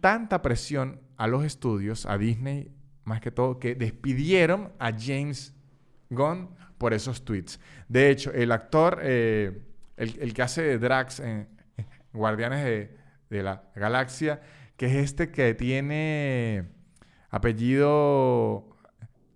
tanta 0.00 0.42
presión 0.42 1.00
a 1.16 1.26
los 1.26 1.44
estudios, 1.44 2.06
a 2.06 2.18
Disney 2.18 2.72
más 3.04 3.20
que 3.20 3.30
todo, 3.30 3.58
que 3.58 3.74
despidieron 3.74 4.72
a 4.78 4.92
James 4.92 5.54
Gunn 6.10 6.50
por 6.76 6.92
esos 6.92 7.24
tweets. 7.24 7.58
De 7.88 8.10
hecho, 8.10 8.30
el 8.32 8.52
actor, 8.52 9.00
eh, 9.02 9.62
el, 9.96 10.34
que 10.34 10.42
hace 10.42 10.78
Drax 10.78 11.20
en 11.20 11.48
Guardianes 12.12 12.64
de 12.64 12.97
de 13.30 13.42
la 13.42 13.64
galaxia, 13.74 14.40
que 14.76 14.86
es 14.86 14.94
este 14.96 15.30
que 15.30 15.54
tiene 15.54 16.68
apellido 17.30 18.76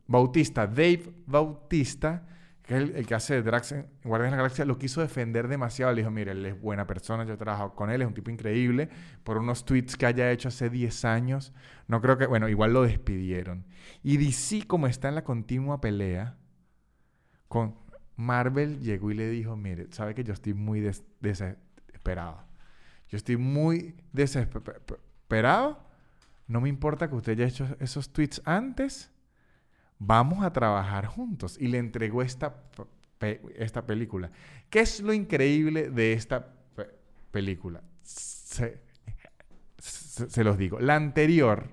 Bautista, 0.06 0.66
Dave 0.66 1.12
Bautista, 1.26 2.26
que 2.62 2.76
es 2.76 2.82
el, 2.82 3.06
que 3.06 3.14
hace 3.14 3.42
Drax 3.42 3.72
en 3.72 3.88
Guardianes 4.04 4.32
de 4.32 4.36
la 4.36 4.42
Galaxia, 4.42 4.64
lo 4.64 4.78
quiso 4.78 5.00
defender 5.00 5.48
demasiado. 5.48 5.92
Le 5.92 6.02
dijo, 6.02 6.10
mire, 6.10 6.32
él 6.32 6.46
es 6.46 6.60
buena 6.60 6.86
persona, 6.86 7.24
yo 7.24 7.34
he 7.34 7.36
trabajado 7.36 7.74
con 7.74 7.90
él, 7.90 8.02
es 8.02 8.08
un 8.08 8.14
tipo 8.14 8.30
increíble, 8.30 8.88
por 9.24 9.38
unos 9.38 9.64
tweets 9.64 9.96
que 9.96 10.06
haya 10.06 10.30
hecho 10.30 10.48
hace 10.48 10.70
10 10.70 11.04
años. 11.04 11.52
No 11.88 12.00
creo 12.00 12.18
que, 12.18 12.26
bueno, 12.26 12.48
igual 12.48 12.72
lo 12.72 12.82
despidieron. 12.82 13.66
Y 14.02 14.16
DC, 14.16 14.66
como 14.66 14.86
está 14.86 15.08
en 15.08 15.16
la 15.16 15.24
continua 15.24 15.80
pelea 15.80 16.36
con 17.48 17.74
Marvel, 18.16 18.80
llegó 18.80 19.10
y 19.10 19.14
le 19.14 19.28
dijo, 19.28 19.56
mire, 19.56 19.88
sabe 19.90 20.14
que 20.14 20.22
yo 20.22 20.32
estoy 20.32 20.54
muy 20.54 20.80
desesperado 21.20 22.51
yo 23.12 23.18
estoy 23.18 23.36
muy 23.36 23.94
desesperado. 24.10 25.78
No 26.46 26.62
me 26.62 26.70
importa 26.70 27.10
que 27.10 27.14
usted 27.14 27.32
haya 27.32 27.46
hecho 27.46 27.76
esos 27.78 28.10
tweets 28.10 28.40
antes. 28.46 29.12
Vamos 29.98 30.42
a 30.42 30.50
trabajar 30.50 31.04
juntos. 31.04 31.58
Y 31.60 31.68
le 31.68 31.76
entregó 31.76 32.22
esta, 32.22 32.62
esta 33.54 33.84
película. 33.84 34.30
¿Qué 34.70 34.80
es 34.80 35.00
lo 35.00 35.12
increíble 35.12 35.90
de 35.90 36.14
esta 36.14 36.54
película? 37.30 37.82
Se, 38.02 38.80
los 40.42 40.56
digo. 40.56 40.80
La 40.80 40.96
anterior. 40.96 41.68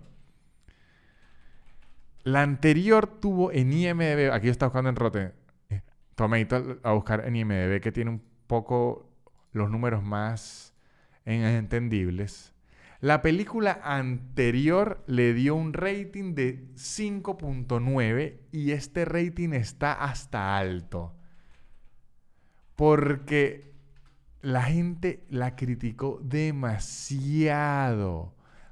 La 2.23 2.41
anterior 2.41 3.07
tuvo 3.07 3.53
en 3.53 3.71
IMDB. 3.71 4.33
Aquí 4.33 4.49
está 4.49 4.65
buscando 4.65 4.89
en 4.89 4.97
Rotten 4.97 5.31
Tomato 6.15 6.79
a 6.83 6.91
buscar 6.91 7.25
en 7.25 7.37
IMDB 7.37 7.79
que 7.79 7.93
tiene 7.93 8.11
un 8.11 8.21
poco 8.45 9.09
los 9.53 9.69
números 9.71 10.03
más 10.03 10.75
entendibles. 11.25 12.53
La 13.01 13.21
película 13.21 13.79
anterior 13.81 15.03
le 15.07 15.33
dio 15.33 15.55
un 15.55 15.71
rating 15.71 16.35
de 16.35 16.67
5.9 16.75 18.39
y 18.51 18.71
este 18.71 19.05
rating 19.05 19.53
está 19.53 19.93
hasta 19.93 20.57
alto. 20.57 21.15
Porque 22.75 23.71
la 24.41 24.63
gente 24.63 25.25
la 25.29 25.55
criticó 25.55 26.19
demasiado. 26.21 26.75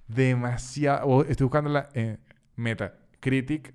Demasiado. 0.09 1.24
Estoy 1.24 1.45
buscando 1.45 1.69
la 1.69 1.88
en 1.93 2.19
Metacritic. 2.57 3.74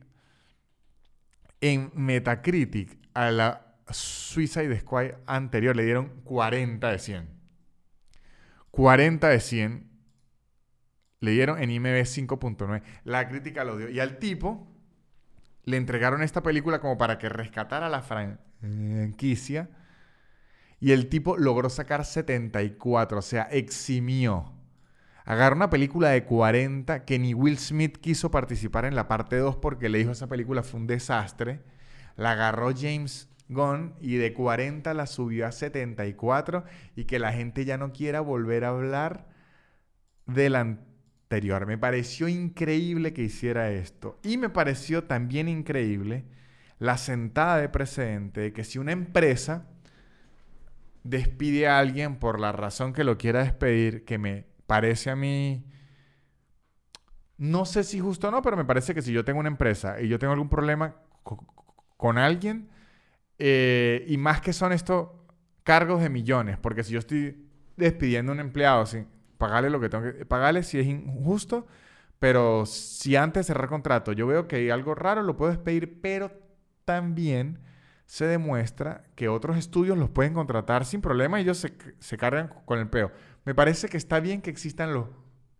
En 1.62 1.90
Metacritic 1.94 2.98
a 3.14 3.30
la 3.30 3.76
Suicide 3.88 4.80
Squad 4.80 5.12
anterior 5.26 5.74
le 5.76 5.84
dieron 5.84 6.08
40 6.24 6.90
de 6.90 6.98
100. 6.98 7.31
40 8.72 9.28
de 9.28 9.40
100 9.40 9.90
le 11.20 11.30
dieron 11.30 11.62
en 11.62 11.70
IMB 11.70 11.86
5.9. 11.86 12.82
La 13.04 13.28
crítica 13.28 13.62
lo 13.62 13.76
dio. 13.76 13.88
Y 13.88 14.00
al 14.00 14.18
tipo 14.18 14.66
le 15.64 15.76
entregaron 15.76 16.22
esta 16.22 16.42
película 16.42 16.80
como 16.80 16.98
para 16.98 17.18
que 17.18 17.28
rescatara 17.28 17.88
la 17.88 18.02
franquicia. 18.02 19.70
Y 20.80 20.90
el 20.90 21.08
tipo 21.08 21.36
logró 21.36 21.70
sacar 21.70 22.04
74, 22.04 23.18
o 23.18 23.22
sea, 23.22 23.42
eximió. 23.44 24.52
Agarró 25.24 25.54
una 25.54 25.70
película 25.70 26.08
de 26.08 26.24
40 26.24 27.04
que 27.04 27.20
ni 27.20 27.34
Will 27.34 27.58
Smith 27.58 27.98
quiso 27.98 28.32
participar 28.32 28.86
en 28.86 28.96
la 28.96 29.06
parte 29.06 29.36
2 29.36 29.58
porque 29.58 29.88
le 29.88 29.98
dijo 29.98 30.10
esa 30.10 30.26
película 30.26 30.64
fue 30.64 30.80
un 30.80 30.88
desastre. 30.88 31.62
La 32.16 32.32
agarró 32.32 32.72
James 32.76 33.28
Y 34.00 34.16
de 34.16 34.32
40 34.32 34.94
la 34.94 35.06
subió 35.06 35.46
a 35.46 35.52
74 35.52 36.64
y 36.96 37.04
que 37.04 37.18
la 37.18 37.32
gente 37.32 37.64
ya 37.64 37.76
no 37.76 37.92
quiera 37.92 38.20
volver 38.20 38.64
a 38.64 38.68
hablar 38.68 39.26
del 40.26 40.56
anterior. 40.56 41.66
Me 41.66 41.78
pareció 41.78 42.28
increíble 42.28 43.12
que 43.12 43.22
hiciera 43.22 43.70
esto 43.70 44.18
y 44.22 44.38
me 44.38 44.48
pareció 44.48 45.04
también 45.04 45.48
increíble 45.48 46.24
la 46.78 46.98
sentada 46.98 47.58
de 47.58 47.68
precedente 47.68 48.40
de 48.40 48.52
que 48.52 48.64
si 48.64 48.78
una 48.78 48.92
empresa 48.92 49.68
despide 51.04 51.68
a 51.68 51.78
alguien 51.78 52.16
por 52.16 52.40
la 52.40 52.52
razón 52.52 52.92
que 52.92 53.04
lo 53.04 53.18
quiera 53.18 53.42
despedir, 53.44 54.04
que 54.04 54.18
me 54.18 54.46
parece 54.66 55.10
a 55.10 55.16
mí, 55.16 55.64
no 57.38 57.64
sé 57.64 57.84
si 57.84 58.00
justo 58.00 58.28
o 58.28 58.30
no, 58.30 58.42
pero 58.42 58.56
me 58.56 58.64
parece 58.64 58.94
que 58.94 59.02
si 59.02 59.12
yo 59.12 59.24
tengo 59.24 59.40
una 59.40 59.48
empresa 59.48 60.00
y 60.00 60.08
yo 60.08 60.18
tengo 60.18 60.32
algún 60.32 60.48
problema 60.48 60.96
con 61.96 62.18
alguien, 62.18 62.68
eh, 63.44 64.04
y 64.06 64.18
más 64.18 64.40
que 64.40 64.52
son 64.52 64.70
estos 64.70 65.08
cargos 65.64 66.00
de 66.00 66.08
millones, 66.08 66.58
porque 66.58 66.84
si 66.84 66.92
yo 66.92 67.00
estoy 67.00 67.44
despidiendo 67.76 68.30
a 68.30 68.34
un 68.36 68.40
empleado 68.40 68.86
sin 68.86 69.08
pagarle 69.36 69.68
lo 69.68 69.80
que 69.80 69.88
tengo 69.88 70.04
que 70.04 70.24
pagarle, 70.24 70.62
si 70.62 70.78
es 70.78 70.86
injusto, 70.86 71.66
pero 72.20 72.66
si 72.66 73.16
antes 73.16 73.40
de 73.40 73.52
cerrar 73.52 73.68
contrato 73.68 74.12
yo 74.12 74.28
veo 74.28 74.46
que 74.46 74.54
hay 74.54 74.70
algo 74.70 74.94
raro, 74.94 75.24
lo 75.24 75.36
puedo 75.36 75.50
despedir, 75.50 76.00
pero 76.00 76.30
también 76.84 77.58
se 78.06 78.26
demuestra 78.26 79.02
que 79.16 79.28
otros 79.28 79.56
estudios 79.56 79.98
los 79.98 80.08
pueden 80.08 80.34
contratar 80.34 80.84
sin 80.84 81.00
problema 81.00 81.40
y 81.40 81.42
ellos 81.42 81.58
se, 81.58 81.72
se 81.98 82.16
cargan 82.16 82.48
con 82.64 82.78
el 82.78 82.88
peo. 82.88 83.10
Me 83.44 83.56
parece 83.56 83.88
que 83.88 83.96
está 83.96 84.20
bien 84.20 84.40
que 84.40 84.50
existan 84.50 84.94
los 84.94 85.08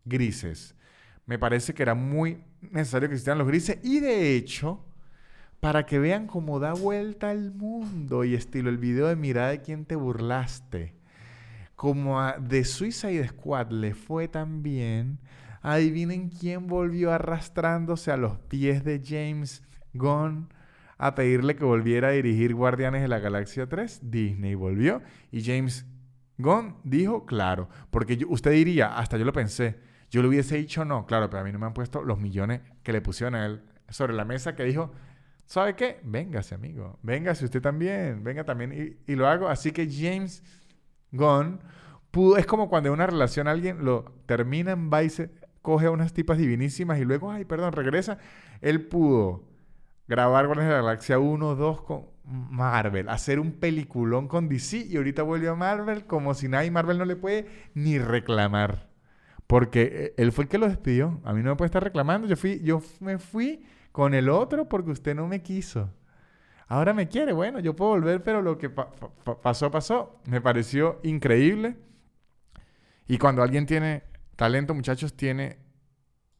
grises. 0.04 0.76
Me 1.26 1.36
parece 1.36 1.74
que 1.74 1.82
era 1.82 1.96
muy 1.96 2.44
necesario 2.60 3.08
que 3.08 3.14
existieran 3.14 3.38
los 3.38 3.48
grises 3.48 3.80
y 3.82 3.98
de 3.98 4.36
hecho, 4.36 4.84
para 5.62 5.86
que 5.86 6.00
vean 6.00 6.26
cómo 6.26 6.58
da 6.58 6.72
vuelta 6.72 7.30
el 7.30 7.52
mundo 7.52 8.24
y 8.24 8.34
estilo 8.34 8.68
el 8.68 8.78
video 8.78 9.06
de 9.06 9.14
mirada 9.14 9.50
de 9.50 9.62
quién 9.62 9.84
te 9.84 9.94
burlaste. 9.94 10.96
Como 11.76 12.20
a 12.20 12.34
The 12.44 12.64
Suicide 12.64 13.28
Squad 13.28 13.70
le 13.70 13.94
fue 13.94 14.26
tan 14.26 14.64
bien, 14.64 15.20
adivinen 15.60 16.30
quién 16.30 16.66
volvió 16.66 17.12
arrastrándose 17.12 18.10
a 18.10 18.16
los 18.16 18.38
pies 18.38 18.82
de 18.82 19.00
James 19.06 19.62
Gunn 19.94 20.52
a 20.98 21.14
pedirle 21.14 21.54
que 21.54 21.64
volviera 21.64 22.08
a 22.08 22.10
dirigir 22.10 22.56
Guardianes 22.56 23.02
de 23.02 23.06
la 23.06 23.20
Galaxia 23.20 23.68
3. 23.68 24.10
Disney 24.10 24.56
volvió 24.56 25.00
y 25.30 25.44
James 25.44 25.86
Gunn 26.38 26.74
dijo, 26.82 27.24
claro, 27.24 27.68
porque 27.92 28.18
usted 28.28 28.50
diría, 28.50 28.98
hasta 28.98 29.16
yo 29.16 29.24
lo 29.24 29.32
pensé, 29.32 29.78
yo 30.10 30.22
le 30.22 30.28
hubiese 30.28 30.56
dicho 30.56 30.84
no, 30.84 31.06
claro, 31.06 31.30
pero 31.30 31.42
a 31.42 31.44
mí 31.44 31.52
no 31.52 31.60
me 31.60 31.66
han 31.66 31.72
puesto 31.72 32.02
los 32.02 32.18
millones 32.18 32.62
que 32.82 32.92
le 32.92 33.00
pusieron 33.00 33.36
a 33.36 33.46
él 33.46 33.62
sobre 33.90 34.12
la 34.12 34.24
mesa 34.24 34.56
que 34.56 34.64
dijo, 34.64 34.92
¿sabe 35.52 35.76
qué? 35.76 36.00
Véngase, 36.02 36.54
amigo, 36.54 36.98
véngase 37.02 37.44
usted 37.44 37.60
también, 37.60 38.24
venga 38.24 38.42
también 38.42 38.96
y, 39.06 39.14
lo 39.14 39.28
hago. 39.28 39.48
Así 39.48 39.70
que 39.70 39.86
James 39.86 40.42
Gunn 41.10 41.60
pudo, 42.10 42.38
es 42.38 42.46
como 42.46 42.70
cuando 42.70 42.88
en 42.88 42.94
una 42.94 43.06
relación 43.06 43.46
alguien 43.48 43.84
lo 43.84 44.06
termina 44.24 44.72
en 44.72 44.88
Vice, 44.88 45.30
coge 45.60 45.90
unas 45.90 46.14
tipas 46.14 46.38
divinísimas 46.38 46.98
y 47.00 47.04
luego, 47.04 47.30
ay, 47.30 47.44
perdón, 47.44 47.72
regresa. 47.74 48.16
Él 48.62 48.86
pudo 48.86 49.44
grabar 50.08 50.46
Guardianes 50.46 50.70
de 50.70 50.76
la 50.78 50.84
Galaxia 50.84 51.18
1, 51.18 51.54
2 51.54 51.82
con 51.82 52.06
Marvel, 52.24 53.10
hacer 53.10 53.38
un 53.38 53.52
peliculón 53.52 54.28
con 54.28 54.48
DC 54.48 54.86
y 54.88 54.96
ahorita 54.96 55.22
vuelve 55.22 55.48
a 55.48 55.54
Marvel 55.54 56.06
como 56.06 56.32
si 56.32 56.48
nadie 56.48 56.70
Marvel 56.70 56.96
no 56.96 57.04
le 57.04 57.16
puede 57.16 57.46
ni 57.74 57.98
reclamar. 57.98 58.88
Porque 59.46 59.82
eh, 59.92 60.14
él 60.16 60.32
fue 60.32 60.44
el 60.44 60.48
que 60.48 60.56
lo 60.56 60.66
despidió. 60.66 61.20
A 61.24 61.34
mí 61.34 61.42
no 61.42 61.50
me 61.50 61.56
puede 61.56 61.66
estar 61.66 61.84
reclamando. 61.84 62.26
Yo, 62.26 62.36
fui, 62.36 62.62
yo 62.62 62.80
me 63.00 63.18
fui 63.18 63.66
con 63.92 64.14
el 64.14 64.28
otro 64.28 64.68
porque 64.68 64.90
usted 64.90 65.14
no 65.14 65.28
me 65.28 65.42
quiso. 65.42 65.90
Ahora 66.66 66.94
me 66.94 67.08
quiere. 67.08 67.32
Bueno, 67.32 67.60
yo 67.60 67.76
puedo 67.76 67.90
volver, 67.90 68.22
pero 68.22 68.40
lo 68.40 68.56
que 68.56 68.70
pasó, 68.70 69.70
pasó. 69.70 70.20
Me 70.26 70.40
pareció 70.40 71.00
increíble. 71.02 71.76
Y 73.06 73.18
cuando 73.18 73.42
alguien 73.42 73.66
tiene 73.66 74.04
talento, 74.36 74.74
muchachos, 74.74 75.14
tiene 75.14 75.58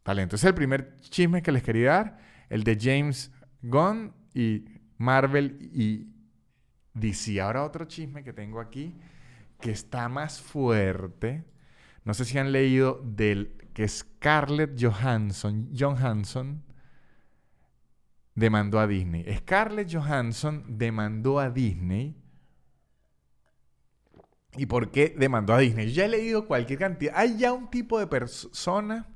talento. 0.02 0.36
es 0.36 0.44
el 0.44 0.54
primer 0.54 0.96
chisme 1.00 1.42
que 1.42 1.52
les 1.52 1.62
quería 1.62 1.92
dar. 1.92 2.18
El 2.48 2.64
de 2.64 2.78
James 2.80 3.30
Gunn 3.60 4.14
y 4.34 4.64
Marvel 4.96 5.70
y 5.72 6.08
DC. 6.94 7.40
Ahora 7.40 7.64
otro 7.64 7.84
chisme 7.84 8.24
que 8.24 8.32
tengo 8.32 8.60
aquí 8.60 8.94
que 9.60 9.70
está 9.70 10.08
más 10.08 10.40
fuerte. 10.40 11.44
No 12.04 12.14
sé 12.14 12.24
si 12.24 12.38
han 12.38 12.52
leído 12.52 13.00
del 13.04 13.54
que 13.74 13.86
Scarlett 13.86 14.82
Johansson, 14.82 15.70
Johansson 15.78 16.62
demandó 18.34 18.80
a 18.80 18.86
Disney. 18.86 19.24
Scarlett 19.38 19.92
Johansson 19.92 20.64
demandó 20.68 21.38
a 21.38 21.50
Disney. 21.50 22.16
¿Y 24.56 24.66
por 24.66 24.90
qué 24.90 25.14
demandó 25.16 25.54
a 25.54 25.58
Disney? 25.58 25.92
Ya 25.92 26.04
he 26.04 26.08
leído 26.08 26.46
cualquier 26.46 26.78
cantidad. 26.78 27.14
Hay 27.16 27.38
ya 27.38 27.52
un 27.52 27.70
tipo 27.70 27.98
de 27.98 28.06
persona 28.06 29.08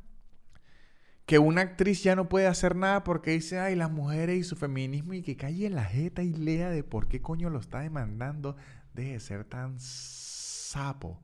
que 1.26 1.38
una 1.38 1.62
actriz 1.62 2.02
ya 2.02 2.14
no 2.14 2.28
puede 2.28 2.46
hacer 2.46 2.76
nada 2.76 3.02
porque 3.04 3.32
dice, 3.32 3.58
ay, 3.58 3.74
las 3.74 3.90
mujeres 3.90 4.38
y 4.38 4.44
su 4.44 4.56
feminismo 4.56 5.12
y 5.12 5.22
que 5.22 5.36
calle 5.36 5.66
en 5.66 5.74
la 5.74 5.84
jeta 5.84 6.22
y 6.22 6.32
lea 6.32 6.70
de 6.70 6.84
por 6.84 7.08
qué 7.08 7.20
coño 7.20 7.50
lo 7.50 7.58
está 7.58 7.80
demandando. 7.80 8.56
Deje 8.94 9.12
de 9.12 9.20
ser 9.20 9.44
tan 9.44 9.74
sapo. 9.78 11.20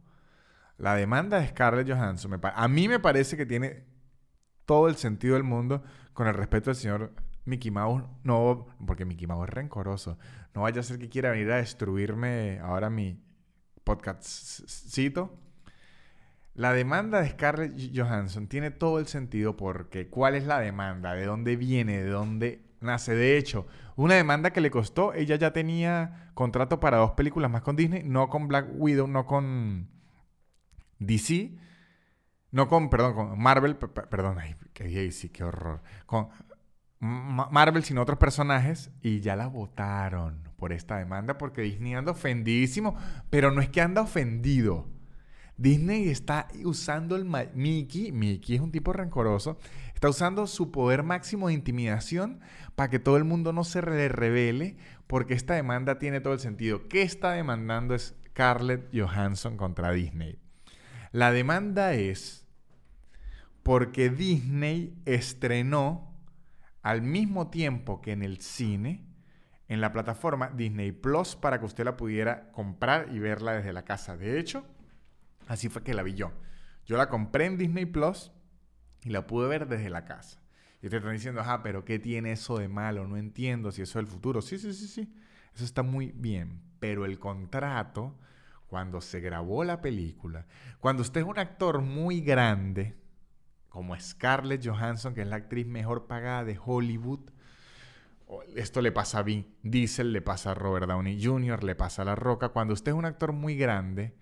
La 0.77 0.97
demanda 0.97 1.39
de 1.39 1.49
Scarlett 1.49 1.89
Johansson, 1.89 2.41
a 2.43 2.69
mí 2.69 2.89
me 2.89 2.99
parece 2.99 3.37
que 3.37 3.47
tiene 3.47 3.85
todo 4.67 4.89
el 4.89 4.97
sentido 4.97 5.35
del 5.35 5.45
mundo 5.45 5.83
con 6.13 6.27
el 6.27 6.35
respeto 6.35 6.71
del 6.71 6.77
señor 6.77 7.15
Mickey 7.45 7.71
Mouse. 7.71 8.05
No, 8.25 8.67
porque 8.87 9.05
Mickey 9.05 9.27
Mouse 9.27 9.49
es 9.49 9.55
rencoroso. 9.55 10.19
No 10.55 10.63
vaya 10.63 10.81
a 10.81 10.85
ser 10.85 10.99
que 10.99 11.09
quiera 11.09 11.31
venir 11.31 11.51
a 11.51 11.57
destruirme 11.57 12.59
ahora 12.61 12.91
mi 12.91 13.21
podcastcito. 13.85 15.39
La 16.55 16.73
demanda 16.73 17.23
de 17.23 17.31
Scarlett 17.31 17.97
Johansson 17.97 18.47
tiene 18.47 18.71
todo 18.71 18.99
el 18.99 19.07
sentido 19.07 19.57
porque 19.57 20.09
¿cuál 20.09 20.35
es 20.35 20.45
la 20.45 20.61
demanda? 20.61 21.15
¿De 21.15 21.25
dónde 21.25 21.57
viene? 21.57 22.03
¿De 22.03 22.11
dónde 22.11 22.63
nace? 22.81 23.15
De 23.15 23.39
hecho, 23.39 23.67
una 23.97 24.15
demanda 24.15 24.53
que 24.53 24.61
le 24.61 24.71
costó, 24.71 25.15
ella 25.15 25.37
ya 25.37 25.53
tenía 25.55 26.31
contrato 26.35 26.79
para 26.79 26.99
dos 26.99 27.13
películas 27.13 27.51
más 27.51 27.63
con 27.63 27.77
Disney, 27.77 28.03
no 28.05 28.29
con 28.29 28.49
Black 28.49 28.69
Widow, 28.75 29.07
no 29.07 29.25
con 29.25 29.89
DC, 30.99 31.57
no 32.51 32.69
con, 32.69 32.91
perdón, 32.91 33.15
con 33.15 33.41
Marvel, 33.41 33.77
perdón, 33.77 34.39
ay, 34.39 34.55
DC, 34.75 35.31
qué 35.33 35.45
horror. 35.45 35.83
Con 36.05 36.29
Marvel, 37.05 37.85
sino 37.85 38.03
otros 38.03 38.19
personajes, 38.19 38.91
y 39.03 39.21
ya 39.21 39.37
la 39.37 39.49
votaron 39.49 40.49
por 40.57 40.73
esta 40.73 40.99
demanda 40.99 41.37
porque 41.37 41.63
Disney 41.63 41.95
anda 41.95 42.13
ofendidísimo, 42.13 42.97
pero 43.29 43.51
no 43.51 43.61
es 43.61 43.69
que 43.69 43.81
anda 43.81 44.03
ofendido 44.03 44.87
Disney 45.57 46.09
está 46.09 46.49
usando 46.65 47.15
el 47.15 47.25
Mickey, 47.25 48.11
Mickey 48.11 48.57
es 48.57 48.61
un 48.61 48.73
tipo 48.73 48.93
rencoroso, 48.93 49.59
está 49.95 50.09
usando 50.09 50.47
su 50.47 50.73
poder 50.73 51.03
máximo 51.03 51.49
de 51.49 51.55
intimidación 51.55 52.41
para 52.75 52.91
que 52.91 52.99
todo 52.99 53.17
el 53.17 53.25
mundo 53.25 53.53
no 53.53 53.63
se 53.63 53.83
le 53.83 54.09
revele, 54.09 54.77
porque 55.07 55.35
esta 55.35 55.55
demanda 55.55 55.99
tiene 56.01 56.21
todo 56.21 56.33
el 56.33 56.41
sentido. 56.41 56.89
¿Qué 56.89 57.03
está 57.03 57.33
demandando 57.33 57.97
Scarlett 57.99 58.89
Johansson 58.93 59.57
contra 59.57 59.93
Disney? 59.93 60.39
La 61.13 61.31
demanda 61.31 61.93
es 61.95 62.47
porque 63.63 64.11
Disney 64.11 64.95
estrenó 65.05 66.12
al 66.83 67.03
mismo 67.03 67.49
tiempo 67.49 68.01
que 68.01 68.13
en 68.13 68.23
el 68.23 68.41
cine, 68.41 69.07
en 69.69 69.81
la 69.81 69.93
plataforma 69.93 70.51
Disney 70.51 70.93
Plus, 70.93 71.37
para 71.37 71.59
que 71.59 71.67
usted 71.67 71.85
la 71.85 71.97
pudiera 71.97 72.51
comprar 72.53 73.09
y 73.13 73.19
verla 73.19 73.53
desde 73.53 73.73
la 73.73 73.85
casa. 73.85 74.17
De 74.17 74.39
hecho, 74.39 74.65
Así 75.49 75.69
fue 75.69 75.83
que 75.83 75.95
la 75.95 76.03
vi 76.03 76.15
yo. 76.15 76.33
Yo 76.87 76.97
la 76.97 77.09
compré 77.09 77.47
en 77.47 77.59
Disney 77.59 77.87
Plus 77.87 78.33
y 79.03 79.11
la 79.11 79.27
pude 79.27 79.49
ver 79.49 79.69
desde 79.69 79.91
la 79.91 80.05
casa. 80.05 80.41
Y 80.81 80.89
te 80.89 80.97
están 80.97 81.13
diciendo, 81.13 81.41
ajá, 81.41 81.63
pero 81.63 81.85
¿qué 81.85 81.99
tiene 81.99 82.33
eso 82.33 82.59
de 82.59 82.69
malo? 82.69 83.07
No 83.07 83.17
entiendo 83.17 83.71
si 83.71 83.83
eso 83.83 83.99
es 83.99 84.05
el 84.05 84.11
futuro. 84.11 84.43
Sí, 84.43 84.59
sí, 84.59 84.73
sí, 84.73 84.89
sí. 84.89 85.15
Eso 85.55 85.65
está 85.65 85.83
muy 85.83 86.13
bien. 86.13 86.63
Pero 86.81 87.05
el 87.05 87.19
contrato, 87.19 88.19
cuando 88.67 89.01
se 89.01 89.21
grabó 89.21 89.63
la 89.63 89.81
película, 89.81 90.47
cuando 90.81 91.03
usted 91.03 91.21
es 91.21 91.27
un 91.27 91.39
actor 91.39 91.83
muy 91.83 92.21
grande, 92.21 92.97
como 93.73 93.99
Scarlett 93.99 94.65
Johansson, 94.65 95.15
que 95.15 95.23
es 95.23 95.27
la 95.27 95.37
actriz 95.37 95.67
mejor 95.67 96.07
pagada 96.07 96.45
de 96.45 96.59
Hollywood, 96.63 97.21
esto 98.55 98.81
le 98.81 98.93
pasa 98.93 99.19
a 99.19 99.23
Vin 99.23 99.57
Diesel, 99.63 100.13
le 100.13 100.23
pasa 100.23 100.53
a 100.53 100.55
Robert 100.55 100.87
Downey 100.87 101.23
Jr., 101.23 101.65
le 101.65 101.75
pasa 101.75 102.03
a 102.03 102.05
La 102.05 102.15
Roca. 102.15 102.51
Cuando 102.51 102.73
usted 102.73 102.93
es 102.93 102.97
un 102.97 103.05
actor 103.05 103.33
muy 103.33 103.57
grande, 103.57 104.15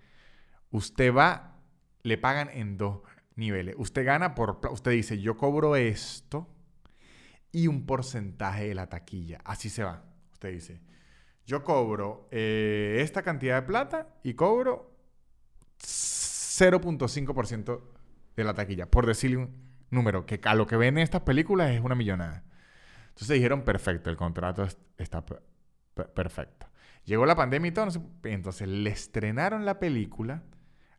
Usted 0.71 1.13
va, 1.13 1.59
le 2.01 2.17
pagan 2.17 2.49
en 2.53 2.77
dos 2.77 3.01
niveles. 3.35 3.75
Usted 3.77 4.05
gana 4.05 4.33
por, 4.35 4.61
usted 4.71 4.91
dice, 4.91 5.19
yo 5.19 5.35
cobro 5.35 5.75
esto 5.75 6.47
y 7.51 7.67
un 7.67 7.85
porcentaje 7.85 8.69
de 8.69 8.75
la 8.75 8.87
taquilla. 8.87 9.41
Así 9.43 9.69
se 9.69 9.83
va. 9.83 10.05
Usted 10.31 10.53
dice, 10.53 10.79
yo 11.45 11.61
cobro 11.63 12.29
eh, 12.31 12.99
esta 13.01 13.21
cantidad 13.21 13.61
de 13.61 13.67
plata 13.67 14.07
y 14.23 14.33
cobro 14.33 14.95
0.5% 15.79 17.81
de 18.41 18.47
la 18.47 18.53
taquilla, 18.53 18.89
por 18.89 19.05
decirle 19.05 19.37
un 19.37 19.55
número, 19.89 20.25
que 20.25 20.39
a 20.43 20.55
lo 20.55 20.67
que 20.67 20.77
ven 20.77 20.97
estas 20.97 21.21
películas 21.21 21.71
es 21.71 21.81
una 21.81 21.95
millonada. 21.95 22.43
Entonces 23.09 23.35
dijeron, 23.35 23.63
perfecto, 23.63 24.09
el 24.09 24.17
contrato 24.17 24.67
está 24.97 25.23
perfecto. 26.15 26.67
Llegó 27.05 27.25
la 27.25 27.35
pandemia 27.35 27.69
y 27.69 27.71
todo, 27.71 27.87
entonces 28.23 28.67
le 28.67 28.89
estrenaron 28.89 29.65
la 29.65 29.79
película 29.79 30.43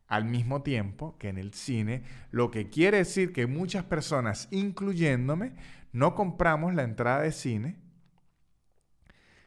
al 0.07 0.25
mismo 0.25 0.61
tiempo 0.61 1.17
que 1.17 1.29
en 1.29 1.37
el 1.37 1.53
cine, 1.53 2.03
lo 2.29 2.51
que 2.51 2.69
quiere 2.69 2.97
decir 2.97 3.33
que 3.33 3.47
muchas 3.47 3.83
personas, 3.85 4.47
incluyéndome, 4.51 5.55
no 5.91 6.13
compramos 6.13 6.75
la 6.75 6.83
entrada 6.83 7.21
de 7.21 7.31
cine, 7.31 7.79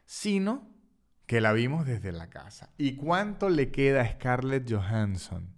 sino 0.07 0.69
que 1.27 1.41
la 1.41 1.53
vimos 1.53 1.87
desde 1.87 2.13
la 2.13 2.31
casa. 2.31 2.71
¿Y 2.79 2.97
cuánto 2.97 3.49
le 3.49 3.71
queda 3.71 4.03
a 4.03 4.13
Scarlett 4.13 4.71
Johansson 4.71 5.56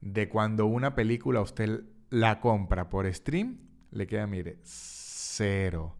de 0.00 0.28
cuando 0.28 0.66
una 0.66 0.94
película 0.94 1.40
usted 1.40 1.84
la 2.10 2.40
compra 2.40 2.88
por 2.88 3.12
stream? 3.12 3.58
Le 3.90 4.06
queda, 4.06 4.26
mire, 4.26 4.58
cero. 4.62 5.96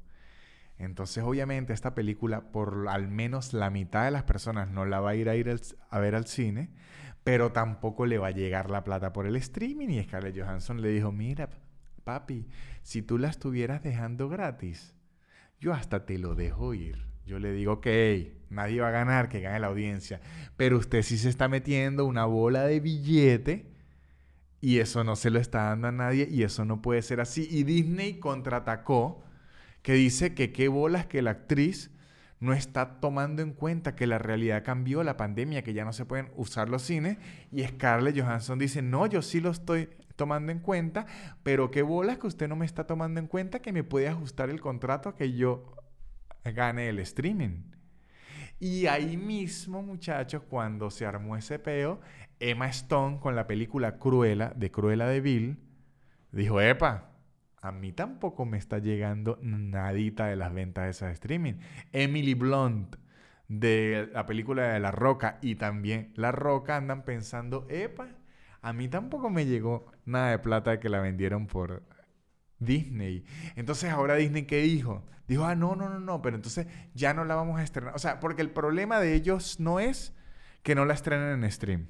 Entonces, 0.79 1.23
obviamente, 1.23 1.73
esta 1.73 1.95
película, 1.95 2.53
por 2.53 2.89
al 2.89 3.09
menos 3.09 3.53
la 3.53 3.69
mitad 3.71 4.05
de 4.05 4.11
las 4.11 4.23
personas 4.23 4.71
no 4.71 4.87
la 4.87 5.01
va 5.01 5.11
a 5.11 5.15
ir 5.15 5.29
a, 5.29 5.37
ir 5.37 5.55
a 5.91 5.99
ver 5.99 6.15
al 6.15 6.27
cine, 6.27 6.71
pero 7.23 7.53
tampoco 7.53 8.07
le 8.07 8.17
va 8.17 8.29
a 8.29 8.33
llegar 8.33 8.71
la 8.71 8.83
plata 8.83 9.13
por 9.13 9.27
el 9.27 9.37
streaming. 9.37 9.89
Y 9.89 10.03
Scarlett 10.03 10.39
Johansson 10.39 10.81
le 10.81 10.89
dijo, 10.89 11.13
mira, 11.13 11.51
papi, 12.05 12.49
si 12.83 13.03
tú 13.03 13.19
la 13.19 13.29
estuvieras 13.29 13.83
dejando 13.83 14.29
gratis, 14.31 14.95
yo 15.61 15.75
hasta 15.75 16.07
te 16.07 16.19
lo 16.19 16.35
dejo 16.35 16.73
ir. 16.73 17.11
Yo 17.27 17.39
le 17.39 17.53
digo, 17.53 17.75
ok, 17.75 17.87
nadie 18.49 18.81
va 18.81 18.89
a 18.89 18.93
ganar, 18.93 19.29
que 19.29 19.41
gane 19.41 19.61
la 19.61 19.67
audiencia. 19.67 20.21
Pero 20.57 20.79
usted 20.79 21.03
sí 21.03 21.19
se 21.19 21.29
está 21.29 21.47
metiendo 21.49 22.07
una 22.07 22.25
bola 22.25 22.65
de 22.65 22.81
billete 22.81 23.71
y 24.61 24.79
eso 24.79 25.05
no 25.05 25.17
se 25.17 25.31
lo 25.31 25.39
está 25.39 25.65
dando 25.65 25.89
a 25.89 25.93
nadie 25.93 26.29
y 26.31 26.43
eso 26.43 26.65
no 26.65 26.83
puede 26.83 27.03
ser 27.03 27.21
así. 27.21 27.49
Y 27.51 27.65
Disney 27.65 28.19
contraatacó, 28.19 29.25
que 29.83 29.95
dice 29.95 30.35
que 30.35 30.53
qué 30.53 30.69
bolas 30.69 31.07
que 31.07 31.23
la 31.23 31.31
actriz 31.31 31.91
no 32.39 32.53
está 32.53 33.01
tomando 33.01 33.43
en 33.43 33.53
cuenta 33.53 33.95
que 33.95 34.07
la 34.07 34.19
realidad 34.19 34.65
cambió, 34.65 35.03
la 35.03 35.17
pandemia, 35.17 35.63
que 35.63 35.75
ya 35.75 35.85
no 35.85 35.93
se 35.93 36.07
pueden 36.07 36.31
usar 36.37 36.69
los 36.69 36.83
cines. 36.83 37.19
Y 37.51 37.65
Scarlett 37.65 38.19
Johansson 38.19 38.59
dice, 38.59 38.83
no, 38.83 39.07
yo 39.07 39.23
sí 39.23 39.41
lo 39.41 39.51
estoy 39.51 39.89
tomando 40.17 40.53
en 40.53 40.59
cuenta, 40.59 41.07
pero 41.43 41.71
qué 41.71 41.83
bolas 41.83 42.19
que 42.19 42.27
usted 42.27 42.49
no 42.49 42.57
me 42.57 42.67
está 42.67 42.87
tomando 42.87 43.21
en 43.21 43.27
cuenta 43.27 43.61
que 43.61 43.73
me 43.73 43.85
puede 43.85 44.09
ajustar 44.09 44.51
el 44.51 44.61
contrato 44.61 45.15
que 45.15 45.33
yo 45.33 45.75
gane 46.45 46.89
el 46.89 46.99
streaming. 46.99 47.71
Y 48.61 48.87
ahí 48.87 49.17
mismo, 49.17 49.83
muchachos, 49.83 50.43
cuando 50.49 50.91
se 50.91 51.07
armó 51.07 51.35
ese 51.35 51.59
peo, 51.59 52.01
Emma 52.39 52.69
Stone 52.69 53.19
con 53.19 53.35
la 53.35 53.47
película 53.47 53.99
Cruella, 53.99 54.53
de 54.55 54.71
Cruella 54.71 55.07
de 55.07 55.23
Bill, 55.23 55.59
dijo, 56.31 56.61
epa, 56.61 57.11
a 57.63 57.73
mí 57.73 57.93
tampoco 57.93 58.45
me 58.45 58.59
está 58.59 58.79
llegando 58.79 59.39
nadita 59.41 60.27
de 60.27 60.37
las 60.37 60.53
ventas 60.53 60.85
de 60.85 60.91
esa 60.91 61.11
streaming. 61.11 61.55
Emily 61.93 62.35
Blunt 62.35 62.97
de 63.49 64.11
la 64.13 64.27
película 64.27 64.75
de 64.75 64.81
La 64.81 64.91
Roca 64.91 65.39
y 65.41 65.55
también 65.55 66.13
La 66.15 66.31
Roca 66.31 66.77
andan 66.77 67.05
pensando, 67.05 67.67
epa, 67.71 68.09
a 68.61 68.75
mí 68.75 68.89
tampoco 68.89 69.31
me 69.31 69.47
llegó 69.47 69.91
nada 70.05 70.33
de 70.33 70.39
plata 70.39 70.81
que 70.81 70.91
la 70.91 71.01
vendieron 71.01 71.47
por 71.47 71.83
Disney. 72.61 73.25
Entonces 73.57 73.91
ahora 73.91 74.15
Disney, 74.15 74.45
¿qué 74.45 74.63
dijo? 74.63 75.05
Dijo, 75.27 75.45
ah, 75.45 75.55
no, 75.55 75.75
no, 75.75 75.89
no, 75.89 75.99
no, 75.99 76.23
pero 76.23 76.37
entonces 76.37 76.67
ya 76.95 77.15
no 77.15 77.25
la 77.25 77.35
vamos 77.35 77.59
a 77.59 77.63
estrenar. 77.65 77.95
O 77.95 77.99
sea, 77.99 78.21
porque 78.21 78.43
el 78.43 78.51
problema 78.51 79.01
de 79.01 79.15
ellos 79.15 79.59
no 79.59 79.81
es 79.81 80.13
que 80.63 80.75
no 80.75 80.85
la 80.85 80.95
estrenen 80.95 81.43
en 81.43 81.51
stream. 81.51 81.87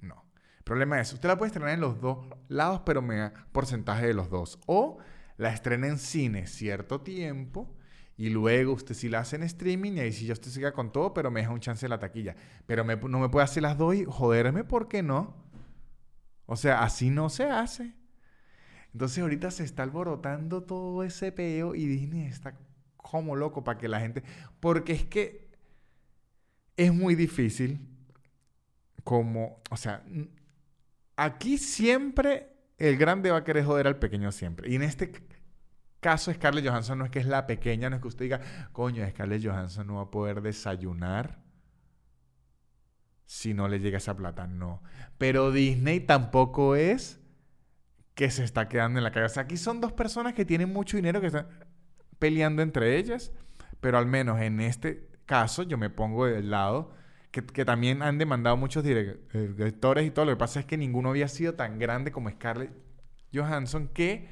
No. 0.00 0.24
El 0.58 0.64
problema 0.64 1.00
es, 1.00 1.12
usted 1.12 1.28
la 1.28 1.38
puede 1.38 1.48
estrenar 1.48 1.74
en 1.74 1.80
los 1.80 2.00
dos 2.00 2.26
lados, 2.48 2.82
pero 2.84 3.02
me 3.02 3.16
da 3.16 3.32
porcentaje 3.52 4.06
de 4.06 4.14
los 4.14 4.30
dos. 4.30 4.58
O 4.66 4.98
la 5.36 5.52
estrena 5.52 5.86
en 5.86 5.98
cine 5.98 6.46
cierto 6.46 7.00
tiempo 7.00 7.74
y 8.16 8.28
luego 8.28 8.74
usted 8.74 8.94
sí 8.94 9.08
la 9.08 9.20
hace 9.20 9.36
en 9.36 9.42
streaming 9.44 9.92
y 9.92 10.00
ahí 10.00 10.12
sí 10.12 10.26
ya 10.26 10.34
usted 10.34 10.74
con 10.74 10.92
todo, 10.92 11.14
pero 11.14 11.30
me 11.30 11.40
deja 11.40 11.52
un 11.52 11.60
chance 11.60 11.86
de 11.86 11.88
la 11.88 11.98
taquilla. 11.98 12.36
Pero 12.66 12.84
no 12.84 13.18
me 13.18 13.28
puede 13.28 13.44
hacer 13.44 13.62
las 13.62 13.78
dos 13.78 13.94
y 13.94 14.04
joderme, 14.04 14.64
¿por 14.64 14.88
qué 14.88 15.02
no? 15.02 15.34
O 16.46 16.56
sea, 16.56 16.82
así 16.82 17.10
no 17.10 17.28
se 17.28 17.44
hace. 17.44 17.99
Entonces 18.92 19.18
ahorita 19.18 19.50
se 19.50 19.64
está 19.64 19.82
alborotando 19.82 20.62
todo 20.62 21.04
ese 21.04 21.32
peo 21.32 21.74
y 21.74 21.86
Disney 21.86 22.26
está 22.26 22.58
como 22.96 23.36
loco 23.36 23.64
para 23.64 23.78
que 23.78 23.88
la 23.88 24.00
gente... 24.00 24.22
Porque 24.58 24.92
es 24.92 25.04
que 25.04 25.48
es 26.76 26.92
muy 26.92 27.14
difícil 27.14 27.86
como... 29.04 29.62
O 29.70 29.76
sea, 29.76 30.02
aquí 31.16 31.58
siempre 31.58 32.52
el 32.78 32.96
grande 32.96 33.30
va 33.30 33.38
a 33.38 33.44
querer 33.44 33.64
joder 33.64 33.86
al 33.86 33.98
pequeño 33.98 34.32
siempre. 34.32 34.70
Y 34.70 34.74
en 34.74 34.82
este 34.82 35.12
caso 36.00 36.32
Scarlett 36.32 36.66
Johansson 36.66 36.98
no 36.98 37.04
es 37.04 37.10
que 37.10 37.18
es 37.20 37.26
la 37.26 37.46
pequeña, 37.46 37.90
no 37.90 37.96
es 37.96 38.02
que 38.02 38.08
usted 38.08 38.24
diga, 38.24 38.40
coño, 38.72 39.06
Scarlett 39.08 39.44
Johansson 39.44 39.86
no 39.86 39.96
va 39.96 40.02
a 40.02 40.10
poder 40.10 40.40
desayunar 40.40 41.38
si 43.26 43.54
no 43.54 43.68
le 43.68 43.78
llega 43.78 43.98
esa 43.98 44.16
plata. 44.16 44.48
No. 44.48 44.82
Pero 45.16 45.52
Disney 45.52 46.00
tampoco 46.00 46.74
es 46.74 47.19
que 48.20 48.30
se 48.30 48.44
está 48.44 48.68
quedando 48.68 48.98
en 48.98 49.04
la 49.04 49.12
calle. 49.12 49.24
O 49.24 49.28
sea, 49.30 49.44
aquí 49.44 49.56
son 49.56 49.80
dos 49.80 49.92
personas 49.92 50.34
que 50.34 50.44
tienen 50.44 50.70
mucho 50.70 50.98
dinero 50.98 51.22
que 51.22 51.28
están 51.28 51.46
peleando 52.18 52.60
entre 52.60 52.98
ellas, 52.98 53.32
pero 53.80 53.96
al 53.96 54.04
menos 54.04 54.42
en 54.42 54.60
este 54.60 55.08
caso 55.24 55.62
yo 55.62 55.78
me 55.78 55.88
pongo 55.88 56.26
del 56.26 56.50
lado 56.50 56.92
que, 57.30 57.64
también 57.64 58.02
han 58.02 58.18
demandado 58.18 58.58
muchos 58.58 58.84
directores 58.84 60.06
y 60.06 60.10
todo. 60.10 60.26
Lo 60.26 60.32
que 60.32 60.36
pasa 60.36 60.60
es 60.60 60.66
que 60.66 60.76
ninguno 60.76 61.08
había 61.08 61.28
sido 61.28 61.54
tan 61.54 61.78
grande 61.78 62.12
como 62.12 62.28
Scarlett 62.28 62.72
Johansson 63.32 63.88
que 63.88 64.28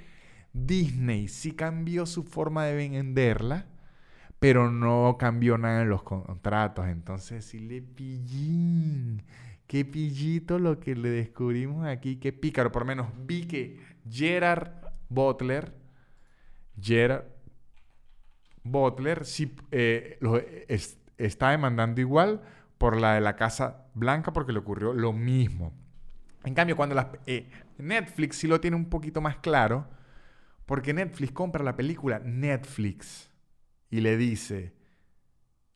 Disney 0.53 1.26
sí 1.28 1.53
cambió 1.53 2.05
su 2.05 2.24
forma 2.24 2.66
de 2.66 2.74
venderla, 2.74 3.68
pero 4.39 4.70
no 4.70 5.16
cambió 5.18 5.57
nada 5.57 5.80
en 5.80 5.89
los 5.89 6.03
contratos. 6.03 6.89
Entonces 6.89 7.43
sí 7.43 7.59
le 7.59 7.80
pillín. 7.80 9.22
Qué 9.69 9.85
pillito 9.85 10.59
lo 10.59 10.81
que 10.81 10.97
le 10.97 11.11
descubrimos 11.11 11.87
aquí, 11.87 12.16
qué 12.16 12.33
pícaro. 12.33 12.73
Por 12.73 12.83
lo 12.83 12.87
menos 12.87 13.09
vi 13.27 13.47
que 13.47 13.79
Gerard 14.11 14.73
Butler, 15.11 15.75
Gerard 16.81 17.27
Butler, 18.62 19.27
sí 19.27 19.55
eh, 19.71 20.16
lo 20.21 20.41
está 21.19 21.51
demandando 21.51 22.01
igual 22.01 22.41
por 22.79 22.99
la 22.99 23.14
de 23.14 23.21
la 23.21 23.37
Casa 23.37 23.89
Blanca 23.93 24.33
porque 24.33 24.53
le 24.53 24.61
ocurrió 24.61 24.95
lo 24.95 25.12
mismo. 25.12 25.75
En 26.45 26.55
cambio, 26.55 26.75
cuando 26.75 26.97
eh, 27.27 27.51
Netflix 27.77 28.37
sí 28.37 28.47
lo 28.47 28.62
tiene 28.62 28.75
un 28.77 28.89
poquito 28.89 29.21
más 29.21 29.37
claro, 29.37 29.87
porque 30.64 30.95
Netflix 30.95 31.33
compra 31.33 31.62
la 31.62 31.77
película 31.77 32.21
Netflix 32.21 33.31
y 33.91 34.01
le 34.01 34.16
dice, 34.16 34.73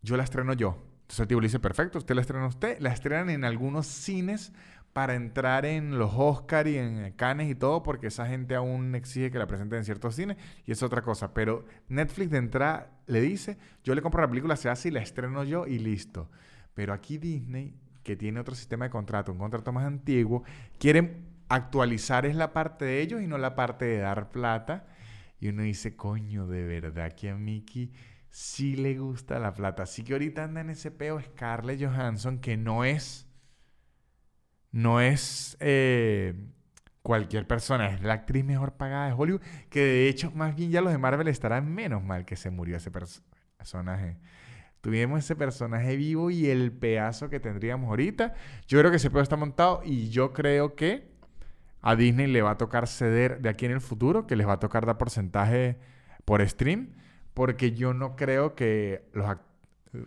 yo 0.00 0.16
la 0.16 0.24
estreno 0.24 0.54
yo. 0.54 0.91
Entonces 1.02 1.20
el 1.20 1.28
tipo 1.28 1.40
le 1.40 1.46
dice, 1.46 1.60
perfecto, 1.60 1.98
usted 1.98 2.14
la 2.14 2.22
estrena 2.22 2.46
usted. 2.46 2.78
La 2.80 2.90
estrenan 2.90 3.30
en 3.30 3.44
algunos 3.44 3.86
cines 3.86 4.52
para 4.92 5.14
entrar 5.14 5.64
en 5.64 5.98
los 5.98 6.12
Oscars 6.14 6.68
y 6.68 6.76
en 6.76 7.12
Cannes 7.12 7.50
y 7.50 7.54
todo, 7.54 7.82
porque 7.82 8.08
esa 8.08 8.26
gente 8.26 8.54
aún 8.54 8.94
exige 8.94 9.30
que 9.30 9.38
la 9.38 9.46
presenten 9.46 9.78
en 9.78 9.84
ciertos 9.84 10.14
cines 10.14 10.36
y 10.66 10.72
es 10.72 10.82
otra 10.82 11.02
cosa. 11.02 11.32
Pero 11.32 11.64
Netflix 11.88 12.30
de 12.30 12.38
entrada 12.38 12.90
le 13.06 13.20
dice, 13.20 13.58
yo 13.84 13.94
le 13.94 14.02
compro 14.02 14.20
la 14.22 14.28
película, 14.28 14.56
se 14.56 14.68
hace 14.68 14.88
y 14.88 14.90
la 14.90 15.00
estreno 15.00 15.44
yo 15.44 15.66
y 15.66 15.78
listo. 15.78 16.30
Pero 16.74 16.92
aquí 16.92 17.18
Disney, 17.18 17.74
que 18.02 18.16
tiene 18.16 18.40
otro 18.40 18.54
sistema 18.54 18.86
de 18.86 18.90
contrato, 18.90 19.32
un 19.32 19.38
contrato 19.38 19.72
más 19.72 19.84
antiguo, 19.84 20.44
quieren 20.78 21.32
actualizar 21.48 22.24
es 22.24 22.34
la 22.34 22.52
parte 22.52 22.84
de 22.84 23.00
ellos 23.00 23.22
y 23.22 23.26
no 23.26 23.38
la 23.38 23.54
parte 23.54 23.84
de 23.84 23.98
dar 23.98 24.30
plata. 24.30 24.86
Y 25.40 25.48
uno 25.48 25.62
dice, 25.62 25.96
coño, 25.96 26.46
de 26.46 26.64
verdad 26.64 27.12
que 27.12 27.30
a 27.30 27.36
Mickey 27.36 27.92
sí 28.32 28.76
le 28.76 28.98
gusta 28.98 29.38
la 29.38 29.54
plata. 29.54 29.84
Así 29.84 30.02
que 30.02 30.14
ahorita 30.14 30.44
anda 30.44 30.62
en 30.62 30.70
ese 30.70 30.90
peo 30.90 31.20
Scarlett 31.20 31.80
Johansson, 31.80 32.38
que 32.38 32.56
no 32.56 32.84
es. 32.84 33.28
No 34.72 35.02
es 35.02 35.58
eh, 35.60 36.34
cualquier 37.02 37.46
persona, 37.46 37.90
es 37.90 38.02
la 38.02 38.14
actriz 38.14 38.42
mejor 38.42 38.72
pagada 38.72 39.06
de 39.06 39.12
Hollywood. 39.12 39.42
Que 39.68 39.80
de 39.80 40.08
hecho, 40.08 40.32
más 40.32 40.56
bien 40.56 40.70
ya 40.70 40.80
los 40.80 40.92
de 40.92 40.98
Marvel 40.98 41.28
estarán 41.28 41.72
menos 41.72 42.02
mal 42.02 42.24
que 42.24 42.36
se 42.36 42.50
murió 42.50 42.78
ese 42.78 42.90
personaje. 42.90 44.16
Tuvimos 44.80 45.18
ese 45.18 45.36
personaje 45.36 45.94
vivo 45.94 46.30
y 46.30 46.46
el 46.46 46.72
pedazo 46.72 47.28
que 47.28 47.38
tendríamos 47.38 47.90
ahorita. 47.90 48.32
Yo 48.66 48.78
creo 48.78 48.90
que 48.90 48.96
ese 48.96 49.10
pedo 49.10 49.22
está 49.22 49.36
montado 49.36 49.82
y 49.84 50.08
yo 50.08 50.32
creo 50.32 50.74
que 50.74 51.12
a 51.82 51.94
Disney 51.96 52.28
le 52.28 52.40
va 52.40 52.52
a 52.52 52.56
tocar 52.56 52.88
ceder 52.88 53.42
de 53.42 53.50
aquí 53.50 53.66
en 53.66 53.72
el 53.72 53.82
futuro, 53.82 54.26
que 54.26 54.36
les 54.36 54.48
va 54.48 54.54
a 54.54 54.58
tocar 54.58 54.86
dar 54.86 54.96
porcentaje 54.96 55.78
por 56.24 56.46
stream 56.48 56.94
porque 57.34 57.72
yo 57.72 57.94
no 57.94 58.16
creo 58.16 58.54
que 58.54 59.08
los 59.12 59.26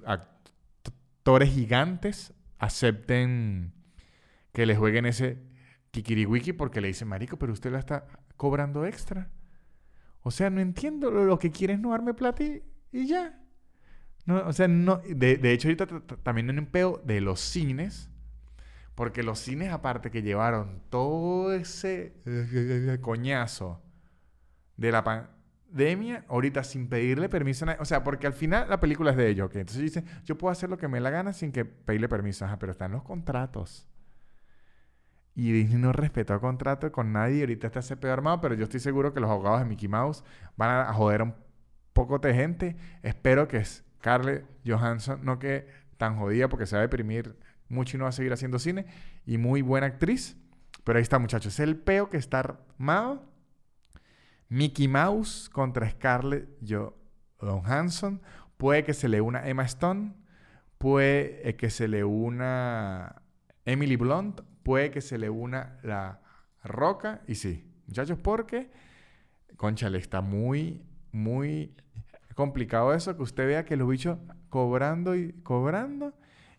actores 0.05 1.49
gigantes 1.49 2.34
acepten 2.59 3.73
que 4.51 4.65
les 4.65 4.78
jueguen 4.78 5.05
ese 5.05 5.39
kikiriwiki 5.91 6.53
porque 6.53 6.82
le 6.82 6.88
dicen, 6.88 7.07
marico, 7.07 7.38
pero 7.38 7.53
usted 7.53 7.71
la 7.71 7.80
está 7.80 8.05
cobrando 8.38 8.86
extra. 8.86 9.30
O 10.21 10.32
sea, 10.32 10.49
no 10.49 10.61
entiendo, 10.61 11.11
lo, 11.11 11.38
que 11.39 11.51
quiere 11.51 11.73
es 11.73 11.80
no 11.80 11.91
darme 11.91 12.13
plata 12.13 12.43
y, 12.43 12.63
ya. 12.91 13.39
No, 14.26 14.47
o 14.47 14.53
sea, 14.53 14.67
no, 14.67 14.97
de, 14.97 15.38
de 15.38 15.51
hecho 15.51 15.67
ahorita 15.67 15.88
también 16.23 16.49
en 16.49 16.59
un 16.59 16.65
peo 16.65 17.01
de 17.05 17.21
los 17.21 17.39
cines, 17.39 18.09
porque 18.95 19.21
los 19.21 19.39
cines 19.39 19.71
aparte 19.71 20.09
que 20.09 20.23
llevaron 20.23 20.82
todo 20.89 21.53
ese 21.53 22.13
coñazo 23.01 23.84
de 24.78 24.91
la 24.91 25.03
Demian 25.76 26.23
ahorita 26.30 26.63
sin 26.63 26.88
pedirle 26.88 27.28
permiso 27.28 27.65
a 27.65 27.67
nadie. 27.67 27.82
O 27.82 27.86
sea, 27.86 28.01
porque 28.01 28.28
al 28.28 28.34
final 28.34 28.69
la 28.69 28.80
película 28.80 29.11
es 29.11 29.17
de 29.17 29.28
ellos, 29.28 29.47
¿ok? 29.47 29.57
Entonces 29.57 29.82
dice, 29.82 30.05
yo 30.23 30.38
puedo 30.38 30.49
hacer 30.49 30.69
lo 30.69 30.78
que 30.78 30.88
me 30.88 31.01
la 31.01 31.09
gana 31.09 31.34
sin 31.34 31.51
que 31.51 31.65
pedirle 31.65 32.07
permiso. 32.07 32.45
Ajá, 32.45 32.57
pero 32.57 32.71
están 32.71 32.93
los 32.93 33.03
contratos. 33.03 33.86
Y 35.36 35.51
Disney 35.51 35.78
no 35.78 35.91
respetó 35.91 36.39
contrato 36.39 36.89
con 36.93 37.11
nadie. 37.11 37.41
Ahorita 37.41 37.67
está 37.67 37.80
ese 37.80 37.97
pedo 37.97 38.13
armado, 38.13 38.39
pero 38.39 38.55
yo 38.55 38.63
estoy 38.63 38.80
seguro 38.80 39.13
que 39.13 39.19
los 39.19 39.30
abogados 39.30 39.59
de 39.59 39.65
Mickey 39.65 39.89
Mouse 39.89 40.23
van 40.55 40.88
a 40.88 40.93
joder 40.93 41.19
a 41.19 41.23
un 41.26 41.36
poco 41.91 42.19
de 42.19 42.34
gente. 42.34 42.78
Espero 43.03 43.49
que 43.49 43.63
Scarlett 43.65 44.45
Johansson 44.65 45.19
no 45.26 45.39
quede 45.39 45.67
tan 45.97 46.17
jodida 46.17 46.47
porque 46.47 46.65
se 46.67 46.78
va 46.78 46.80
a 46.80 46.84
deprimir 46.84 47.36
mucho 47.67 47.97
y 47.97 47.99
no 47.99 48.05
va 48.05 48.09
a 48.09 48.13
seguir 48.13 48.32
haciendo 48.32 48.59
cine. 48.59 48.86
Y 49.26 49.38
muy 49.38 49.61
buena 49.61 49.88
actriz. 49.88 50.38
Pero 50.86 50.99
ahí 50.99 51.03
está, 51.03 51.19
muchachos. 51.19 51.55
Es 51.55 51.59
el 51.59 51.76
peo 51.76 52.09
que 52.09 52.15
está 52.15 52.39
armado. 52.39 53.35
Mickey 54.56 54.88
Mouse 54.88 55.49
contra 55.49 55.89
Scarlett 55.89 56.47
Johansson. 57.39 58.22
Puede 58.58 58.84
que 58.84 58.93
se 58.93 59.10
le 59.10 59.22
una 59.22 59.47
Emma 59.47 59.64
Stone. 59.64 60.14
Puede 60.78 61.56
que 61.56 61.70
se 61.70 61.88
le 61.88 62.03
una 62.03 63.22
Emily 63.66 63.95
Blunt 63.95 64.41
puede 64.66 64.89
que 64.91 64.99
se 64.99 65.18
le 65.18 65.30
una 65.30 65.80
la 65.84 66.22
roca. 66.64 67.22
Y 67.28 67.36
sí, 67.36 67.72
muchachos, 67.88 68.18
porque, 68.22 68.72
le 69.89 69.97
está 69.97 70.22
muy, 70.22 70.84
muy 71.12 71.76
complicado 72.34 72.93
eso, 72.93 73.16
que 73.16 73.24
usted 73.24 73.47
vea 73.47 73.64
que 73.64 73.78
los 73.78 73.88
bichos 73.88 74.18
cobrando 74.49 75.16
y 75.16 75.34
cobrando 75.43 76.14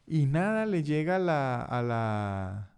y 0.07 0.27
nada 0.27 0.67
le 0.67 0.83
llega 0.85 1.17
a 1.17 1.19
la, 1.19 1.63
a 1.63 1.83
la, 1.83 2.71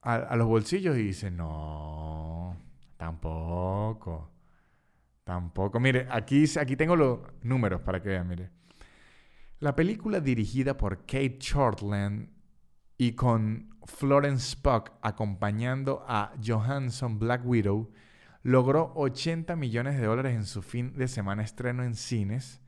a, 0.00 0.36
los 0.36 0.46
bolsillos 0.46 0.96
y 0.96 1.02
dice, 1.02 1.30
no, 1.30 2.05
tampoco, 2.96 4.30
tampoco. 5.24 5.80
Mire, 5.80 6.06
aquí, 6.10 6.44
aquí 6.58 6.76
tengo 6.76 6.96
los 6.96 7.20
números 7.42 7.80
para 7.82 8.02
que 8.02 8.10
vean, 8.10 8.28
mire. 8.28 8.50
La 9.58 9.74
película 9.74 10.20
dirigida 10.20 10.76
por 10.76 11.00
Kate 11.00 11.38
Shortland 11.40 12.28
y 12.98 13.12
con 13.12 13.76
Florence 13.84 14.56
Puck 14.60 14.92
acompañando 15.00 16.04
a 16.06 16.32
Johansson 16.44 17.18
Black 17.18 17.42
Widow, 17.44 17.90
logró 18.42 18.92
80 18.94 19.56
millones 19.56 19.98
de 19.98 20.06
dólares 20.06 20.34
en 20.34 20.44
su 20.44 20.62
fin 20.62 20.96
de 20.96 21.08
semana 21.08 21.42
estreno 21.42 21.84
en 21.84 21.94
cines 21.94 22.60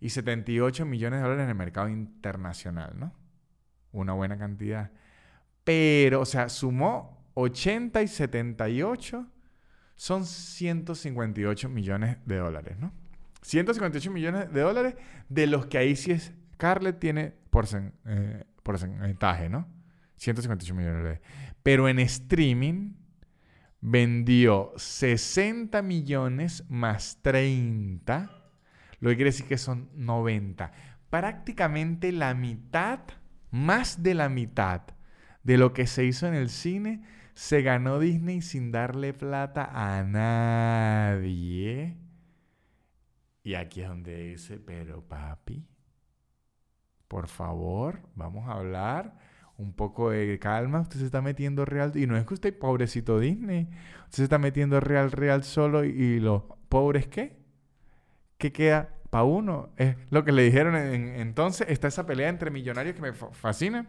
y 0.00 0.10
78 0.10 0.84
millones 0.86 1.18
de 1.18 1.24
dólares 1.24 1.44
en 1.44 1.50
el 1.50 1.56
mercado 1.56 1.88
internacional, 1.88 2.98
¿no? 2.98 3.12
Una 3.92 4.12
buena 4.12 4.38
cantidad. 4.38 4.92
Pero, 5.64 6.20
o 6.20 6.24
sea, 6.24 6.48
sumó 6.48 7.26
80 7.34 8.02
y 8.02 8.08
78, 8.08 9.26
son 9.96 10.24
158 10.24 11.68
millones 11.68 12.18
de 12.26 12.36
dólares, 12.36 12.78
¿no? 12.78 12.92
158 13.42 14.10
millones 14.10 14.52
de 14.52 14.60
dólares, 14.60 14.94
de 15.28 15.46
los 15.46 15.66
que 15.66 15.78
ahí 15.78 15.96
sí 15.96 16.12
es 16.12 16.32
Scarlett 16.54 16.98
tiene 16.98 17.34
eh, 18.06 18.44
porcentaje, 18.62 19.48
¿no? 19.48 19.68
158 20.16 20.74
millones 20.74 20.96
de 20.96 21.02
dólares. 21.02 21.20
Pero 21.62 21.88
en 21.88 21.98
streaming 21.98 22.94
vendió 23.80 24.72
60 24.76 25.80
millones 25.82 26.64
más 26.68 27.18
30, 27.22 28.30
lo 29.00 29.10
que 29.10 29.16
quiere 29.16 29.30
decir 29.30 29.46
que 29.46 29.58
son 29.58 29.90
90. 29.94 30.72
Prácticamente 31.10 32.12
la 32.12 32.34
mitad, 32.34 33.00
más 33.50 34.02
de 34.02 34.14
la 34.14 34.28
mitad 34.28 34.82
de 35.42 35.56
lo 35.58 35.72
que 35.72 35.86
se 35.86 36.04
hizo 36.04 36.26
en 36.26 36.34
el 36.34 36.48
cine, 36.48 37.04
se 37.36 37.60
ganó 37.60 37.98
Disney 37.98 38.40
sin 38.40 38.72
darle 38.72 39.12
plata 39.12 39.68
a 39.70 40.02
nadie. 40.02 41.94
Y 43.44 43.54
aquí 43.54 43.82
es 43.82 43.88
donde 43.88 44.30
dice, 44.30 44.58
pero 44.58 45.02
papi, 45.02 45.68
por 47.06 47.28
favor, 47.28 48.00
vamos 48.14 48.48
a 48.48 48.52
hablar 48.52 49.18
un 49.58 49.74
poco 49.74 50.10
de 50.10 50.38
calma, 50.38 50.80
usted 50.80 50.98
se 50.98 51.04
está 51.04 51.20
metiendo 51.20 51.66
real, 51.66 51.92
y 51.94 52.06
no 52.06 52.16
es 52.16 52.24
que 52.24 52.32
usted 52.34 52.58
pobrecito 52.58 53.20
Disney, 53.20 53.68
usted 54.04 54.16
se 54.16 54.22
está 54.24 54.38
metiendo 54.38 54.80
real, 54.80 55.12
real 55.12 55.44
solo 55.44 55.84
y, 55.84 56.18
los 56.20 56.42
pobres 56.70 57.06
qué? 57.06 57.36
¿Qué 58.38 58.50
queda 58.50 58.94
para 59.10 59.24
uno? 59.24 59.74
Es 59.76 59.96
lo 60.08 60.24
que 60.24 60.32
le 60.32 60.42
dijeron 60.42 60.74
entonces, 60.74 61.68
está 61.68 61.88
esa 61.88 62.06
pelea 62.06 62.30
entre 62.30 62.50
millonarios 62.50 62.94
que 62.94 63.02
me 63.02 63.12
fascina, 63.12 63.86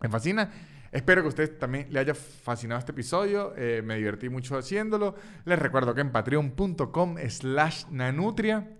me 0.00 0.08
fascina. 0.08 0.50
Espero 0.94 1.22
que 1.22 1.26
a 1.26 1.28
usted 1.30 1.58
también 1.58 1.88
le 1.90 1.98
haya 1.98 2.14
fascinado 2.14 2.78
este 2.78 2.92
episodio, 2.92 3.52
eh, 3.56 3.82
me 3.84 3.96
divertí 3.96 4.28
mucho 4.28 4.56
haciéndolo. 4.56 5.16
Les 5.44 5.58
recuerdo 5.58 5.92
que 5.92 6.02
en 6.02 6.12
patreon.com 6.12 7.16
slash 7.28 7.86
nanutria 7.90 8.70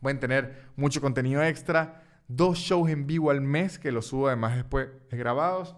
pueden 0.00 0.18
tener 0.18 0.70
mucho 0.76 1.02
contenido 1.02 1.42
extra 1.42 2.02
dos 2.28 2.56
shows 2.56 2.88
en 2.88 3.06
vivo 3.06 3.30
al 3.30 3.42
mes 3.42 3.78
que 3.78 3.92
los 3.92 4.06
subo 4.06 4.28
además 4.28 4.56
después 4.56 4.88
grabados. 5.10 5.76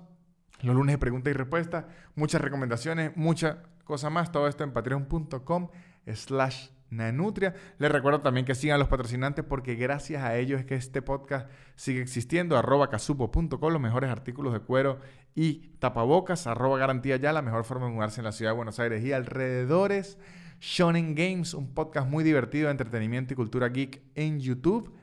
Los 0.63 0.77
lunes 0.77 0.95
de 0.95 0.99
pregunta 0.99 1.31
y 1.31 1.33
respuesta, 1.33 1.89
muchas 2.15 2.41
recomendaciones, 2.41 3.17
muchas 3.17 3.57
cosas 3.83 4.13
más. 4.13 4.31
Todo 4.31 4.47
esto 4.47 4.63
en 4.63 4.73
patreon.com 4.73 5.69
slash 6.15 6.69
nanutria. 6.93 7.55
Les 7.79 7.91
recuerdo 7.91 8.21
también 8.21 8.47
que 8.47 8.55
sigan 8.55 8.79
los 8.79 8.89
patrocinantes 8.89 9.45
porque 9.45 9.75
gracias 9.75 10.23
a 10.23 10.37
ellos 10.37 10.61
es 10.61 10.67
que 10.67 10.75
este 10.75 11.03
podcast 11.03 11.51
sigue 11.75 12.01
existiendo. 12.01 12.57
Arroba 12.57 12.91
casupo.com, 12.91 13.73
los 13.73 13.81
mejores 13.81 14.11
artículos 14.11 14.53
de 14.53 14.61
cuero 14.61 15.01
y 15.35 15.71
tapabocas. 15.79 16.47
Arroba 16.47 16.79
garantía 16.79 17.17
ya, 17.17 17.33
la 17.33 17.43
mejor 17.43 17.65
forma 17.65 17.87
de 17.87 17.93
mudarse 17.93 18.21
en 18.21 18.25
la 18.25 18.33
ciudad 18.33 18.53
de 18.53 18.57
Buenos 18.57 18.79
Aires 18.79 19.05
y 19.05 19.13
alrededores. 19.13 20.19
Shonen 20.61 21.17
Games, 21.17 21.55
un 21.55 21.75
podcast 21.75 22.09
muy 22.09 22.23
divertido 22.23 22.67
de 22.67 22.73
entretenimiento 22.73 23.33
y 23.33 23.37
cultura 23.37 23.69
geek 23.69 24.03
en 24.15 24.39
YouTube. 24.39 24.95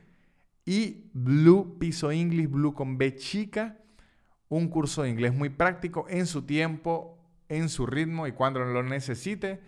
Y 0.64 1.10
Blue 1.12 1.76
Piso 1.78 2.10
English, 2.10 2.48
Blue 2.48 2.72
con 2.72 2.96
B 2.96 3.16
chica, 3.16 3.76
un 4.48 4.68
curso 4.68 5.02
de 5.02 5.10
inglés 5.10 5.34
muy 5.34 5.48
práctico 5.48 6.06
en 6.08 6.26
su 6.26 6.42
tiempo, 6.42 7.18
en 7.48 7.68
su 7.68 7.86
ritmo 7.86 8.26
y 8.26 8.32
cuando 8.32 8.60
lo 8.60 8.82
necesite. 8.82 9.60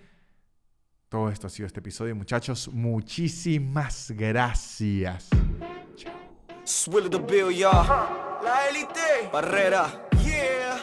Todo 1.12 1.28
esto 1.28 1.46
ha 1.46 1.50
sido 1.50 1.66
este 1.66 1.80
episodio, 1.80 2.16
muchachos. 2.16 2.70
Muchísimas 2.72 4.10
gracias. 4.16 5.28
Chao. 5.94 6.14
La 8.42 8.66
élite. 8.70 9.28
Barrera. 9.30 10.08
Yeah. 10.24 10.82